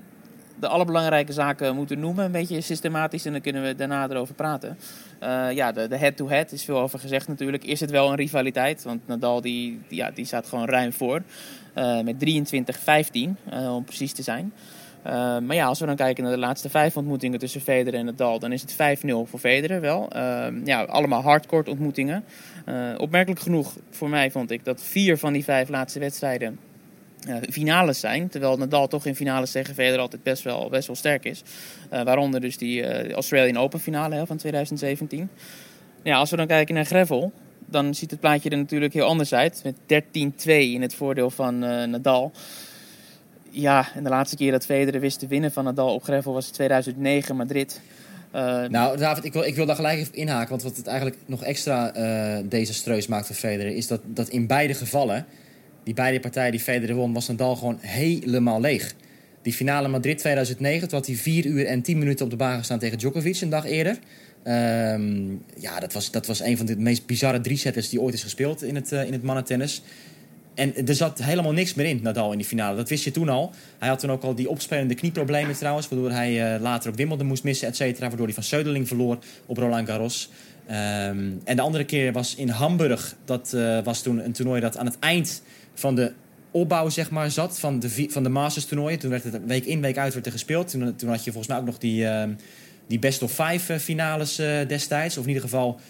de 0.60 0.68
allerbelangrijke 0.68 1.32
zaken 1.32 1.74
moeten 1.74 2.00
noemen. 2.00 2.24
Een 2.24 2.32
beetje 2.32 2.60
systematisch. 2.60 3.24
En 3.24 3.32
dan 3.32 3.40
kunnen 3.40 3.62
we 3.62 3.74
daarna 3.74 4.08
erover 4.08 4.34
praten. 4.34 4.78
Eh, 5.18 5.52
ja, 5.52 5.72
de 5.72 5.96
head-to-head 5.96 6.52
is 6.52 6.64
veel 6.64 6.80
over 6.80 6.98
gezegd 6.98 7.28
natuurlijk. 7.28 7.64
Is 7.64 7.80
het 7.80 7.90
wel 7.90 8.10
een 8.10 8.16
rivaliteit? 8.16 8.82
Want 8.82 9.06
Nadal 9.06 9.40
die, 9.40 9.80
ja, 9.88 10.10
die 10.10 10.24
staat 10.24 10.46
gewoon 10.46 10.68
ruim 10.68 10.92
voor. 10.92 11.22
Met 12.04 12.18
23-15, 12.18 13.36
eh, 13.50 13.74
om 13.74 13.84
precies 13.84 14.12
te 14.12 14.22
zijn. 14.22 14.52
Uh, 15.06 15.12
maar 15.38 15.54
ja, 15.54 15.66
als 15.66 15.80
we 15.80 15.86
dan 15.86 15.96
kijken 15.96 16.24
naar 16.24 16.32
de 16.32 16.38
laatste 16.38 16.70
vijf 16.70 16.96
ontmoetingen 16.96 17.38
tussen 17.38 17.60
Federer 17.60 17.98
en 17.98 18.04
Nadal, 18.04 18.38
dan 18.38 18.52
is 18.52 18.62
het 18.62 19.00
5-0 19.04 19.06
voor 19.24 19.38
Federer 19.38 19.80
wel. 19.80 20.08
Uh, 20.16 20.46
ja, 20.64 20.82
allemaal 20.82 21.22
hardcourt 21.22 21.68
ontmoetingen. 21.68 22.24
Uh, 22.68 22.94
opmerkelijk 22.96 23.40
genoeg 23.40 23.76
voor 23.90 24.08
mij 24.08 24.30
vond 24.30 24.50
ik 24.50 24.64
dat 24.64 24.82
vier 24.82 25.18
van 25.18 25.32
die 25.32 25.44
vijf 25.44 25.68
laatste 25.68 25.98
wedstrijden 25.98 26.58
uh, 27.28 27.36
finales 27.50 28.00
zijn. 28.00 28.28
Terwijl 28.28 28.56
Nadal 28.56 28.88
toch 28.88 29.06
in 29.06 29.14
finales 29.14 29.50
tegen 29.50 29.74
Federer 29.74 30.00
altijd 30.00 30.22
best 30.22 30.42
wel, 30.42 30.68
best 30.68 30.86
wel 30.86 30.96
sterk 30.96 31.24
is. 31.24 31.42
Waaronder 31.90 32.40
dus 32.40 32.58
die 32.58 33.12
Australian 33.12 33.56
Open 33.56 33.80
finale 33.80 34.14
hè, 34.14 34.26
van 34.26 34.36
2017. 34.36 35.30
Ja, 36.02 36.16
als 36.16 36.30
we 36.30 36.36
dan 36.36 36.46
kijken 36.46 36.74
naar 36.74 36.84
Gravel, 36.84 37.32
dan 37.66 37.94
ziet 37.94 38.10
het 38.10 38.20
plaatje 38.20 38.50
er 38.50 38.56
natuurlijk 38.56 38.92
heel 38.92 39.06
anders 39.06 39.34
uit. 39.34 39.62
Met 39.64 40.02
13-2 40.44 40.44
in 40.44 40.82
het 40.82 40.94
voordeel 40.94 41.30
van 41.30 41.58
Nadal. 41.90 42.32
Ja, 43.50 43.88
en 43.94 44.04
de 44.04 44.10
laatste 44.10 44.36
keer 44.36 44.50
dat 44.50 44.64
Federer 44.64 45.00
wist 45.00 45.18
te 45.18 45.26
winnen 45.26 45.52
van 45.52 45.64
Nadal 45.64 45.94
op 45.94 46.02
Gravel 46.02 46.32
was 46.32 46.48
2009 46.48 47.36
Madrid. 47.36 47.80
Uh, 48.34 48.64
Nou, 48.64 48.96
David, 48.96 49.24
ik 49.24 49.32
wil, 49.32 49.42
ik 49.42 49.54
wil 49.54 49.66
daar 49.66 49.76
gelijk 49.76 49.98
even 49.98 50.14
inhaken. 50.14 50.50
Want 50.50 50.62
wat 50.62 50.76
het 50.76 50.86
eigenlijk 50.86 51.16
nog 51.26 51.42
extra 51.42 51.96
uh, 51.96 52.44
desastreus 52.48 53.06
maakt 53.06 53.26
voor 53.26 53.36
Federer... 53.36 53.76
is 53.76 53.86
dat, 53.86 54.00
dat 54.04 54.28
in 54.28 54.46
beide 54.46 54.74
gevallen, 54.74 55.26
die 55.84 55.94
beide 55.94 56.20
partijen 56.20 56.50
die 56.50 56.60
Federer 56.60 56.94
won... 56.94 57.12
was 57.12 57.28
Nadal 57.28 57.56
gewoon 57.56 57.78
helemaal 57.80 58.60
leeg. 58.60 58.94
Die 59.42 59.52
finale 59.52 59.88
Madrid 59.88 60.18
2009, 60.18 60.88
toen 60.88 60.98
had 60.98 61.06
hij 61.06 61.16
4 61.16 61.46
uur 61.46 61.66
en 61.66 61.82
10 61.82 61.98
minuten 61.98 62.24
op 62.24 62.30
de 62.30 62.36
baan 62.36 62.58
gestaan 62.58 62.78
tegen 62.78 62.98
Djokovic 62.98 63.40
een 63.40 63.48
dag 63.48 63.64
eerder. 63.64 63.98
Um, 64.44 65.42
ja, 65.56 65.80
dat 65.80 65.92
was, 65.92 66.10
dat 66.10 66.26
was 66.26 66.40
een 66.40 66.56
van 66.56 66.66
de 66.66 66.76
meest 66.76 67.06
bizarre 67.06 67.40
drie-setters 67.40 67.88
die 67.88 68.00
ooit 68.00 68.14
is 68.14 68.22
gespeeld 68.22 68.62
in 68.62 68.74
het, 68.74 68.92
uh, 68.92 69.04
in 69.04 69.12
het 69.12 69.22
mannentennis. 69.22 69.82
En 70.60 70.86
er 70.86 70.94
zat 70.94 71.22
helemaal 71.22 71.52
niks 71.52 71.74
meer 71.74 71.86
in, 71.86 72.00
Nadal, 72.02 72.32
in 72.32 72.38
die 72.38 72.46
finale. 72.46 72.76
Dat 72.76 72.88
wist 72.88 73.04
je 73.04 73.10
toen 73.10 73.28
al. 73.28 73.52
Hij 73.78 73.88
had 73.88 73.98
toen 73.98 74.10
ook 74.10 74.22
al 74.22 74.34
die 74.34 74.48
opspelende 74.48 74.94
knieproblemen 74.94 75.56
trouwens... 75.56 75.88
waardoor 75.88 76.10
hij 76.10 76.54
uh, 76.54 76.60
later 76.60 76.90
ook 76.90 76.96
Wimbledon 76.96 77.26
moest 77.26 77.44
missen, 77.44 77.68
et 77.68 77.76
cetera. 77.76 78.08
Waardoor 78.08 78.26
hij 78.26 78.34
van 78.34 78.44
Söderling 78.44 78.88
verloor 78.88 79.18
op 79.46 79.56
Roland 79.56 79.88
Garros. 79.88 80.30
Um, 80.70 81.40
en 81.44 81.56
de 81.56 81.62
andere 81.62 81.84
keer 81.84 82.12
was 82.12 82.34
in 82.34 82.48
Hamburg. 82.48 83.16
Dat 83.24 83.52
uh, 83.54 83.78
was 83.84 84.02
toen 84.02 84.24
een 84.24 84.32
toernooi 84.32 84.60
dat 84.60 84.76
aan 84.76 84.86
het 84.86 84.98
eind 84.98 85.42
van 85.74 85.94
de 85.94 86.12
opbouw 86.50 86.88
zeg 86.88 87.10
maar, 87.10 87.30
zat 87.30 87.58
van 87.58 87.78
de, 87.78 88.06
van 88.08 88.22
de 88.22 88.28
Masters 88.28 88.66
toernooien. 88.66 88.98
Toen 88.98 89.10
werd 89.10 89.24
het 89.24 89.46
week 89.46 89.64
in, 89.64 89.80
week 89.80 89.98
uit 89.98 90.14
werd 90.14 90.26
er 90.26 90.32
gespeeld. 90.32 90.70
Toen, 90.70 91.08
had 91.08 91.24
je 91.24 91.32
volgens 91.32 91.46
mij 91.46 91.58
ook 91.58 91.66
nog 91.66 91.78
die, 91.78 92.02
uh, 92.02 92.22
die 92.86 92.98
best 92.98 93.22
of 93.22 93.32
five 93.32 93.80
finales 93.80 94.40
uh, 94.40 94.46
destijds. 94.68 95.16
Of 95.16 95.22
in 95.22 95.28
ieder 95.28 95.44
geval 95.44 95.80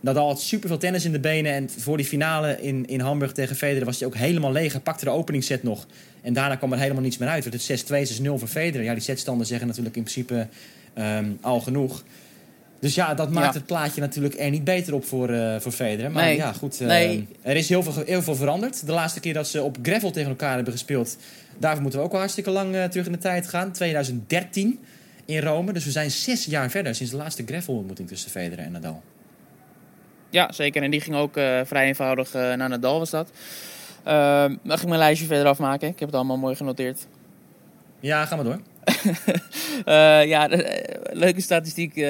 Nadal 0.00 0.26
had 0.26 0.40
superveel 0.40 0.78
tennis 0.78 1.04
in 1.04 1.12
de 1.12 1.20
benen. 1.20 1.52
En 1.52 1.70
voor 1.70 1.96
die 1.96 2.06
finale 2.06 2.62
in, 2.62 2.86
in 2.86 3.00
Hamburg 3.00 3.32
tegen 3.32 3.56
Federer 3.56 3.84
was 3.84 3.98
hij 3.98 4.08
ook 4.08 4.14
helemaal 4.14 4.52
leeg. 4.52 4.72
Hij 4.72 4.80
pakte 4.80 5.04
de 5.04 5.10
openingsset 5.10 5.62
nog. 5.62 5.86
En 6.22 6.32
daarna 6.32 6.56
kwam 6.56 6.72
er 6.72 6.78
helemaal 6.78 7.02
niets 7.02 7.18
meer 7.18 7.28
uit. 7.28 7.44
Werd 7.44 7.68
het 7.68 8.18
6-2, 8.18 8.20
6-0 8.20 8.22
voor 8.22 8.48
Federer. 8.48 8.86
Ja, 8.86 8.92
die 8.92 9.02
setstanden 9.02 9.46
zeggen 9.46 9.66
natuurlijk 9.66 9.96
in 9.96 10.02
principe 10.02 10.46
um, 10.98 11.38
al 11.40 11.60
genoeg. 11.60 12.02
Dus 12.80 12.94
ja, 12.94 13.14
dat 13.14 13.30
maakt 13.30 13.52
ja. 13.52 13.58
het 13.58 13.66
plaatje 13.66 14.00
natuurlijk 14.00 14.38
er 14.38 14.50
niet 14.50 14.64
beter 14.64 14.94
op 14.94 15.04
voor, 15.04 15.30
uh, 15.30 15.56
voor 15.58 15.72
Federer. 15.72 16.10
Maar 16.10 16.24
nee. 16.24 16.36
ja, 16.36 16.52
goed. 16.52 16.80
Uh, 16.80 16.88
nee. 16.88 17.26
Er 17.42 17.56
is 17.56 17.68
heel 17.68 17.82
veel, 17.82 18.02
heel 18.06 18.22
veel 18.22 18.36
veranderd. 18.36 18.86
De 18.86 18.92
laatste 18.92 19.20
keer 19.20 19.34
dat 19.34 19.48
ze 19.48 19.62
op 19.62 19.76
gravel 19.82 20.10
tegen 20.10 20.30
elkaar 20.30 20.54
hebben 20.54 20.72
gespeeld... 20.72 21.16
daarvoor 21.58 21.82
moeten 21.82 22.00
we 22.00 22.06
ook 22.06 22.12
al 22.12 22.18
hartstikke 22.18 22.50
lang 22.50 22.74
uh, 22.74 22.84
terug 22.84 23.06
in 23.06 23.12
de 23.12 23.18
tijd 23.18 23.46
gaan. 23.46 23.72
2013 23.72 24.78
in 25.24 25.40
Rome. 25.40 25.72
Dus 25.72 25.84
we 25.84 25.90
zijn 25.90 26.10
zes 26.10 26.44
jaar 26.44 26.70
verder 26.70 26.94
sinds 26.94 27.12
de 27.12 27.18
laatste 27.18 27.42
gravel-ontmoeting 27.46 28.08
tussen 28.08 28.30
Federer 28.30 28.64
en 28.64 28.72
Nadal. 28.72 29.02
Ja, 30.30 30.52
zeker. 30.52 30.82
En 30.82 30.90
die 30.90 31.00
ging 31.00 31.16
ook 31.16 31.36
uh, 31.36 31.60
vrij 31.64 31.86
eenvoudig 31.86 32.34
uh, 32.34 32.54
naar 32.54 32.68
Nadal, 32.68 32.98
was 32.98 33.10
dat. 33.10 33.30
Uh, 34.06 34.44
mag 34.62 34.82
ik 34.82 34.88
mijn 34.88 34.98
lijstje 34.98 35.26
verder 35.26 35.46
afmaken? 35.46 35.88
Ik 35.88 35.98
heb 35.98 36.08
het 36.08 36.16
allemaal 36.16 36.36
mooi 36.36 36.54
genoteerd. 36.54 37.06
Ja, 38.00 38.26
ga 38.26 38.36
maar 38.36 38.44
door. 38.44 38.60
uh, 39.86 40.24
ja, 40.34 40.48
leuke 41.10 41.40
statistiek 41.40 42.06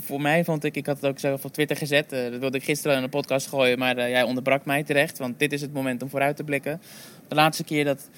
voor 0.00 0.20
mij 0.20 0.44
vond 0.44 0.64
ik. 0.64 0.76
Ik 0.76 0.86
had 0.86 0.96
het 0.96 1.06
ook 1.06 1.18
zelf 1.18 1.44
op 1.44 1.52
Twitter 1.52 1.76
gezet. 1.76 2.10
dat 2.10 2.38
wilde 2.38 2.58
ik 2.58 2.64
gisteren 2.64 2.96
in 2.96 3.02
een 3.02 3.08
podcast 3.08 3.48
gooien, 3.48 3.78
maar 3.78 3.96
jij 3.96 4.22
onderbrak 4.22 4.64
mij 4.64 4.82
terecht. 4.82 5.18
Want 5.18 5.38
dit 5.38 5.52
is 5.52 5.60
het 5.60 5.72
moment 5.72 6.02
om 6.02 6.10
vooruit 6.10 6.36
te 6.36 6.44
blikken. 6.44 6.80
De 7.28 7.34
laatste 7.34 7.64
keer 7.64 7.84
dat 7.84 8.08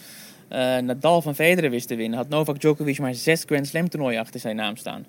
Nadal 0.83 1.23
van 1.23 1.35
Federer 1.35 1.71
wist 1.71 1.89
te 1.89 1.95
winnen... 1.95 2.19
had 2.19 2.29
Novak 2.29 2.61
Djokovic 2.61 2.99
maar 2.99 3.15
zes 3.15 3.43
Grand 3.47 3.67
Slam 3.67 3.89
toernooien 3.89 4.21
achter 4.21 4.41
zijn 4.41 4.57
naam 4.57 4.77
staan. 4.77 5.07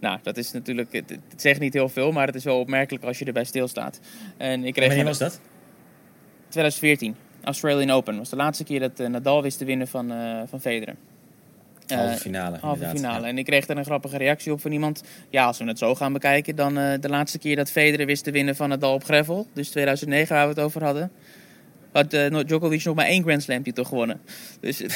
Nou, 0.00 0.18
dat 0.22 0.36
is 0.36 0.52
natuurlijk, 0.52 0.92
het, 0.92 1.10
het, 1.10 1.20
zegt 1.36 1.60
niet 1.60 1.72
heel 1.72 1.88
veel, 1.88 2.12
maar 2.12 2.26
het 2.26 2.34
is 2.34 2.44
wel 2.44 2.60
opmerkelijk 2.60 3.04
als 3.04 3.18
je 3.18 3.24
erbij 3.24 3.44
stilstaat. 3.44 4.00
En 4.36 4.64
ik 4.64 4.74
kreeg 4.74 4.86
Wanneer 4.86 5.04
was 5.04 5.18
dat? 5.18 5.40
2014, 6.48 7.16
Australian 7.42 7.90
Open. 7.90 8.16
was 8.16 8.28
de 8.28 8.36
laatste 8.36 8.64
keer 8.64 8.80
dat 8.80 9.00
uh, 9.00 9.08
Nadal 9.08 9.42
wist 9.42 9.58
te 9.58 9.64
winnen 9.64 9.88
van, 9.88 10.12
uh, 10.12 10.40
van 10.46 10.60
Federer. 10.60 10.94
Halve 11.86 12.16
finale. 12.16 12.56
Uh, 12.56 12.62
halve 12.62 12.86
finale. 12.86 13.20
Ja. 13.20 13.28
En 13.28 13.38
ik 13.38 13.44
kreeg 13.44 13.66
daar 13.66 13.76
een 13.76 13.84
grappige 13.84 14.16
reactie 14.16 14.52
op 14.52 14.60
van 14.60 14.72
iemand. 14.72 15.02
Ja, 15.30 15.44
als 15.44 15.58
we 15.58 15.64
het 15.64 15.78
zo 15.78 15.94
gaan 15.94 16.12
bekijken, 16.12 16.56
dan 16.56 16.74
de 16.74 17.08
laatste 17.08 17.38
keer 17.38 17.56
dat 17.56 17.70
Federer 17.70 18.06
wist 18.06 18.24
te 18.24 18.30
winnen 18.30 18.56
van 18.56 18.68
Nadal 18.68 18.94
op 18.94 19.04
gravel. 19.04 19.46
Dus 19.52 19.70
2009 19.70 20.36
waar 20.36 20.44
we 20.44 20.54
het 20.54 20.60
over 20.60 20.84
hadden 20.84 21.10
had 21.92 22.14
uh, 22.14 22.40
Djokovic 22.46 22.84
nog 22.84 22.94
maar 22.94 23.06
één 23.06 23.22
Grand 23.22 23.42
Slam 23.42 23.62
titel 23.62 23.84
gewonnen. 23.84 24.20
Dus, 24.60 24.78
het, 24.78 24.92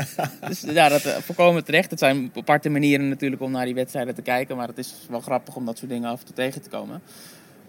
dus 0.48 0.60
ja, 0.60 0.88
dat 0.88 1.06
uh, 1.06 1.12
voorkomen 1.16 1.64
terecht. 1.64 1.90
Het 1.90 1.98
zijn 1.98 2.30
aparte 2.34 2.68
manieren 2.68 3.08
natuurlijk 3.08 3.42
om 3.42 3.50
naar 3.50 3.64
die 3.64 3.74
wedstrijden 3.74 4.14
te 4.14 4.22
kijken. 4.22 4.56
Maar 4.56 4.68
het 4.68 4.78
is 4.78 4.94
wel 5.08 5.20
grappig 5.20 5.56
om 5.56 5.66
dat 5.66 5.78
soort 5.78 5.90
dingen 5.90 6.10
af 6.10 6.20
en 6.20 6.26
toe 6.26 6.34
tegen 6.34 6.62
te 6.62 6.68
komen. 6.68 7.02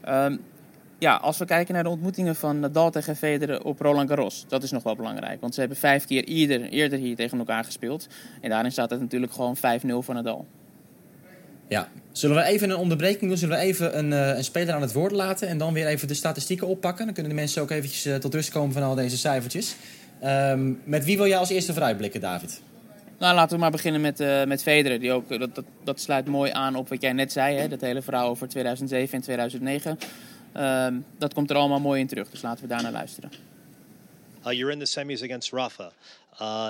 Um, 0.10 0.40
ja, 0.98 1.16
als 1.16 1.38
we 1.38 1.46
kijken 1.46 1.74
naar 1.74 1.84
de 1.84 1.90
ontmoetingen 1.90 2.36
van 2.36 2.60
Nadal 2.60 2.92
tegen 2.92 3.16
Federer 3.16 3.64
op 3.64 3.80
Roland 3.80 4.10
Garros. 4.10 4.46
Dat 4.48 4.64
is 4.64 4.72
nog 4.72 4.84
wel 4.84 4.96
belangrijk. 4.96 5.42
Want 5.42 5.54
ze 5.54 5.60
hebben 5.60 5.78
vijf 5.78 6.06
keer 6.06 6.24
eerder, 6.24 6.62
eerder 6.62 7.00
hier 7.00 7.16
tegen 7.16 7.38
elkaar 7.38 7.64
gespeeld. 7.64 8.08
En 8.42 8.50
daarin 8.50 8.72
staat 8.72 8.90
het 8.90 9.00
natuurlijk 9.00 9.32
gewoon 9.32 9.58
5-0 9.58 9.60
voor 10.00 10.14
Nadal. 10.14 10.48
Ja, 11.68 11.90
zullen 12.12 12.36
we 12.36 12.44
even 12.44 12.70
een 12.70 12.76
onderbreking 12.76 13.30
doen? 13.30 13.38
Zullen 13.38 13.58
we 13.58 13.64
even 13.64 13.98
een, 13.98 14.12
uh, 14.12 14.38
een, 14.38 14.44
speler 14.44 14.74
aan 14.74 14.82
het 14.82 14.94
woord 14.94 15.12
laten 15.12 15.48
en 15.48 15.58
dan 15.58 15.74
weer 15.74 15.88
even 15.88 16.08
de 16.08 16.14
statistieken 16.14 16.68
oppakken? 16.68 17.06
Dan 17.06 17.14
kunnen 17.14 17.32
de 17.32 17.38
mensen 17.38 17.62
ook 17.62 17.72
eventjes 17.72 18.06
uh, 18.06 18.16
tot 18.16 18.34
rust 18.34 18.50
komen 18.50 18.74
van 18.74 18.84
al 18.84 18.96
deze 18.96 19.18
cijfertjes. 19.18 19.76
Um, 20.24 20.82
met 20.84 21.06
wie 21.06 21.18
wil 21.18 21.28
jij 21.28 21.38
als 21.38 21.50
eerste 21.50 21.74
vooruitblikken, 21.74 22.22
David? 22.22 22.62
Nou, 23.20 23.36
laten 23.36 23.56
we 23.56 23.62
maar 23.62 23.72
beginnen 23.72 24.02
met, 24.02 24.20
uh, 24.20 24.44
met 24.44 24.62
Federer. 24.62 25.00
Die 25.00 25.12
ook, 25.12 25.40
dat, 25.40 25.56
dat, 25.56 25.66
dat, 25.84 26.00
sluit 26.00 26.26
mooi 26.26 26.52
aan 26.52 26.76
op 26.76 26.90
wat 26.90 27.02
jij 27.02 27.14
net 27.14 27.32
zei, 27.32 27.58
hè? 27.58 27.68
dat 27.68 27.82
hele 27.82 28.02
verhaal 28.02 28.30
over 28.30 28.48
2007 28.48 29.16
en 29.16 29.22
2009. 29.22 29.98
Um, 30.58 31.06
dat 31.18 31.34
komt 31.34 31.50
er 31.50 31.56
allemaal 31.56 31.80
mooi 31.80 32.00
in 32.00 32.08
terug, 32.08 32.30
dus 32.30 32.42
laten 32.42 32.64
we 32.64 32.70
daarnaar 32.70 32.92
luisteren. 32.92 33.32
Uh, 34.46 34.52
you're 34.52 34.72
in 34.72 34.80
the 34.80 34.86
semis 34.86 35.22
against 35.22 35.52
Rafa. 35.52 35.92
Uh, 36.42 36.68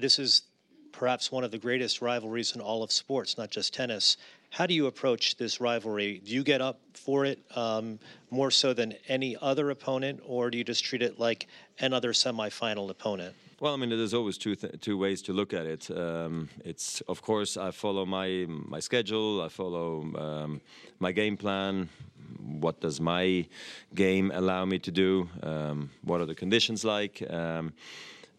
this 0.00 0.18
is 0.18 0.42
perhaps 0.90 1.30
one 1.30 1.44
of 1.44 1.50
the 1.50 1.58
greatest 1.58 2.00
rivalries 2.00 2.52
in 2.52 2.60
all 2.60 2.82
of 2.82 2.92
sports, 2.92 3.34
not 3.36 3.54
just 3.54 3.72
tennis. 3.72 4.18
How 4.56 4.64
do 4.64 4.72
you 4.72 4.86
approach 4.86 5.36
this 5.36 5.60
rivalry? 5.60 6.22
Do 6.24 6.32
you 6.32 6.42
get 6.42 6.62
up 6.62 6.80
for 6.94 7.26
it 7.26 7.40
um, 7.54 7.98
more 8.30 8.50
so 8.50 8.72
than 8.72 8.94
any 9.06 9.36
other 9.42 9.68
opponent, 9.68 10.22
or 10.24 10.50
do 10.50 10.56
you 10.56 10.64
just 10.64 10.82
treat 10.82 11.02
it 11.02 11.18
like 11.18 11.46
another 11.78 12.14
semifinal 12.14 12.88
opponent? 12.88 13.34
Well, 13.60 13.74
I 13.74 13.76
mean, 13.76 13.90
there's 13.90 14.14
always 14.14 14.38
two 14.38 14.54
th- 14.54 14.80
two 14.80 14.96
ways 14.96 15.20
to 15.22 15.34
look 15.34 15.52
at 15.52 15.66
it. 15.66 15.90
Um, 15.90 16.48
it's 16.64 17.02
of 17.02 17.20
course 17.20 17.58
I 17.58 17.70
follow 17.70 18.06
my 18.06 18.46
my 18.48 18.80
schedule, 18.80 19.42
I 19.42 19.50
follow 19.50 19.88
um, 20.16 20.62
my 21.00 21.12
game 21.12 21.36
plan. 21.36 21.90
What 22.38 22.80
does 22.80 22.98
my 22.98 23.44
game 23.94 24.32
allow 24.34 24.64
me 24.64 24.78
to 24.78 24.90
do? 24.90 25.28
Um, 25.42 25.90
what 26.02 26.22
are 26.22 26.26
the 26.26 26.34
conditions 26.34 26.82
like? 26.82 27.22
Um, 27.28 27.74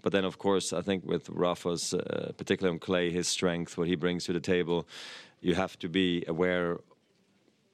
but 0.02 0.14
then, 0.14 0.26
of 0.26 0.38
course, 0.38 0.74
I 0.74 0.82
think 0.82 1.06
with 1.06 1.28
Rafa's, 1.30 1.94
uh, 1.94 2.32
particularly 2.38 2.76
on 2.76 2.80
clay, 2.80 3.12
his 3.12 3.28
strength, 3.28 3.78
what 3.78 3.88
he 3.88 3.96
brings 3.96 4.24
to 4.26 4.34
the 4.34 4.40
table, 4.40 4.88
you 5.42 5.56
have 5.56 5.78
to 5.80 5.90
be 5.90 6.24
aware, 6.28 6.80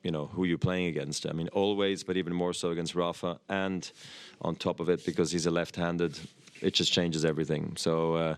you 0.04 0.12
know, 0.12 0.28
who 0.28 0.46
you're 0.46 0.58
playing 0.58 0.88
against. 0.88 1.26
I 1.26 1.32
mean, 1.32 1.50
always, 1.50 2.04
but 2.04 2.18
even 2.18 2.34
more 2.34 2.54
so 2.54 2.72
against 2.72 2.96
Rafa, 2.96 3.40
and 3.50 3.90
on 4.42 4.56
top 4.56 4.80
of 4.80 4.90
it, 4.90 5.06
because 5.06 5.32
he's 5.32 5.46
a 5.46 5.52
left-handed. 5.52 6.20
It 6.62 6.74
just 6.74 6.94
changes 6.94 7.26
everything. 7.26 7.74
So 7.76 8.16
uh, 8.16 8.36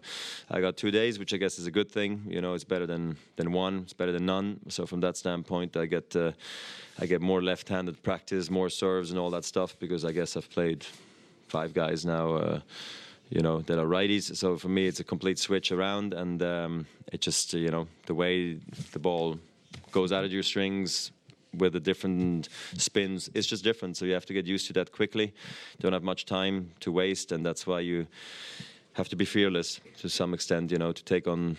I 0.50 0.60
got 0.60 0.78
two 0.78 0.90
days, 0.90 1.20
which 1.20 1.32
I 1.34 1.38
guess 1.38 1.60
is 1.60 1.68
a 1.68 1.72
good 1.72 1.92
thing. 1.92 2.26
You 2.28 2.42
know, 2.42 2.56
it's 2.56 2.64
better 2.64 2.88
than 2.88 3.18
than 3.36 3.52
one. 3.52 3.82
It's 3.84 3.94
better 3.94 4.12
than 4.12 4.26
none. 4.26 4.60
So 4.70 4.88
from 4.88 5.02
that 5.02 5.16
standpoint, 5.16 5.78
I 5.78 5.86
get 5.86 6.16
uh, 6.16 6.32
I 6.98 7.06
get 7.06 7.22
more 7.22 7.42
left-handed 7.44 8.02
practice, 8.02 8.50
more 8.50 8.70
serves, 8.70 9.12
and 9.12 9.20
all 9.20 9.30
that 9.32 9.46
stuff 9.46 9.78
because 9.80 10.04
I 10.06 10.12
guess 10.12 10.36
I've 10.36 10.50
played 10.50 10.86
five 11.48 11.74
guys 11.74 12.04
now. 12.06 12.36
Uh, 12.36 12.60
you 13.30 13.42
know 13.42 13.62
that 13.62 13.80
are 13.80 13.86
righties. 13.86 14.36
So 14.36 14.58
for 14.58 14.70
me, 14.70 14.88
it's 14.88 15.00
a 15.00 15.04
complete 15.04 15.40
switch 15.40 15.72
around, 15.72 16.14
and 16.14 16.42
um, 16.42 16.86
it 17.12 17.22
just 17.22 17.54
you 17.54 17.70
know 17.70 17.88
the 18.06 18.14
way 18.14 18.60
the 18.92 19.00
ball 19.00 19.40
goes 19.92 20.12
out 20.12 20.24
of 20.24 20.32
your 20.32 20.44
strings 20.44 21.12
with 21.58 21.72
the 21.72 21.80
different 21.80 22.50
spins 22.78 23.30
it's 23.34 23.48
just 23.48 23.64
different. 23.64 23.98
So 23.98 24.06
you 24.06 24.14
have 24.14 24.26
to 24.26 24.34
get 24.34 24.46
used 24.46 24.68
to 24.68 24.74
that 24.74 24.92
quickly. 24.92 25.34
Don't 25.80 25.94
have 25.94 26.04
much 26.04 26.26
time 26.26 26.72
to 26.82 26.92
waste 26.92 27.32
and 27.32 27.46
that's 27.46 27.66
why 27.66 27.80
you 27.80 28.08
have 28.96 29.10
to 29.10 29.16
be 29.16 29.26
fearless 29.26 29.82
to 29.98 30.10
some 30.10 30.34
extent 30.34 30.72
you 30.72 30.78
know 30.78 30.92
to 30.92 31.04
take 31.04 31.28
on 31.28 31.58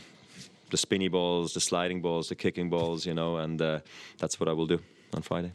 the 0.70 0.76
spinny 0.76 1.09
balls 1.09 1.52
the 1.52 1.61
sliding 1.61 2.00
balls 2.00 2.29
the 2.29 2.35
kicking 2.35 2.70
balls 2.70 3.07
you 3.07 3.14
know 3.14 3.37
and 3.37 3.61
uh, 3.61 3.79
that's 4.18 4.40
what 4.40 4.48
i 4.48 4.52
will 4.52 4.66
do 4.66 4.81
on 5.14 5.22
friday. 5.22 5.52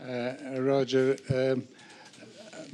Uh, 0.00 0.60
roger 0.60 1.16
um, 1.30 1.66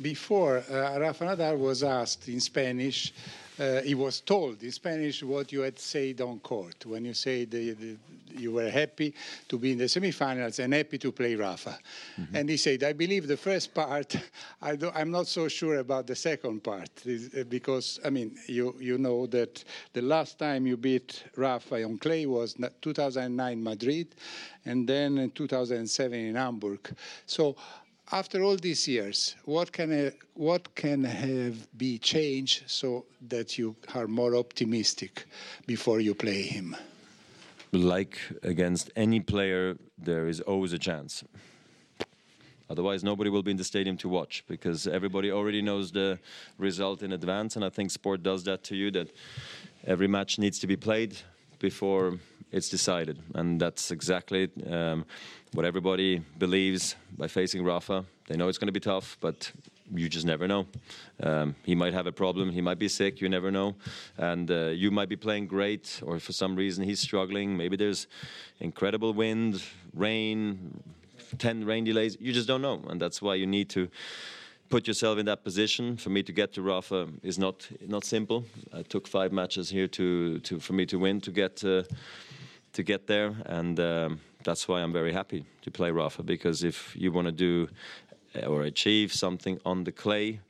before 0.03 0.59
uh, 0.71 0.99
Rafa 0.99 1.25
Nadal 1.25 1.59
was 1.59 1.83
asked 1.83 2.29
in 2.29 2.41
Spanish, 2.41 3.13
uh, 3.59 3.81
he 3.81 3.95
was 3.95 4.21
told 4.21 4.63
in 4.63 4.71
Spanish 4.71 5.23
what 5.23 5.51
you 5.51 5.61
had 5.61 5.79
said 5.79 6.21
on 6.21 6.39
court 6.41 6.85
when 6.85 7.05
you 7.05 7.15
said 7.15 7.51
the, 7.51 7.73
the, 7.73 7.97
you 8.37 8.53
were 8.53 8.69
happy 8.69 9.15
to 9.49 9.59
be 9.59 9.73
in 9.73 9.79
the 9.79 9.85
semifinals 9.85 10.63
and 10.63 10.75
happy 10.75 10.99
to 10.99 11.11
play 11.11 11.35
Rafa. 11.35 11.79
Mm-hmm. 12.21 12.37
And 12.37 12.49
he 12.51 12.59
said, 12.59 12.83
I 12.83 12.93
believe 12.93 13.27
the 13.27 13.37
first 13.37 13.73
part, 13.75 14.15
I 14.63 14.77
am 14.95 15.11
not 15.11 15.27
so 15.27 15.49
sure 15.49 15.79
about 15.79 16.07
the 16.07 16.17
second 16.17 16.63
part 16.63 16.91
uh, 17.09 17.45
because, 17.45 17.99
I 18.05 18.11
mean, 18.11 18.37
you, 18.47 18.75
you 18.79 18.99
know 18.99 19.27
that 19.29 19.65
the 19.95 20.03
last 20.03 20.39
time 20.39 20.67
you 20.67 20.77
beat 20.77 21.25
Rafa 21.37 21.83
on 21.83 21.97
clay 21.97 22.27
was 22.27 22.57
2009 22.83 23.63
Madrid 23.63 24.15
and 24.67 24.87
then 24.87 25.17
in 25.17 25.31
2007 25.31 26.19
in 26.19 26.35
Hamburg. 26.35 26.95
So 27.25 27.57
after 28.13 28.43
all 28.43 28.57
these 28.57 28.87
years, 28.87 29.35
what 29.45 29.73
can 29.73 29.93
uh, 29.93 30.11
what 30.35 30.75
can 30.75 31.05
have 31.05 31.67
be 31.77 31.99
changed 31.99 32.63
so 32.67 33.05
that 33.29 33.59
you 33.59 33.75
are 33.95 34.07
more 34.07 34.37
optimistic 34.37 35.27
before 35.67 36.01
you 36.01 36.15
play 36.15 36.43
him? 36.43 36.77
Like 37.73 38.19
against 38.43 38.91
any 38.97 39.21
player, 39.21 39.77
there 39.99 40.29
is 40.29 40.41
always 40.41 40.73
a 40.73 40.79
chance. 40.79 41.25
Otherwise, 42.69 43.05
nobody 43.05 43.31
will 43.31 43.43
be 43.43 43.53
in 43.53 43.57
the 43.57 43.65
stadium 43.65 43.97
to 43.97 44.09
watch 44.09 44.45
because 44.49 44.87
everybody 44.87 45.31
already 45.31 45.63
knows 45.63 45.93
the 45.93 46.19
result 46.59 47.03
in 47.03 47.13
advance. 47.13 47.55
And 47.57 47.65
I 47.65 47.71
think 47.71 47.91
sport 47.91 48.23
does 48.23 48.43
that 48.45 48.65
to 48.65 48.77
you 48.77 48.91
that 48.93 49.09
every 49.87 50.09
match 50.09 50.39
needs 50.39 50.59
to 50.61 50.67
be 50.67 50.77
played 50.77 51.17
before 51.61 52.19
it's 52.51 52.69
decided. 52.69 53.19
And 53.35 53.61
that's 53.61 53.91
exactly 53.91 54.51
um, 54.69 55.05
what 55.57 55.65
everybody 55.65 56.19
believes 56.39 56.97
by 57.17 57.27
facing 57.27 57.65
Rafa. 57.65 58.05
They 58.27 58.37
know 58.37 58.49
it's 58.49 58.59
going 58.59 58.67
to 58.67 58.73
be 58.73 58.79
tough, 58.79 59.17
but 59.23 59.51
you 59.91 60.07
just 60.07 60.27
never 60.27 60.47
know. 60.47 60.67
Um, 61.23 61.57
he 61.65 61.75
might 61.75 61.95
have 61.95 62.07
a 62.07 62.13
problem. 62.13 62.51
He 62.51 62.61
might 62.61 62.79
be 62.79 62.89
sick. 62.89 63.23
You 63.23 63.31
never 63.31 63.51
know, 63.51 63.75
and 64.19 64.51
uh, 64.51 64.67
you 64.67 64.91
might 64.91 65.09
be 65.09 65.17
playing 65.17 65.47
great, 65.47 66.03
or 66.05 66.19
for 66.19 66.33
some 66.33 66.57
reason 66.57 66.85
he's 66.85 67.01
struggling. 67.01 67.57
Maybe 67.57 67.75
there's 67.75 68.07
incredible 68.61 69.15
wind, 69.15 69.63
rain, 69.95 70.79
ten 71.39 71.65
rain 71.65 71.85
delays. 71.85 72.19
You 72.21 72.35
just 72.35 72.49
don't 72.49 72.61
know, 72.61 72.85
and 72.91 73.01
that's 73.01 73.23
why 73.23 73.37
you 73.37 73.47
need 73.47 73.71
to 73.71 73.89
put 74.69 74.87
yourself 74.87 75.17
in 75.19 75.25
that 75.25 75.43
position. 75.43 75.97
For 75.97 76.11
me 76.11 76.23
to 76.25 76.33
get 76.33 76.53
to 76.53 76.61
Rafa 76.61 77.09
is 77.23 77.39
not 77.39 77.67
not 77.89 78.05
simple. 78.05 78.45
I 78.75 78.83
took 78.83 79.09
five 79.09 79.33
matches 79.33 79.71
here 79.71 79.89
to, 79.89 80.39
to 80.39 80.61
for 80.61 80.75
me 80.75 80.85
to 80.85 80.99
win 80.99 81.23
to 81.23 81.31
get 81.31 81.65
uh, 81.65 81.85
to 82.75 82.83
get 82.83 83.07
there, 83.07 83.35
and 83.47 83.81
um, 83.81 84.21
that's 84.47 84.69
why 84.69 84.81
I'm 84.81 84.93
very 84.93 85.13
happy 85.13 85.45
to 85.63 85.71
play 85.71 85.91
Rafa 85.91 86.23
because 86.23 86.63
if 86.63 86.97
you 86.97 87.11
want 87.11 87.27
to 87.27 87.33
do 87.33 87.69
or 88.47 88.63
achieve 88.63 89.13
something 89.13 89.59
on 89.65 89.85
the 89.85 89.93
clay, 89.93 90.41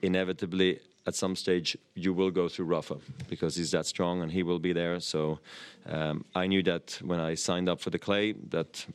inevitably 0.00 0.80
at 1.06 1.14
some 1.14 1.36
stage 1.36 1.76
you 1.94 2.14
will 2.14 2.30
go 2.30 2.48
through 2.48 2.64
Rafa 2.64 2.96
because 3.28 3.54
he's 3.54 3.70
that 3.72 3.86
strong 3.86 4.22
and 4.22 4.32
he 4.32 4.42
will 4.42 4.58
be 4.58 4.72
there. 4.72 4.98
So 5.00 5.38
um, 5.86 6.24
I 6.34 6.46
knew 6.46 6.62
that 6.62 6.98
when 7.04 7.20
I 7.20 7.34
signed 7.34 7.68
up 7.68 7.78
for 7.80 7.90
the 7.90 7.98
clay 7.98 8.32
that 8.50 8.86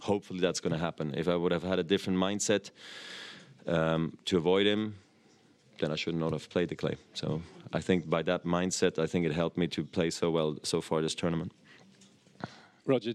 hopefully 0.00 0.40
that's 0.40 0.60
going 0.60 0.72
to 0.72 0.78
happen. 0.78 1.14
If 1.16 1.28
I 1.28 1.36
would 1.36 1.52
have 1.52 1.62
had 1.62 1.78
a 1.78 1.84
different 1.84 2.18
mindset 2.18 2.70
um, 3.66 4.18
to 4.24 4.36
avoid 4.38 4.66
him, 4.66 4.96
then 5.78 5.92
I 5.92 5.96
should 5.96 6.16
not 6.16 6.32
have 6.32 6.50
played 6.50 6.70
the 6.70 6.76
clay. 6.76 6.96
So 7.14 7.40
I 7.72 7.80
think 7.80 8.10
by 8.10 8.22
that 8.22 8.44
mindset, 8.44 8.98
I 8.98 9.06
think 9.06 9.26
it 9.26 9.32
helped 9.32 9.56
me 9.56 9.68
to 9.68 9.84
play 9.84 10.10
so 10.10 10.30
well 10.30 10.56
so 10.64 10.80
far 10.80 11.00
this 11.02 11.14
tournament. 11.14 11.52
Roger, 12.86 13.12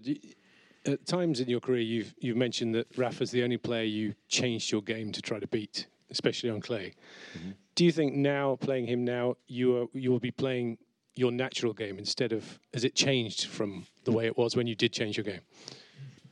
at 0.86 1.06
times 1.06 1.40
in 1.40 1.50
your 1.50 1.60
career, 1.60 1.82
you've 1.82 2.14
you've 2.20 2.38
mentioned 2.38 2.76
that 2.76 2.88
Rafa's 2.98 3.32
the 3.32 3.44
only 3.44 3.58
player 3.58 3.84
you 3.84 4.14
changed 4.28 4.72
your 4.72 4.82
game 4.82 5.12
to 5.12 5.22
try 5.22 5.40
to 5.40 5.48
beat, 5.48 5.88
especially 6.12 6.50
on 6.50 6.62
clay. 6.62 6.94
Mm-hmm. 7.38 7.52
Do 7.76 7.86
you 7.86 7.92
think 7.92 8.14
now, 8.14 8.56
playing 8.56 8.88
him 8.88 9.04
now, 9.04 9.36
you 9.48 9.78
are 9.78 9.86
you 9.94 10.12
will 10.12 10.20
be 10.20 10.32
playing 10.32 10.78
your 11.16 11.32
natural 11.32 11.74
game 11.74 11.98
instead 11.98 12.34
of 12.34 12.60
has 12.74 12.84
it 12.84 12.94
changed 12.96 13.46
from 13.46 13.86
the 14.04 14.12
way 14.12 14.26
it 14.26 14.38
was 14.38 14.56
when 14.56 14.68
you 14.68 14.76
did 14.76 14.92
change 14.92 15.18
your 15.18 15.24
game? 15.24 15.42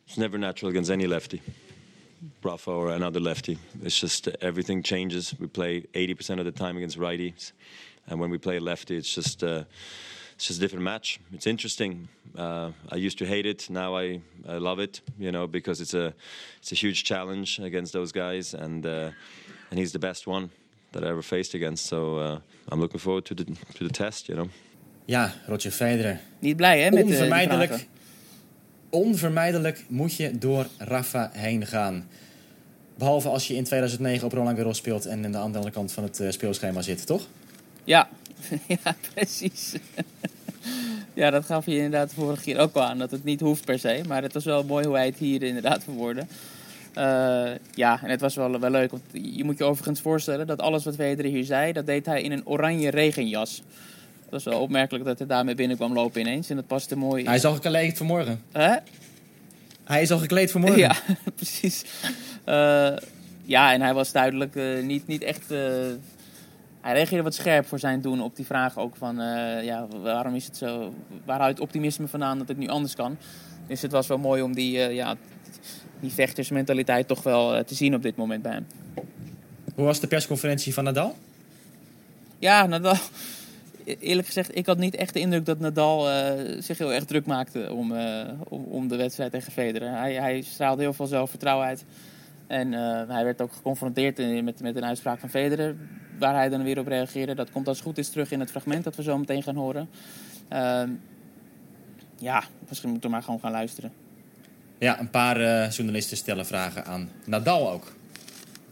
It's 0.07 0.17
never 0.17 0.37
natural 0.37 0.69
against 0.69 0.91
any 0.91 1.07
lefty. 1.07 1.41
Rafa 2.41 2.71
or 2.71 2.89
another 2.91 3.19
lefty. 3.19 3.57
It's 3.81 3.99
just 3.99 4.27
everything 4.41 4.81
changes. 4.83 5.33
We 5.39 5.47
play 5.47 5.81
80% 5.93 6.39
of 6.39 6.45
the 6.45 6.51
time 6.51 6.77
against 6.77 6.97
righties, 6.97 7.51
and 8.07 8.19
when 8.19 8.29
we 8.29 8.37
play 8.37 8.59
lefty, 8.59 8.95
it's 8.95 9.13
just 9.13 9.43
uh, 9.43 9.63
it's 10.35 10.47
just 10.47 10.59
a 10.59 10.61
different 10.61 10.83
match. 10.83 11.19
It's 11.31 11.47
interesting. 11.47 12.07
Uh, 12.37 12.71
I 12.91 12.95
used 12.95 13.17
to 13.19 13.25
hate 13.25 13.45
it. 13.45 13.69
Now 13.69 13.95
I, 13.95 14.21
I 14.47 14.57
love 14.57 14.79
it. 14.79 15.01
You 15.19 15.31
know, 15.31 15.47
because 15.47 15.81
it's 15.81 15.93
a 15.93 16.13
it's 16.57 16.71
a 16.71 16.75
huge 16.75 17.03
challenge 17.03 17.59
against 17.59 17.93
those 17.93 18.11
guys, 18.11 18.53
and 18.53 18.85
uh, 18.85 19.11
and 19.69 19.79
he's 19.79 19.91
the 19.91 19.99
best 19.99 20.27
one 20.27 20.49
that 20.91 21.03
I 21.03 21.07
ever 21.07 21.21
faced 21.21 21.53
against. 21.55 21.85
So 21.85 22.17
uh, 22.17 22.39
I'm 22.71 22.79
looking 22.79 22.99
forward 22.99 23.25
to 23.25 23.35
the 23.35 23.45
to 23.45 23.87
the 23.87 23.93
test. 23.93 24.27
You 24.27 24.37
know. 24.37 24.49
Ja, 25.05 25.33
Roger 25.47 25.71
Federer. 25.71 26.19
Niet 26.39 26.55
blij 26.55 26.81
hè 26.81 26.91
met 26.91 27.03
onvermijdelijk, 27.03 27.71
de 27.71 27.85
onvermijdelijk 28.89 29.85
moet 29.87 30.15
je 30.15 30.37
door 30.37 30.67
Rafa 30.77 31.29
heen 31.33 31.65
gaan. 31.65 32.07
Behalve 32.97 33.29
als 33.29 33.47
je 33.47 33.55
in 33.55 33.63
2009 33.63 34.25
op 34.25 34.33
Roland 34.33 34.57
Garros 34.57 34.77
speelt 34.77 35.05
en 35.05 35.25
aan 35.25 35.31
de 35.31 35.37
andere 35.37 35.71
kant 35.71 35.91
van 35.91 36.03
het 36.03 36.23
speelschema 36.29 36.81
zit, 36.81 37.05
toch? 37.05 37.27
Ja, 37.83 38.09
ja 38.84 38.95
precies. 39.13 39.75
ja, 41.13 41.29
dat 41.29 41.45
gaf 41.45 41.65
je 41.65 41.75
inderdaad 41.75 42.10
de 42.10 42.15
vorige 42.15 42.43
keer 42.43 42.60
ook 42.60 42.75
al 42.75 42.84
aan. 42.84 42.97
Dat 42.97 43.12
het 43.12 43.23
niet 43.23 43.39
hoeft 43.39 43.65
per 43.65 43.79
se. 43.79 44.01
Maar 44.08 44.21
het 44.21 44.34
was 44.34 44.45
wel 44.45 44.63
mooi 44.63 44.86
hoe 44.86 44.95
hij 44.95 45.06
het 45.06 45.17
hier 45.17 45.43
inderdaad 45.43 45.84
verwoordde. 45.89 46.25
Uh, 46.97 47.51
ja, 47.73 47.99
en 48.03 48.10
het 48.10 48.21
was 48.21 48.36
wel, 48.36 48.60
wel 48.60 48.69
leuk. 48.69 48.91
Want 48.91 49.03
je 49.12 49.43
moet 49.43 49.58
je 49.58 49.63
overigens 49.63 50.01
voorstellen 50.01 50.47
dat 50.47 50.62
alles 50.62 50.84
wat 50.84 50.95
Federer 50.95 51.32
hier 51.32 51.43
zei... 51.43 51.71
dat 51.71 51.86
deed 51.86 52.06
hij 52.06 52.21
in 52.21 52.32
een 52.32 52.47
oranje 52.47 52.89
regenjas. 52.89 53.62
Het 54.19 54.32
was 54.32 54.43
wel 54.43 54.60
opmerkelijk 54.60 55.06
dat 55.06 55.17
hij 55.17 55.27
daarmee 55.27 55.56
binnenkwam 55.56 55.93
lopen 55.93 56.21
ineens. 56.21 56.49
En 56.49 56.56
dat 56.56 56.67
paste 56.67 56.95
mooi. 56.95 57.25
Hij 57.25 57.36
is 57.36 57.45
al 57.45 57.53
gekleed 57.53 57.97
vanmorgen. 57.97 58.41
Hè? 58.51 58.75
Hij 59.84 60.01
is 60.01 60.12
al 60.12 60.19
gekleed 60.19 60.51
vanmorgen. 60.51 60.79
Ja, 60.79 60.95
precies. 61.36 61.86
Uh, 62.49 62.95
ja, 63.45 63.73
en 63.73 63.82
hij 63.82 63.93
was 63.93 64.12
duidelijk 64.12 64.56
uh, 64.56 64.84
niet, 64.84 65.08
niet 65.08 65.23
echt 65.23 65.51
hij 66.83 66.93
reageerde 66.93 67.23
wat 67.23 67.33
scherp 67.33 67.65
voor 67.67 67.79
zijn 67.79 68.01
doen 68.01 68.21
op 68.21 68.35
die 68.35 68.45
vraag 68.45 68.77
ook 68.77 68.95
van 68.95 69.21
uh, 69.21 69.63
ja, 69.63 69.87
waarom 70.01 70.35
is 70.35 70.45
het 70.45 70.57
zo, 70.57 70.93
waaruit 71.25 71.59
optimisme 71.59 72.07
vandaan 72.07 72.37
dat 72.37 72.47
het 72.47 72.57
nu 72.57 72.67
anders 72.67 72.95
kan. 72.95 73.17
Dus 73.67 73.81
het 73.81 73.91
was 73.91 74.07
wel 74.07 74.17
mooi 74.17 74.41
om 74.41 74.53
die, 74.53 74.77
uh, 74.77 74.93
ja, 74.93 75.15
die 75.99 76.11
vechtersmentaliteit 76.11 77.07
toch 77.07 77.23
wel 77.23 77.55
uh, 77.55 77.59
te 77.59 77.75
zien 77.75 77.95
op 77.95 78.01
dit 78.01 78.15
moment 78.15 78.41
bij 78.41 78.51
hem. 78.51 78.67
Hoe 79.75 79.85
was 79.85 79.99
de 79.99 80.07
persconferentie 80.07 80.73
van 80.73 80.83
Nadal? 80.83 81.15
Ja, 82.39 82.65
Nadal. 82.65 82.95
E-, 83.85 83.95
eerlijk 83.99 84.27
gezegd, 84.27 84.57
ik 84.57 84.65
had 84.65 84.77
niet 84.77 84.95
echt 84.95 85.13
de 85.13 85.19
indruk 85.19 85.45
dat 85.45 85.59
Nadal 85.59 86.07
zich 86.59 86.77
heel 86.77 86.93
erg 86.93 87.05
druk 87.05 87.25
maakte 87.25 87.71
om, 87.71 87.93
om, 88.47 88.63
om, 88.63 88.87
de 88.87 88.95
wedstrijd 88.95 89.31
tegen 89.31 89.51
Federer. 89.51 89.89
Hij, 89.89 90.13
hij 90.13 90.41
straalde 90.41 90.81
heel 90.81 90.93
veel 90.93 91.07
zelfvertrouwen 91.07 91.67
uit. 91.67 91.83
En 92.53 92.71
hij 93.09 93.23
werd 93.23 93.41
ook 93.41 93.53
geconfronteerd 93.53 94.43
met, 94.43 94.61
met 94.61 94.75
een 94.75 94.85
uitspraak 94.85 95.19
van 95.19 95.29
Federer 95.29 95.75
waar 96.19 96.35
hij 96.35 96.49
dan 96.49 96.63
weer 96.63 96.79
op 96.79 96.87
reageerde. 96.87 97.35
Dat 97.35 97.51
komt 97.51 97.67
als 97.67 97.77
het 97.77 97.85
goed 97.85 97.97
is 97.97 98.09
terug 98.09 98.31
in 98.31 98.39
het 98.39 98.51
fragment 98.51 98.83
dat 98.83 98.95
we 98.95 99.03
zo 99.03 99.17
meteen 99.17 99.43
gaan 99.43 99.55
horen. 99.55 99.89
Uh, 100.53 100.83
ja, 102.17 102.43
misschien 102.67 102.89
moeten 102.89 103.09
we 103.09 103.15
maar 103.15 103.23
gewoon 103.23 103.39
gaan 103.39 103.51
luisteren. 103.51 103.91
Ja, 104.77 104.99
een 104.99 105.09
paar 105.09 105.41
uh, 105.41 105.69
journalisten 105.69 106.17
stellen 106.17 106.45
vragen 106.45 106.85
aan 106.85 107.09
Nadal 107.25 107.71
ook. 107.71 107.93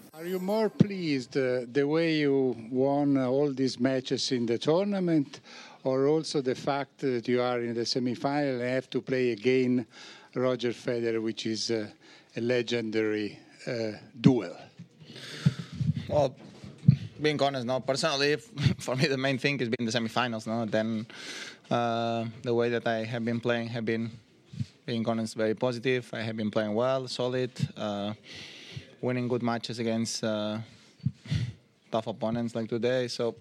Are 0.10 0.30
you 0.30 0.42
more 0.42 0.70
pleased 0.70 1.36
uh, 1.36 1.58
the 1.72 1.88
way 1.88 2.20
you 2.20 2.56
won 2.70 3.18
all 3.18 3.54
these 3.54 3.82
matches 3.82 4.32
in 4.32 4.46
the 4.46 4.58
tournament, 4.58 5.40
or 5.82 6.08
also 6.08 6.42
the 6.42 6.56
fact 6.56 6.90
that 6.98 7.26
you 7.26 7.42
are 7.42 7.66
in 7.66 7.74
the 7.74 7.86
semifinal 7.86 8.62
and 8.62 8.62
have 8.62 8.88
to 8.88 9.02
play 9.02 9.32
again 9.32 9.88
Roger 10.32 10.74
Federer, 10.74 11.22
which 11.22 11.46
is 11.46 11.70
uh, 11.70 11.86
a 12.38 12.42
legendary 12.42 13.40
duel? 14.20 14.56
Well, 16.08 16.36
being 17.22 17.42
honest, 17.42 17.66
no. 17.66 17.80
Personally, 17.80 18.36
for 18.80 18.96
me, 18.96 19.08
the 19.08 19.18
main 19.18 19.38
thing 19.38 19.60
is 19.60 19.70
being 19.70 19.90
the 19.90 19.98
semifinals. 19.98 20.48
No, 20.48 20.66
then 20.66 21.06
uh, 21.70 22.26
the 22.44 22.54
way 22.54 22.70
that 22.70 22.88
I 22.88 23.04
have 23.04 23.24
been 23.24 23.40
playing 23.40 23.68
have 23.70 23.86
been, 23.86 24.12
being 24.86 25.08
honest, 25.08 25.36
very 25.36 25.54
positive. 25.54 26.10
I 26.14 26.22
have 26.22 26.36
been 26.36 26.52
playing 26.52 26.74
well, 26.74 27.08
solid, 27.08 27.52
uh, 27.78 28.14
winning 29.02 29.28
good 29.28 29.44
matches 29.44 29.80
against 29.80 30.24
uh, 30.24 30.58
tough 31.92 32.08
opponents 32.08 32.56
like 32.56 32.70
today. 32.70 33.08
So 33.08 33.36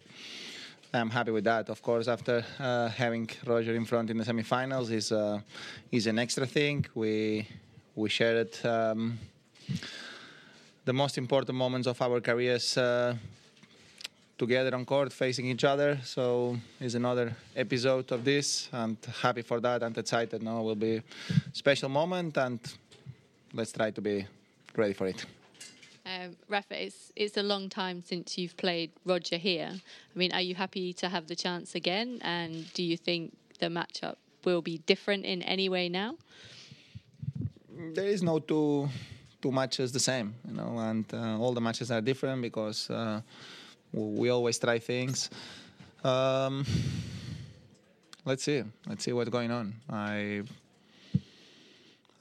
I'm 0.93 1.11
happy 1.11 1.31
with 1.31 1.45
that. 1.45 1.69
Of 1.71 1.83
course, 1.83 2.09
after 2.09 2.45
uh, 2.59 2.89
having 2.89 3.29
Roger 3.47 3.75
in 3.75 3.85
front 3.85 4.11
in 4.11 4.19
the 4.19 4.25
semifinals 4.25 4.91
is 4.91 5.13
uh, 5.13 5.41
is 5.91 6.07
an 6.07 6.19
extra 6.19 6.47
thing. 6.47 6.87
We 6.95 7.49
we 7.95 8.09
shared. 8.09 8.49
It 8.49 8.67
um, 8.67 9.19
the 10.85 10.93
most 10.93 11.19
important 11.19 11.57
moments 11.57 11.87
of 11.87 12.01
our 12.01 12.21
careers 12.21 12.77
uh, 12.77 13.15
together 14.39 14.75
on 14.75 14.85
court 14.85 15.13
facing 15.13 15.47
each 15.47 15.65
other. 15.65 15.99
So 16.05 16.57
it's 16.81 16.95
another 16.95 17.37
episode 17.55 18.11
of 18.13 18.25
this, 18.25 18.69
and 18.73 18.97
happy 19.23 19.43
for 19.43 19.61
that 19.61 19.83
and 19.83 19.97
excited. 19.97 20.43
Now 20.43 20.63
will 20.63 20.75
be 20.75 20.97
a 20.97 21.03
special 21.53 21.89
moment, 21.89 22.37
and 22.39 22.59
let's 23.53 23.73
try 23.73 23.91
to 23.91 24.01
be 24.01 24.27
ready 24.77 24.95
for 24.95 25.07
it. 25.07 25.27
Um, 26.07 26.37
Rafa, 26.49 26.83
it's, 26.87 27.13
it's 27.15 27.37
a 27.37 27.43
long 27.43 27.69
time 27.69 28.03
since 28.03 28.39
you've 28.39 28.57
played 28.57 28.91
Roger 29.05 29.37
here. 29.37 29.71
I 29.73 30.19
mean, 30.19 30.33
are 30.33 30.41
you 30.41 30.55
happy 30.55 30.95
to 30.95 31.09
have 31.09 31.27
the 31.27 31.37
chance 31.37 31.75
again? 31.75 32.21
And 32.23 32.73
do 32.73 32.83
you 32.83 32.97
think 32.97 33.37
the 33.59 33.67
matchup 33.67 34.17
will 34.45 34.63
be 34.63 34.79
different 34.87 35.27
in 35.27 35.43
any 35.43 35.69
way 35.69 35.91
now? 35.91 36.17
There 37.95 38.07
is 38.07 38.23
no 38.23 38.39
two 38.39 38.89
two 39.41 39.53
matches 39.53 39.93
the 39.93 40.01
same, 40.01 40.35
you 40.47 40.55
know, 40.55 40.79
and 40.79 41.05
uh, 41.13 41.39
all 41.39 41.53
the 41.53 41.61
matches 41.61 41.91
are 41.91 42.01
different 42.01 42.43
because. 42.43 42.91
Uh, 42.91 43.21
we 43.93 44.31
always 44.31 44.59
try 44.59 44.79
things. 44.79 45.31
Um, 46.05 46.65
let's 48.25 48.45
see. 48.45 48.63
Let's 48.87 49.05
see 49.05 49.13
what's 49.13 49.31
going 49.31 49.51
on. 49.51 49.75
I 49.89 50.43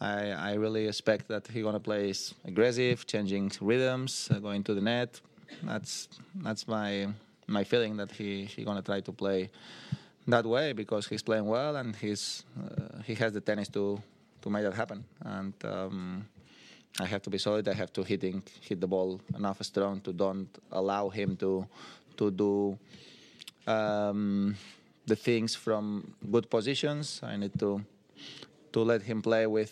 I, 0.02 0.32
I 0.32 0.54
really 0.54 0.88
expect 0.88 1.28
that 1.28 1.48
he's 1.48 1.64
gonna 1.64 1.80
play 1.80 2.14
aggressive, 2.46 3.06
changing 3.06 3.52
rhythms, 3.62 4.30
uh, 4.32 4.39
going 4.39 4.64
to 4.64 4.74
the 4.74 4.82
net. 4.82 5.20
That's 5.64 6.08
that's 6.36 6.68
my 6.68 7.08
my 7.48 7.64
feeling 7.64 7.98
that 7.98 8.12
he 8.12 8.46
he 8.46 8.64
gonna 8.64 8.82
try 8.82 9.02
to 9.02 9.12
play 9.12 9.50
that 10.28 10.46
way 10.46 10.74
because 10.74 11.08
he's 11.08 11.24
playing 11.24 11.46
well 11.46 11.76
and 11.76 11.96
he's 11.96 12.44
uh, 12.60 13.02
he 13.04 13.16
has 13.16 13.34
the 13.34 13.41
tennis 13.41 13.68
to 13.70 14.02
to 14.41 14.50
make 14.50 14.64
that 14.64 14.74
happen. 14.74 15.04
And 15.22 15.54
um, 15.66 16.26
I 17.00 17.06
have 17.06 17.22
to 17.24 17.30
be 17.30 17.38
solid. 17.38 17.68
I 17.68 17.74
have 17.74 17.94
to 17.94 18.04
hitting 18.04 18.44
hit 18.62 18.82
the 18.82 18.88
ball 18.88 19.22
enough 19.36 19.62
strong 19.64 20.02
to 20.02 20.14
don't 20.14 20.50
allow 20.72 21.10
him 21.10 21.38
to 21.38 21.68
to 22.18 22.32
do 22.32 22.78
um, 23.68 24.56
the 25.06 25.16
things 25.16 25.56
from 25.56 26.14
good 26.32 26.50
positions. 26.50 27.22
I 27.24 27.38
need 27.38 27.58
to 27.60 27.82
to 28.74 28.80
let 28.84 29.02
him 29.02 29.22
play 29.22 29.48
with 29.48 29.72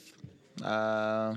uh, 0.63 1.35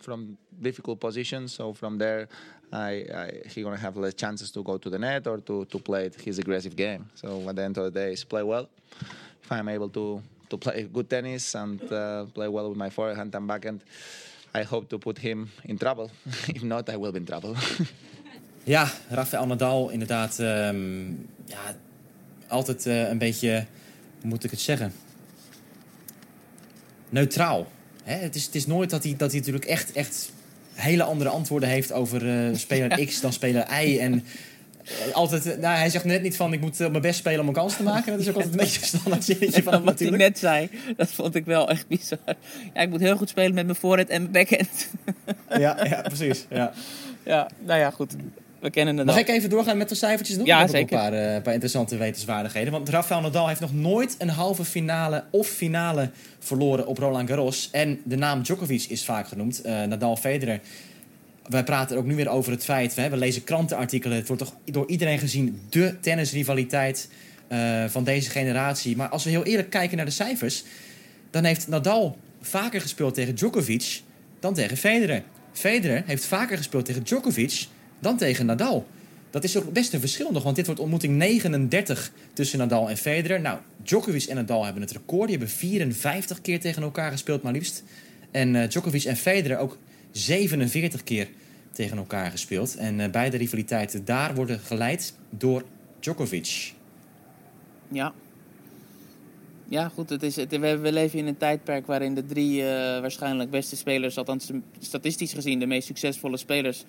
from 0.00 0.36
difficult 0.60 1.00
positions. 1.00 1.52
So 1.52 1.72
from 1.72 1.98
there, 1.98 2.28
I, 2.72 2.90
I 3.14 3.42
he 3.48 3.62
gonna 3.62 3.76
have 3.76 3.96
less 3.96 4.14
chances 4.14 4.50
to 4.52 4.62
go 4.62 4.78
to 4.78 4.90
the 4.90 4.98
net 4.98 5.26
or 5.26 5.38
to 5.38 5.64
to 5.66 5.78
play 5.78 6.10
his 6.22 6.38
aggressive 6.38 6.76
game. 6.76 7.06
So 7.14 7.48
at 7.48 7.56
the 7.56 7.62
end 7.62 7.78
of 7.78 7.84
the 7.84 8.00
day, 8.00 8.12
is 8.12 8.24
play 8.24 8.42
well. 8.42 8.68
If 9.42 9.50
I'm 9.50 9.68
able 9.68 9.88
to 9.90 10.22
to 10.50 10.56
play 10.58 10.82
good 10.92 11.08
tennis 11.08 11.54
and 11.54 11.80
uh, 11.92 12.26
play 12.26 12.48
well 12.48 12.68
with 12.68 12.78
my 12.78 12.90
forehand 12.90 13.34
and 13.34 13.46
backhand, 13.46 13.82
I 14.54 14.62
hope 14.62 14.86
to 14.86 14.98
put 14.98 15.18
him 15.18 15.50
in 15.62 15.76
trouble. 15.76 16.10
if 16.54 16.62
not, 16.62 16.88
I 16.88 16.96
will 16.96 17.12
be 17.12 17.18
in 17.18 17.24
trouble. 17.24 17.54
Ja, 18.64 18.92
Rafael 19.08 19.46
Nadal 19.46 19.90
inderdaad. 19.90 20.38
ehm, 20.38 21.10
ja, 21.44 21.76
altijd 22.48 22.86
eh, 22.86 23.08
een 23.08 23.18
beetje, 23.18 23.66
hoe 24.20 24.30
moet 24.30 24.44
ik 24.44 24.50
het 24.50 24.60
zeggen? 24.60 24.92
Neutraal. 27.08 27.66
Hè? 28.04 28.14
Het, 28.14 28.34
is, 28.34 28.44
het 28.44 28.54
is 28.54 28.66
nooit 28.66 28.90
dat 28.90 29.02
hij, 29.02 29.14
dat 29.16 29.30
hij 29.30 29.38
natuurlijk 29.38 29.64
echt, 29.64 29.92
echt 29.92 30.32
hele 30.72 31.02
andere 31.02 31.30
antwoorden 31.30 31.68
heeft 31.68 31.92
over 31.92 32.28
eh, 32.28 32.56
speler 32.56 32.98
X 33.06 33.20
dan 33.20 33.32
speler 33.32 33.82
Y. 33.84 33.98
En 33.98 34.24
altijd, 35.12 35.46
eh, 35.46 35.58
nou, 35.58 35.76
hij 35.76 35.90
zegt 35.90 36.04
net 36.04 36.22
niet 36.22 36.36
van 36.36 36.52
ik 36.52 36.60
moet 36.60 36.80
eh, 36.80 36.88
mijn 36.88 37.02
best 37.02 37.18
spelen 37.18 37.40
om 37.40 37.46
een 37.48 37.52
kans 37.52 37.76
te 37.76 37.82
maken. 37.82 38.12
Dat 38.12 38.20
is 38.20 38.28
ook 38.28 38.34
altijd 38.34 38.52
een 38.52 38.58
beetje 38.60 38.80
een 38.80 38.86
standaard 38.86 39.24
zinnetje 39.24 39.62
van 39.62 39.72
hem 39.72 39.84
wat 39.84 39.98
hij 39.98 40.10
net 40.10 40.38
zei, 40.38 40.70
dat 40.96 41.10
vond 41.10 41.34
ik 41.34 41.44
wel 41.44 41.68
echt 41.68 41.86
bizar. 41.88 42.18
Ja, 42.74 42.80
ik 42.80 42.90
moet 42.90 43.00
heel 43.00 43.16
goed 43.16 43.28
spelen 43.28 43.54
met 43.54 43.64
mijn 43.64 43.78
voorhand 43.78 44.08
en 44.08 44.20
mijn 44.20 44.32
backhand. 44.32 44.88
Ja, 45.48 45.84
ja 45.84 46.00
precies. 46.02 46.46
Ja. 46.50 46.72
Ja, 47.24 47.48
nou 47.66 47.78
ja, 47.80 47.90
goed. 47.90 48.14
We 48.60 48.70
kennen 48.70 48.96
het 48.96 49.06
Mag 49.06 49.14
al. 49.14 49.20
ik 49.20 49.28
even 49.28 49.50
doorgaan 49.50 49.76
met 49.76 49.88
de 49.88 49.94
cijfertjes 49.94 50.36
nog? 50.36 50.46
Ja, 50.46 50.54
Ik 50.54 50.60
heb 50.60 50.68
ook 50.70 50.76
zeker. 50.76 50.96
Een 51.04 51.10
paar, 51.10 51.34
eh, 51.34 51.42
paar 51.42 51.52
interessante 51.52 51.96
wetenswaardigheden. 51.96 52.72
Want 52.72 52.88
Rafael 52.88 53.20
Nadal 53.20 53.48
heeft 53.48 53.60
nog 53.60 53.72
nooit 53.74 54.14
een 54.18 54.28
halve 54.28 54.64
finale 54.64 55.24
of 55.30 55.46
finale 55.48 56.10
verloren 56.38 56.86
op 56.86 56.98
Roland 56.98 57.28
Garros. 57.28 57.68
En 57.72 58.00
de 58.04 58.16
naam 58.16 58.42
Djokovic 58.42 58.82
is 58.88 59.04
vaak 59.04 59.28
genoemd. 59.28 59.60
Eh, 59.62 59.82
Nadal, 59.82 60.16
Federer. 60.16 60.60
Wij 61.52 61.64
praten 61.64 61.96
ook 61.96 62.04
nu 62.04 62.14
weer 62.14 62.28
over 62.28 62.52
het 62.52 62.64
feit, 62.64 62.94
we, 62.94 63.16
lezen 63.16 63.44
krantenartikelen. 63.44 64.16
Het 64.16 64.26
wordt 64.26 64.42
toch 64.42 64.54
door 64.64 64.88
iedereen 64.88 65.18
gezien 65.18 65.60
de 65.68 65.94
tennisrivaliteit 66.00 67.08
eh, 67.48 67.84
van 67.88 68.04
deze 68.04 68.30
generatie. 68.30 68.96
Maar 68.96 69.08
als 69.08 69.24
we 69.24 69.30
heel 69.30 69.44
eerlijk 69.44 69.70
kijken 69.70 69.96
naar 69.96 70.06
de 70.06 70.12
cijfers... 70.12 70.64
dan 71.30 71.44
heeft 71.44 71.68
Nadal 71.68 72.16
vaker 72.40 72.80
gespeeld 72.80 73.14
tegen 73.14 73.34
Djokovic 73.34 74.02
dan 74.40 74.54
tegen 74.54 74.76
Federer. 74.76 75.22
Federer 75.52 76.02
heeft 76.06 76.24
vaker 76.24 76.56
gespeeld 76.56 76.84
tegen 76.84 77.02
Djokovic 77.02 77.66
dan 77.98 78.16
tegen 78.16 78.46
Nadal. 78.46 78.86
Dat 79.30 79.44
is 79.44 79.56
ook 79.56 79.72
best 79.72 79.92
een 79.92 80.00
verschil 80.00 80.32
nog, 80.32 80.42
want 80.42 80.56
dit 80.56 80.66
wordt 80.66 80.80
ontmoeting 80.80 81.16
39 81.16 82.12
tussen 82.32 82.58
Nadal 82.58 82.90
en 82.90 82.96
Federer. 82.96 83.40
Nou, 83.40 83.58
Djokovic 83.82 84.24
en 84.24 84.36
Nadal 84.36 84.64
hebben 84.64 84.82
het 84.82 84.92
record. 84.92 85.28
Die 85.28 85.38
hebben 85.38 85.56
54 85.56 86.40
keer 86.40 86.60
tegen 86.60 86.82
elkaar 86.82 87.10
gespeeld, 87.10 87.42
maar 87.42 87.52
liefst. 87.52 87.82
En 88.30 88.56
eh, 88.56 88.68
Djokovic 88.68 89.04
en 89.04 89.16
Federer 89.16 89.58
ook 89.58 89.78
47 90.12 91.02
keer 91.02 91.28
tegen 91.72 91.96
elkaar 91.96 92.30
gespeeld. 92.30 92.76
En 92.76 93.00
eh, 93.00 93.10
beide 93.10 93.36
rivaliteiten 93.36 94.04
daar 94.04 94.34
worden 94.34 94.58
geleid 94.58 95.14
door 95.30 95.64
Djokovic. 96.00 96.72
Ja. 97.88 98.12
Ja, 99.68 99.88
goed. 99.88 100.10
Het 100.10 100.22
is, 100.22 100.36
het, 100.36 100.58
we, 100.58 100.92
leven 100.92 101.18
in 101.18 101.26
een 101.26 101.36
tijdperk 101.36 101.86
waarin 101.86 102.14
de 102.14 102.26
drie 102.26 102.62
eh, 102.62 103.00
waarschijnlijk 103.00 103.50
beste 103.50 103.76
spelers, 103.76 104.18
althans 104.18 104.50
statistisch 104.78 105.32
gezien 105.32 105.58
de 105.58 105.66
meest 105.66 105.86
succesvolle 105.86 106.36
spelers, 106.36 106.84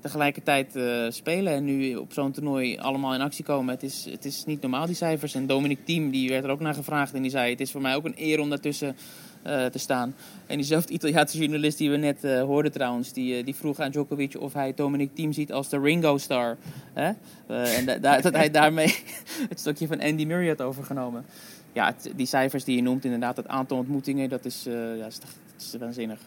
tegelijkertijd 0.00 0.76
eh, 0.76 1.06
spelen. 1.08 1.52
En 1.52 1.64
nu 1.64 1.96
op 1.96 2.12
zo'n 2.12 2.32
toernooi 2.32 2.78
allemaal 2.78 3.14
in 3.14 3.20
actie 3.20 3.44
komen. 3.44 3.74
Het 3.74 3.82
is, 3.82 4.06
het 4.10 4.24
is 4.24 4.44
niet 4.44 4.60
normaal, 4.60 4.86
die 4.86 4.94
cijfers. 4.94 5.34
En 5.34 5.46
Dominic 5.46 5.78
Thiem, 5.84 6.10
die 6.10 6.28
werd 6.28 6.44
er 6.44 6.50
ook 6.50 6.60
naar 6.60 6.74
gevraagd. 6.74 7.14
En 7.14 7.22
die 7.22 7.30
zei, 7.30 7.50
het 7.50 7.60
is 7.60 7.70
voor 7.70 7.80
mij 7.80 7.94
ook 7.94 8.04
een 8.04 8.14
eer 8.16 8.40
om 8.40 8.48
daartussen 8.48 8.96
te 9.44 9.78
staan. 9.78 10.14
En 10.46 10.56
diezelfde 10.56 10.92
Italiaanse 10.92 11.38
journalist 11.38 11.78
die 11.78 11.90
we 11.90 11.96
net 11.96 12.24
eh, 12.24 12.40
hoorden 12.42 12.72
trouwens, 12.72 13.12
die, 13.12 13.36
eh, 13.38 13.44
die 13.44 13.54
vroeg 13.54 13.78
aan 13.80 13.90
Djokovic 13.90 14.36
of 14.40 14.52
hij 14.52 14.72
Dominic 14.74 15.10
Thiem 15.14 15.32
ziet 15.32 15.52
als 15.52 15.68
de 15.68 15.80
Ringo 15.80 16.18
Star. 16.18 16.56
Hè? 16.92 17.12
Eh, 17.46 17.78
en 17.78 17.84
da- 17.86 17.98
da- 17.98 18.20
dat 18.20 18.32
hij 18.32 18.50
daarmee 18.50 18.94
het 19.48 19.60
stokje 19.60 19.86
van 19.86 20.00
Andy 20.00 20.24
Murray 20.24 20.48
had 20.48 20.60
overgenomen. 20.60 21.24
Ja, 21.72 21.86
het- 21.86 22.12
die 22.16 22.26
cijfers 22.26 22.64
die 22.64 22.76
je 22.76 22.82
noemt, 22.82 23.04
inderdaad, 23.04 23.36
het 23.36 23.48
aantal 23.48 23.76
ontmoetingen, 23.76 24.28
dat 24.28 24.44
is, 24.44 24.66
eh, 24.66 24.96
ja, 24.98 25.06
is, 25.06 25.18
toch- 25.18 25.30
dat 25.56 25.62
is 25.62 25.74
waanzinnig. 25.80 26.18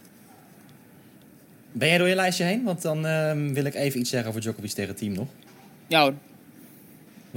Ben 1.72 1.88
jij 1.88 1.98
door 1.98 2.08
je 2.08 2.16
lijstje 2.16 2.44
heen? 2.44 2.64
Want 2.64 2.82
dan 2.82 3.06
ehm, 3.06 3.54
wil 3.54 3.66
ik 3.66 3.74
even 3.76 4.00
iets 4.00 4.10
zeggen 4.10 4.30
over 4.30 4.42
Djokovic 4.42 4.72
tegen 4.72 4.96
team 4.96 5.14
nog. 5.14 5.28
Ja 5.88 6.02
hoor. 6.02 6.14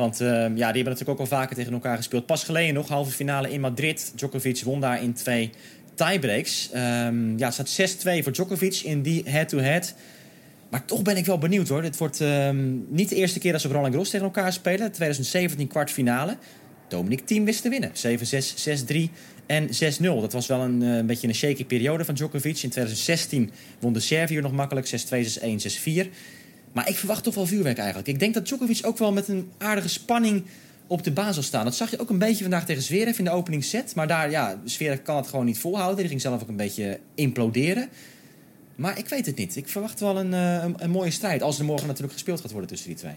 Want 0.01 0.21
ehm, 0.21 0.33
ja, 0.33 0.49
die 0.49 0.65
hebben 0.65 0.85
natuurlijk 0.85 1.11
ook 1.11 1.19
al 1.19 1.27
vaker 1.27 1.57
tegen 1.57 1.73
elkaar 1.73 1.97
gespeeld. 1.97 2.27
Pas 2.27 2.45
geleden 2.45 2.75
nog, 2.75 2.89
halve 2.89 3.11
finale 3.11 3.51
in 3.51 3.61
Madrid. 3.61 4.13
Djokovic 4.15 4.63
won 4.65 4.81
daar 4.81 5.03
in 5.03 5.13
twee 5.13 5.51
tiebreaks. 5.95 6.71
Ehm 6.73 7.39
ja, 7.39 7.53
het 7.57 7.69
staat 7.69 8.19
6-2 8.21 8.23
voor 8.23 8.33
Djokovic 8.33 8.81
in 8.85 9.03
die 9.03 9.23
head-to-head. 9.25 9.95
Maar 10.71 10.85
toch 10.85 11.03
ben 11.03 11.17
ik 11.17 11.27
wel 11.27 11.39
benieuwd 11.39 11.69
hoor. 11.69 11.83
Dit 11.83 11.97
wordt 11.97 12.21
ehm, 12.21 12.77
niet 12.89 13.09
de 13.09 13.15
eerste 13.15 13.39
keer 13.39 13.53
dat 13.53 13.61
ze 13.61 13.69
Roland 13.69 13.87
Garros 13.87 14.11
tegen 14.11 14.27
elkaar 14.27 14.53
spelen. 14.53 14.93
2017 14.93 15.67
kwartfinale. 15.67 16.37
Dominic 16.89 17.27
Thiem 17.27 17.45
wist 17.45 17.63
te 17.63 17.69
winnen. 17.69 17.93
7-6, 17.95 18.55
6-3 18.55 19.11
en 19.47 19.69
6-0. 19.69 20.21
Dat 20.21 20.33
was 20.33 20.47
wel 20.47 20.61
een, 20.61 20.83
eh, 20.83 20.97
een 20.97 21.07
beetje 21.07 21.29
een 21.29 21.35
shaky 21.35 21.65
periode 21.65 22.05
van 22.05 22.15
Djokovic. 22.15 22.63
In 22.63 22.71
2016 22.71 23.51
won 23.79 23.93
de 23.93 24.01
Serviër 24.01 24.43
nog 24.43 24.53
makkelijk. 24.53 24.87
6-2, 24.87 25.25
6-1, 25.25 25.61
6-4. 25.61 26.09
Maar 26.73 26.89
ik 26.89 26.97
verwacht 26.97 27.25
toch 27.25 27.35
wel 27.35 27.47
vuurwerk 27.47 27.79
eigenlijk. 27.79 28.09
Ik 28.09 28.19
denk 28.19 28.35
dat 28.35 28.47
Djokovic 28.47 28.81
ook 28.83 28.99
wel 28.99 29.13
met 29.13 29.29
een 29.29 29.51
aardige 29.59 29.89
spanning 29.89 30.45
op 30.87 31.05
de 31.05 31.11
baan 31.11 31.35
zal 31.35 31.43
staan. 31.43 31.65
Dat 31.65 31.75
zag 31.75 31.91
je 31.91 31.99
ook 31.99 32.11
een 32.11 32.19
beetje 32.19 32.43
vandaag 32.43 32.65
tegen 32.65 32.83
Zverev 32.83 33.19
in 33.19 33.25
de 33.25 33.31
openingsset. 33.31 33.95
Maar 33.95 34.07
daar, 34.07 34.31
ja, 34.31 34.61
Zverev 34.65 35.03
kan 35.03 35.17
het 35.17 35.29
gewoon 35.29 35.45
niet 35.45 35.59
volhouden. 35.59 35.97
Die 35.97 36.09
ging 36.09 36.21
zelf 36.21 36.43
ook 36.43 36.49
een 36.49 36.57
beetje 36.57 37.01
imploderen. 37.15 37.89
Maar 38.75 38.99
ik 38.99 39.09
weet 39.09 39.27
het 39.27 39.37
niet. 39.37 39.57
Ik 39.57 39.69
verwacht 39.69 40.01
wel 40.01 40.19
een, 40.19 40.35
eh, 40.35 40.65
een, 40.77 40.91
mooie 40.91 41.11
strijd. 41.11 41.43
Als 41.43 41.59
er 41.59 41.65
morgen 41.65 41.87
natuurlijk 41.87 42.13
gespeeld 42.13 42.41
gaat 42.41 42.51
worden 42.51 42.69
tussen 42.71 42.89
die 42.89 42.97
twee. 42.97 43.15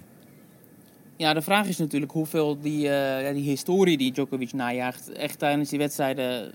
Ja, 1.18 1.34
de 1.34 1.42
vraag 1.42 1.68
is 1.68 1.78
natuurlijk 1.78 2.12
hoeveel 2.12 2.60
die, 2.60 2.90
eh, 2.90 3.34
die 3.34 3.44
historie 3.44 3.98
die 3.98 4.12
Djokovic 4.12 4.54
najaagt 4.54 5.12
echt 5.12 5.40
tijdens 5.40 5.70
die 5.70 5.80
wedstrijden 5.80 6.52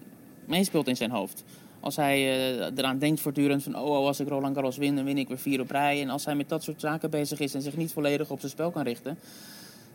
meespeelt 0.47 0.89
in 0.89 0.97
zijn 0.97 1.11
hoofd. 1.11 1.45
Als 1.81 1.97
hij 1.97 2.17
eh, 2.17 2.71
eraan 2.77 2.99
denkt 2.99 3.21
voortdurend 3.21 3.63
van, 3.63 3.77
oh, 3.77 4.07
als 4.07 4.21
ik 4.21 4.29
Roland 4.29 4.55
Garros 4.55 4.77
win, 4.77 4.97
dan 4.97 5.05
win 5.05 5.19
ik 5.19 5.29
weer 5.29 5.39
vier 5.39 5.61
op 5.61 5.71
rij. 5.71 6.03
En 6.03 6.11
als 6.11 6.25
hij 6.25 6.35
met 6.35 6.49
dat 6.49 6.63
soort 6.63 6.81
zaken 6.81 7.11
bezig 7.11 7.39
is 7.39 7.55
en 7.55 7.63
zich 7.63 7.77
niet 7.77 7.93
volledig 7.93 8.31
op 8.31 8.39
zijn 8.39 8.53
spel 8.53 8.71
kan 8.71 8.83
richten. 8.83 9.19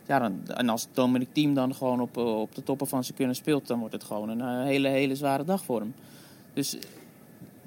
Ja, 0.06 0.18
dan, 0.18 0.40
en 0.48 0.68
als 0.68 0.88
Dominic 0.92 1.28
Thiem 1.32 1.54
dan 1.54 1.74
gewoon 1.74 2.00
op, 2.00 2.16
eh, 2.16 2.40
op 2.40 2.54
de 2.54 2.62
toppen 2.62 2.86
van 2.86 3.04
zijn 3.04 3.16
kunnen 3.16 3.36
speelt, 3.36 3.66
dan 3.66 3.78
wordt 3.78 3.94
het 3.94 4.04
gewoon 4.04 4.28
een 4.28 4.40
eh, 4.40 4.64
hele, 4.64 4.88
hele 4.88 5.16
zware 5.16 5.44
dag 5.44 5.64
voor 5.64 5.80
hem. 5.80 5.94
Dus 6.52 6.76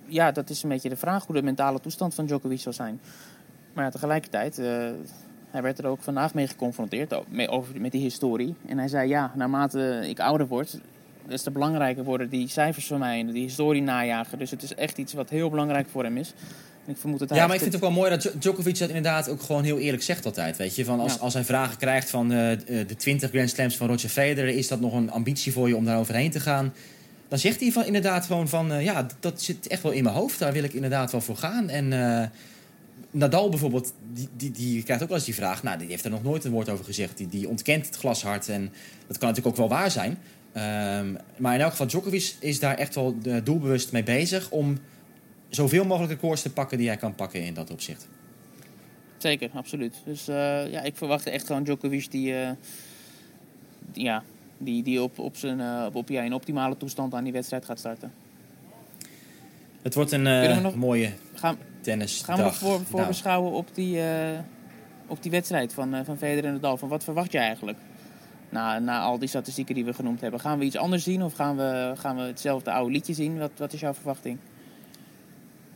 ja, 0.06 0.32
dat 0.32 0.50
is 0.50 0.64
een 0.64 0.70
beetje 0.70 0.90
de 0.90 0.96
vraag 0.96 1.26
hoe 1.26 1.36
de 1.36 1.42
mentale 1.42 1.80
toestand 1.80 2.16
van 2.16 2.26
Djokovic 2.26 2.60
zal 2.60 2.74
zijn. 2.74 3.00
Maar 3.74 3.84
ja, 3.86 3.92
tegelijkertijd, 3.92 4.56
hij 5.52 5.62
werd 5.62 5.80
er 5.80 5.86
ook 5.86 6.02
vandaag 6.02 6.34
mee 6.34 6.48
geconfronteerd 6.48 7.14
over, 7.50 7.82
met 7.82 7.92
die 7.92 8.02
historie. 8.02 8.56
En 8.66 8.78
hij 8.78 8.88
zei, 8.88 9.10
ja, 9.10 9.32
naarmate 9.36 10.04
ik 10.10 10.20
ouder 10.20 10.48
word, 10.48 10.80
des 11.28 11.42
te 11.42 11.52
belangrijker 11.52 12.04
worden 12.04 12.30
die 12.30 12.48
cijfers 12.48 12.86
voor 12.88 12.98
mij 12.98 13.20
en 13.20 13.32
die 13.32 13.44
historie 13.44 13.82
najagen. 13.82 14.38
Dus 14.38 14.52
het 14.52 14.64
is 14.64 14.76
echt 14.76 14.98
iets 14.98 15.14
wat 15.14 15.30
heel 15.30 15.50
belangrijk 15.50 15.88
voor 15.90 16.04
hem 16.04 16.18
is. 16.18 16.34
En 16.86 16.94
ik 16.94 17.00
vermoed 17.00 17.20
dat 17.20 17.30
hij 17.30 17.38
Ja, 17.38 17.46
maar 17.46 17.56
ik 17.56 17.62
vind 17.62 17.74
het 17.74 17.84
ook 17.84 17.90
wel 17.90 17.98
mooi 18.00 18.10
dat 18.12 18.22
Djo- 18.22 18.32
Djokovic 18.40 18.78
dat 18.80 18.88
inderdaad 18.88 19.30
ook 19.30 19.42
gewoon 19.42 19.64
heel 19.64 19.78
eerlijk 19.80 20.04
zegt 20.04 20.26
altijd. 20.26 20.58
Weet 20.58 20.76
je? 20.76 20.86
Van 20.86 21.00
als, 21.00 21.14
Ja. 21.14 21.20
als 21.20 21.34
hij 21.34 21.44
vragen 21.44 21.78
krijgt 21.78 22.10
van 22.10 22.32
eh, 22.32 22.52
eh, 22.52 22.60
de 22.88 22.96
20 22.98 23.30
Grand 23.30 23.50
Slams 23.50 23.78
van 23.78 23.88
Roger 23.88 24.10
Federer... 24.10 24.56
is 24.56 24.68
dat 24.68 24.80
nog 24.80 24.94
een 24.94 25.12
ambitie 25.12 25.52
voor 25.52 25.68
je 25.68 25.76
om 25.76 25.86
daar 25.86 26.00
overheen 26.00 26.32
te 26.32 26.40
gaan? 26.40 26.74
Dan 27.28 27.40
zegt 27.40 27.60
hij 27.60 27.72
van, 27.72 27.86
inderdaad 27.86 28.26
gewoon 28.26 28.48
van... 28.48 28.72
eh, 28.72 28.84
ja, 28.84 29.06
dat 29.20 29.42
zit 29.42 29.68
echt 29.68 29.82
wel 29.84 29.92
in 29.92 30.04
mijn 30.04 30.16
hoofd. 30.16 30.40
Daar 30.40 30.54
wil 30.54 30.64
ik 30.64 30.74
inderdaad 30.74 31.12
wel 31.12 31.22
voor 31.22 31.38
gaan. 31.38 31.70
En 31.70 31.94
Nadal 33.12 33.50
bijvoorbeeld, 33.50 33.94
die, 34.14 34.30
die, 34.36 34.52
die 34.52 34.84
krijgt 34.84 35.02
ook 35.04 35.10
wel 35.10 35.18
eens 35.18 35.26
die 35.28 35.36
vraag... 35.36 35.64
Nou, 35.64 35.78
die 35.78 35.88
heeft 35.88 36.04
er 36.06 36.12
nog 36.12 36.24
nooit 36.24 36.44
een 36.44 36.52
woord 36.52 36.70
over 36.70 36.86
gezegd. 36.86 37.18
Die, 37.18 37.28
die 37.28 37.48
ontkent 37.50 37.86
het 37.86 37.96
glashard. 37.96 38.50
En 38.50 38.72
dat 39.08 39.18
kan 39.18 39.28
natuurlijk 39.30 39.48
ook 39.60 39.68
wel 39.70 39.78
waar 39.78 39.92
zijn. 39.92 40.18
Ehm, 40.52 41.14
maar 41.38 41.54
in 41.56 41.60
elk 41.62 41.72
geval, 41.72 41.88
Djokovic 41.88 42.36
is 42.40 42.60
daar 42.60 42.76
echt 42.78 42.96
wel 42.96 43.16
eh, 43.24 43.36
doelbewust 43.44 43.92
mee 43.92 44.04
bezig... 44.04 44.50
om 44.52 44.78
zoveel 45.50 45.86
mogelijk 45.86 46.14
records 46.14 46.42
te 46.42 46.54
pakken 46.54 46.78
die 46.78 46.88
hij 46.88 46.98
kan 46.98 47.16
pakken 47.16 47.44
in 47.44 47.54
dat 47.54 47.72
opzicht. 47.72 48.08
Zeker, 49.18 49.50
absoluut. 49.54 49.96
Dus 50.06 50.28
eh, 50.28 50.72
ja, 50.72 50.82
ik 50.82 50.96
verwacht 50.98 51.26
echt 51.26 51.46
gewoon 51.48 51.64
Djokovic 51.64 52.12
die, 52.12 52.36
eh, 52.36 52.50
die- 53.92 54.04
ja, 54.04 54.24
die, 54.58 54.84
die 54.84 55.02
op, 55.02 55.20
op, 55.20 55.38
zijn, 55.38 55.86
op, 55.86 55.96
op 55.96 56.10
ja, 56.10 56.22
in 56.22 56.34
optimale 56.34 56.78
toestand 56.78 57.14
aan 57.14 57.24
die 57.24 57.34
wedstrijd 57.34 57.66
gaat 57.66 57.80
starten. 57.80 58.12
Het 59.82 59.94
wordt 59.94 60.12
een 60.12 60.62
nog- 60.62 60.76
mooie 60.76 61.12
Gaan, 61.34 61.58
tennis. 61.82 62.22
gaan 62.26 62.38
we 62.38 62.44
nog 62.44 62.56
voor, 62.56 62.82
voorbeschouwen 62.90 63.52
op, 63.52 63.68
die, 63.74 64.02
eh, 64.02 64.40
op 65.08 65.24
die 65.24 65.32
wedstrijd 65.32 65.74
van, 65.74 65.94
eh, 65.94 66.06
van 66.06 66.18
Federer 66.18 66.46
en 66.46 66.54
Nadal? 66.54 66.78
Van 66.78 66.90
wat 66.90 67.04
verwacht 67.04 67.32
je 67.32 67.38
eigenlijk? 67.38 67.78
Na, 68.50 68.80
na 68.80 69.00
al 69.00 69.20
die 69.20 69.30
statistieken 69.30 69.76
die 69.76 69.86
we 69.86 69.94
genoemd 69.94 70.22
hebben. 70.22 70.40
Gaan 70.40 70.60
we 70.60 70.66
iets 70.66 70.78
anders 70.78 71.04
zien 71.04 71.24
of 71.24 71.34
gaan 71.34 71.58
we, 71.58 71.94
gaan 71.98 72.16
we 72.16 72.22
hetzelfde 72.22 72.72
oude 72.72 72.92
liedje 72.92 73.14
zien? 73.14 73.38
Wat, 73.38 73.52
wat 73.58 73.74
is 73.74 73.80
jouw 73.80 73.94
verwachting? 73.94 74.38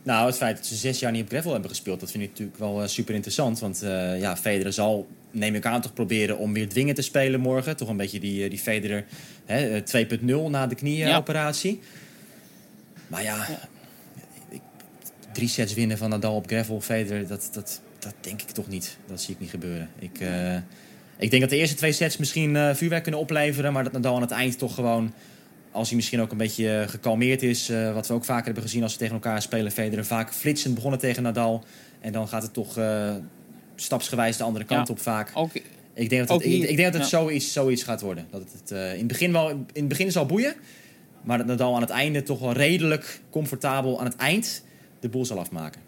Nou, 0.02 0.26
het 0.26 0.36
feit 0.36 0.56
dat 0.56 0.66
ze 0.66 0.74
zes 0.74 0.98
jaar 0.98 1.12
niet 1.12 1.22
op 1.22 1.28
gravel 1.28 1.52
hebben 1.52 1.70
gespeeld, 1.70 2.00
dat 2.00 2.10
vind 2.10 2.22
ik 2.22 2.28
natuurlijk 2.28 2.58
wel 2.58 2.88
super 2.88 3.14
interessant. 3.14 3.58
Want 3.58 3.82
eh, 3.82 4.20
ja, 4.20 4.36
Federer 4.36 4.72
zal, 4.72 5.08
neem 5.30 5.54
ik 5.54 5.66
aan, 5.66 5.80
toch 5.80 5.92
proberen 5.92 6.38
om 6.38 6.52
weer 6.52 6.68
dwingen 6.68 6.94
te 6.94 7.02
spelen 7.02 7.40
morgen. 7.40 7.76
Toch 7.76 7.88
een 7.88 7.96
beetje 7.96 8.20
die, 8.20 8.44
eh, 8.44 8.50
die 8.50 8.58
Federer 8.58 9.04
hè, 9.44 9.68
eh, 9.68 9.82
2.0 9.82 10.50
na 10.50 10.66
de 10.66 10.74
knieoperatie. 10.74 11.80
Maar 13.06 13.22
ja, 13.22 13.46
drie 15.32 15.48
sets 15.48 15.74
winnen 15.74 15.98
van 15.98 16.10
Nadal 16.10 16.34
op 16.34 16.46
gravel, 16.46 16.80
Federer, 16.80 17.26
dat, 17.26 17.48
dat, 17.52 17.80
dat 17.98 18.14
denk 18.20 18.42
ik 18.42 18.50
toch 18.50 18.68
niet. 18.68 18.96
Dat 19.06 19.20
zie 19.20 19.34
ik 19.34 19.40
niet 19.40 19.50
gebeuren. 19.50 19.88
Ik, 19.98 20.20
uh, 20.20 20.56
ik 21.16 21.30
denk 21.30 21.42
dat 21.42 21.50
de 21.50 21.56
eerste 21.56 21.76
twee 21.76 21.92
sets 21.92 22.16
misschien 22.16 22.54
uh, 22.54 22.74
vuurwerk 22.74 23.02
kunnen 23.02 23.20
opleveren, 23.20 23.72
maar 23.72 23.84
dat 23.84 23.92
Nadal 23.92 24.14
aan 24.14 24.22
het 24.22 24.30
eind 24.30 24.58
toch 24.58 24.74
gewoon, 24.74 25.12
als 25.70 25.88
hij 25.88 25.96
misschien 25.96 26.20
ook 26.20 26.30
een 26.30 26.36
beetje 26.36 26.84
gekalmeerd 26.88 27.42
is, 27.42 27.70
uh, 27.70 27.94
wat 27.94 28.06
we 28.06 28.14
ook 28.14 28.24
vaker 28.24 28.44
hebben 28.44 28.62
gezien 28.62 28.82
als 28.82 28.92
ze 28.92 28.98
tegen 28.98 29.14
elkaar 29.14 29.42
spelen, 29.42 29.72
Federer 29.72 30.04
vaak 30.04 30.32
flitsend 30.32 30.74
begonnen 30.74 31.00
tegen 31.00 31.22
Nadal. 31.22 31.64
En 32.00 32.12
dan 32.12 32.28
gaat 32.28 32.42
het 32.42 32.52
toch 32.52 32.78
stapsgewijs 33.74 34.36
de 34.36 34.44
andere 34.44 34.64
kant 34.64 34.88
ja. 34.88 34.94
op 34.94 35.00
vaak. 35.00 35.30
Ook, 35.34 35.50
ik 35.94 36.08
denk 36.08 36.28
dat 36.28 36.42
het, 36.42 36.52
ik, 36.52 36.62
ik 36.62 36.76
denk 36.76 36.92
dat 36.92 37.02
het 37.02 37.10
ja. 37.10 37.18
zoiets, 37.18 37.52
zoiets 37.52 37.82
gaat 37.82 38.00
worden. 38.00 38.26
Dat 38.30 38.42
het, 38.52 38.70
in, 38.70 38.98
het 38.98 39.06
begin 39.06 39.32
wel, 39.32 39.48
in 39.50 39.66
het 39.72 39.88
begin 39.88 40.06
is 40.06 40.16
al 40.16 40.26
boeien, 40.26 40.54
maar 41.22 41.38
dat 41.38 41.46
Nadal 41.46 41.74
aan 41.74 41.80
het 41.80 41.90
einde 41.90 42.22
toch 42.22 42.38
wel 42.38 42.52
redelijk 42.52 43.20
comfortabel 43.30 43.98
aan 43.98 44.04
het 44.04 44.16
eind 44.16 44.62
de 45.02 45.08
boel 45.08 45.24
zal 45.24 45.38
afmaken. 45.38 45.80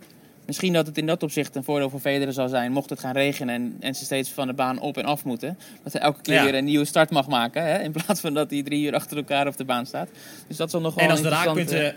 Misschien 0.47 0.73
dat 0.73 0.87
het 0.87 0.99
in 0.99 1.07
dat 1.07 1.23
opzicht 1.23 1.55
een 1.57 1.65
voordeel 1.65 1.91
voor 1.91 2.01
Federer 2.01 2.33
zal 2.33 2.49
zijn, 2.49 2.73
mocht 2.73 2.91
het 2.91 3.01
gaan 3.01 3.13
regenen 3.13 3.55
en, 3.55 3.77
en 3.81 3.95
ze 3.95 4.05
steeds 4.05 4.31
van 4.31 4.47
de 4.47 4.53
baan 4.53 4.81
op 4.81 4.97
en 4.97 5.05
af 5.05 5.25
moeten. 5.25 5.59
Dat 5.83 5.93
hij 5.93 6.03
elke 6.03 6.21
keer 6.21 6.35
Ja. 6.35 6.45
weer 6.45 6.55
een 6.55 6.65
nieuwe 6.65 6.85
start 6.85 7.11
mag 7.11 7.29
maken, 7.29 7.63
hè, 7.63 7.83
in 7.83 7.93
plaats 7.93 8.21
van 8.21 8.35
dat 8.35 8.51
hij 8.51 8.63
drie 8.63 8.85
uur 8.87 8.95
achter 8.95 9.17
elkaar 9.17 9.47
op 9.47 9.57
de 9.57 9.65
baan 9.65 9.87
staat. 9.87 10.09
Dus 10.49 10.57
dat 10.57 10.71
zal 10.71 10.81
nog 10.81 10.95
wel 10.95 11.05
En 11.05 11.11
als 11.11 11.23
de 11.23 11.29
raakpunten, 11.29 11.87
eh, 11.87 11.93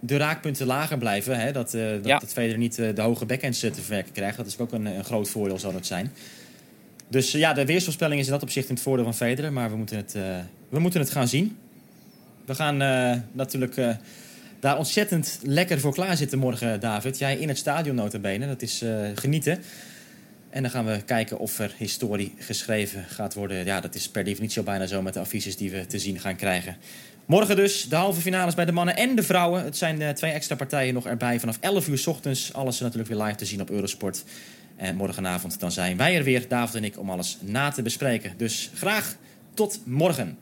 de 0.00 0.16
raakpunten 0.16 0.66
lager 0.66 0.98
blijven, 0.98 1.38
hè, 1.40 1.52
dat, 1.52 1.74
eh 1.74 1.90
dat, 1.90 2.04
Ja. 2.06 2.18
dat 2.18 2.32
Federer 2.32 2.58
niet 2.58 2.78
eh, 2.78 2.94
de 2.94 3.02
hoge 3.02 3.26
backhands 3.26 3.62
eh, 3.62 3.70
te 3.70 3.80
verwerken 3.80 4.12
krijgt, 4.12 4.36
dat 4.36 4.46
is 4.46 4.58
ook 4.58 4.72
een, 4.72 4.86
een 4.86 5.04
groot 5.04 5.28
voordeel 5.28 5.58
zal 5.58 5.72
dat 5.72 5.86
zijn. 5.86 6.12
Dus 7.08 7.32
ja, 7.32 7.52
de 7.52 7.64
weersvoorspelling 7.66 8.20
is 8.20 8.26
in 8.26 8.32
dat 8.32 8.42
opzicht 8.42 8.68
in 8.68 8.74
het 8.74 8.82
voordeel 8.82 9.04
van 9.04 9.14
Federer, 9.14 9.52
maar 9.52 9.70
we 9.70 9.76
moeten 9.76 9.96
het, 9.96 10.16
we 10.68 10.78
moeten 10.78 11.00
het 11.00 11.10
gaan 11.10 11.28
zien. 11.28 11.56
We 12.44 12.54
gaan 12.54 12.76
natuurlijk 13.32 13.76
daar 14.62 14.78
ontzettend 14.78 15.38
lekker 15.42 15.80
voor 15.80 15.92
klaarzitten 15.92 16.38
morgen, 16.38 16.80
David. 16.80 17.18
Jij 17.18 17.36
in 17.36 17.48
het 17.48 17.58
stadion 17.58 17.94
notabene, 17.94 18.46
dat 18.46 18.62
is 18.62 18.82
eh, 18.82 19.08
genieten. 19.14 19.62
En 20.50 20.62
dan 20.62 20.70
gaan 20.70 20.86
we 20.86 21.02
kijken 21.04 21.38
of 21.38 21.58
er 21.58 21.74
historie 21.76 22.34
geschreven 22.38 23.04
gaat 23.08 23.34
worden. 23.34 23.64
Ja, 23.64 23.80
dat 23.80 23.94
is 23.94 24.08
per 24.08 24.24
definitie 24.24 24.58
al 24.58 24.64
bijna 24.64 24.86
zo 24.86 25.02
met 25.02 25.14
de 25.14 25.20
affiches 25.20 25.56
die 25.56 25.70
we 25.70 25.86
te 25.86 25.98
zien 25.98 26.20
gaan 26.20 26.36
krijgen. 26.36 26.76
Morgen 27.26 27.56
dus 27.56 27.88
de 27.88 27.96
halve 27.96 28.20
finales 28.20 28.54
bij 28.54 28.64
de 28.64 28.72
mannen 28.72 28.96
en 28.96 29.14
de 29.14 29.22
vrouwen. 29.22 29.64
Het 29.64 29.76
zijn 29.76 30.02
eh, 30.02 30.10
twee 30.10 30.32
extra 30.32 30.56
partijen 30.56 30.94
nog 30.94 31.06
erbij 31.06 31.40
vanaf 31.40 31.58
11 31.60 31.88
uur 31.88 31.98
's 31.98 32.06
ochtends. 32.06 32.52
Alles 32.52 32.80
natuurlijk 32.80 33.08
weer 33.08 33.22
live 33.22 33.36
te 33.36 33.44
zien 33.44 33.60
op 33.60 33.70
Eurosport. 33.70 34.24
En 34.76 34.96
morgenavond 34.96 35.60
dan 35.60 35.72
zijn 35.72 35.96
wij 35.96 36.16
er 36.16 36.24
weer, 36.24 36.48
David 36.48 36.74
en 36.74 36.84
ik, 36.84 36.98
om 36.98 37.10
alles 37.10 37.38
na 37.40 37.70
te 37.70 37.82
bespreken. 37.82 38.32
Dus 38.36 38.70
graag 38.74 39.16
tot 39.54 39.80
morgen. 39.84 40.38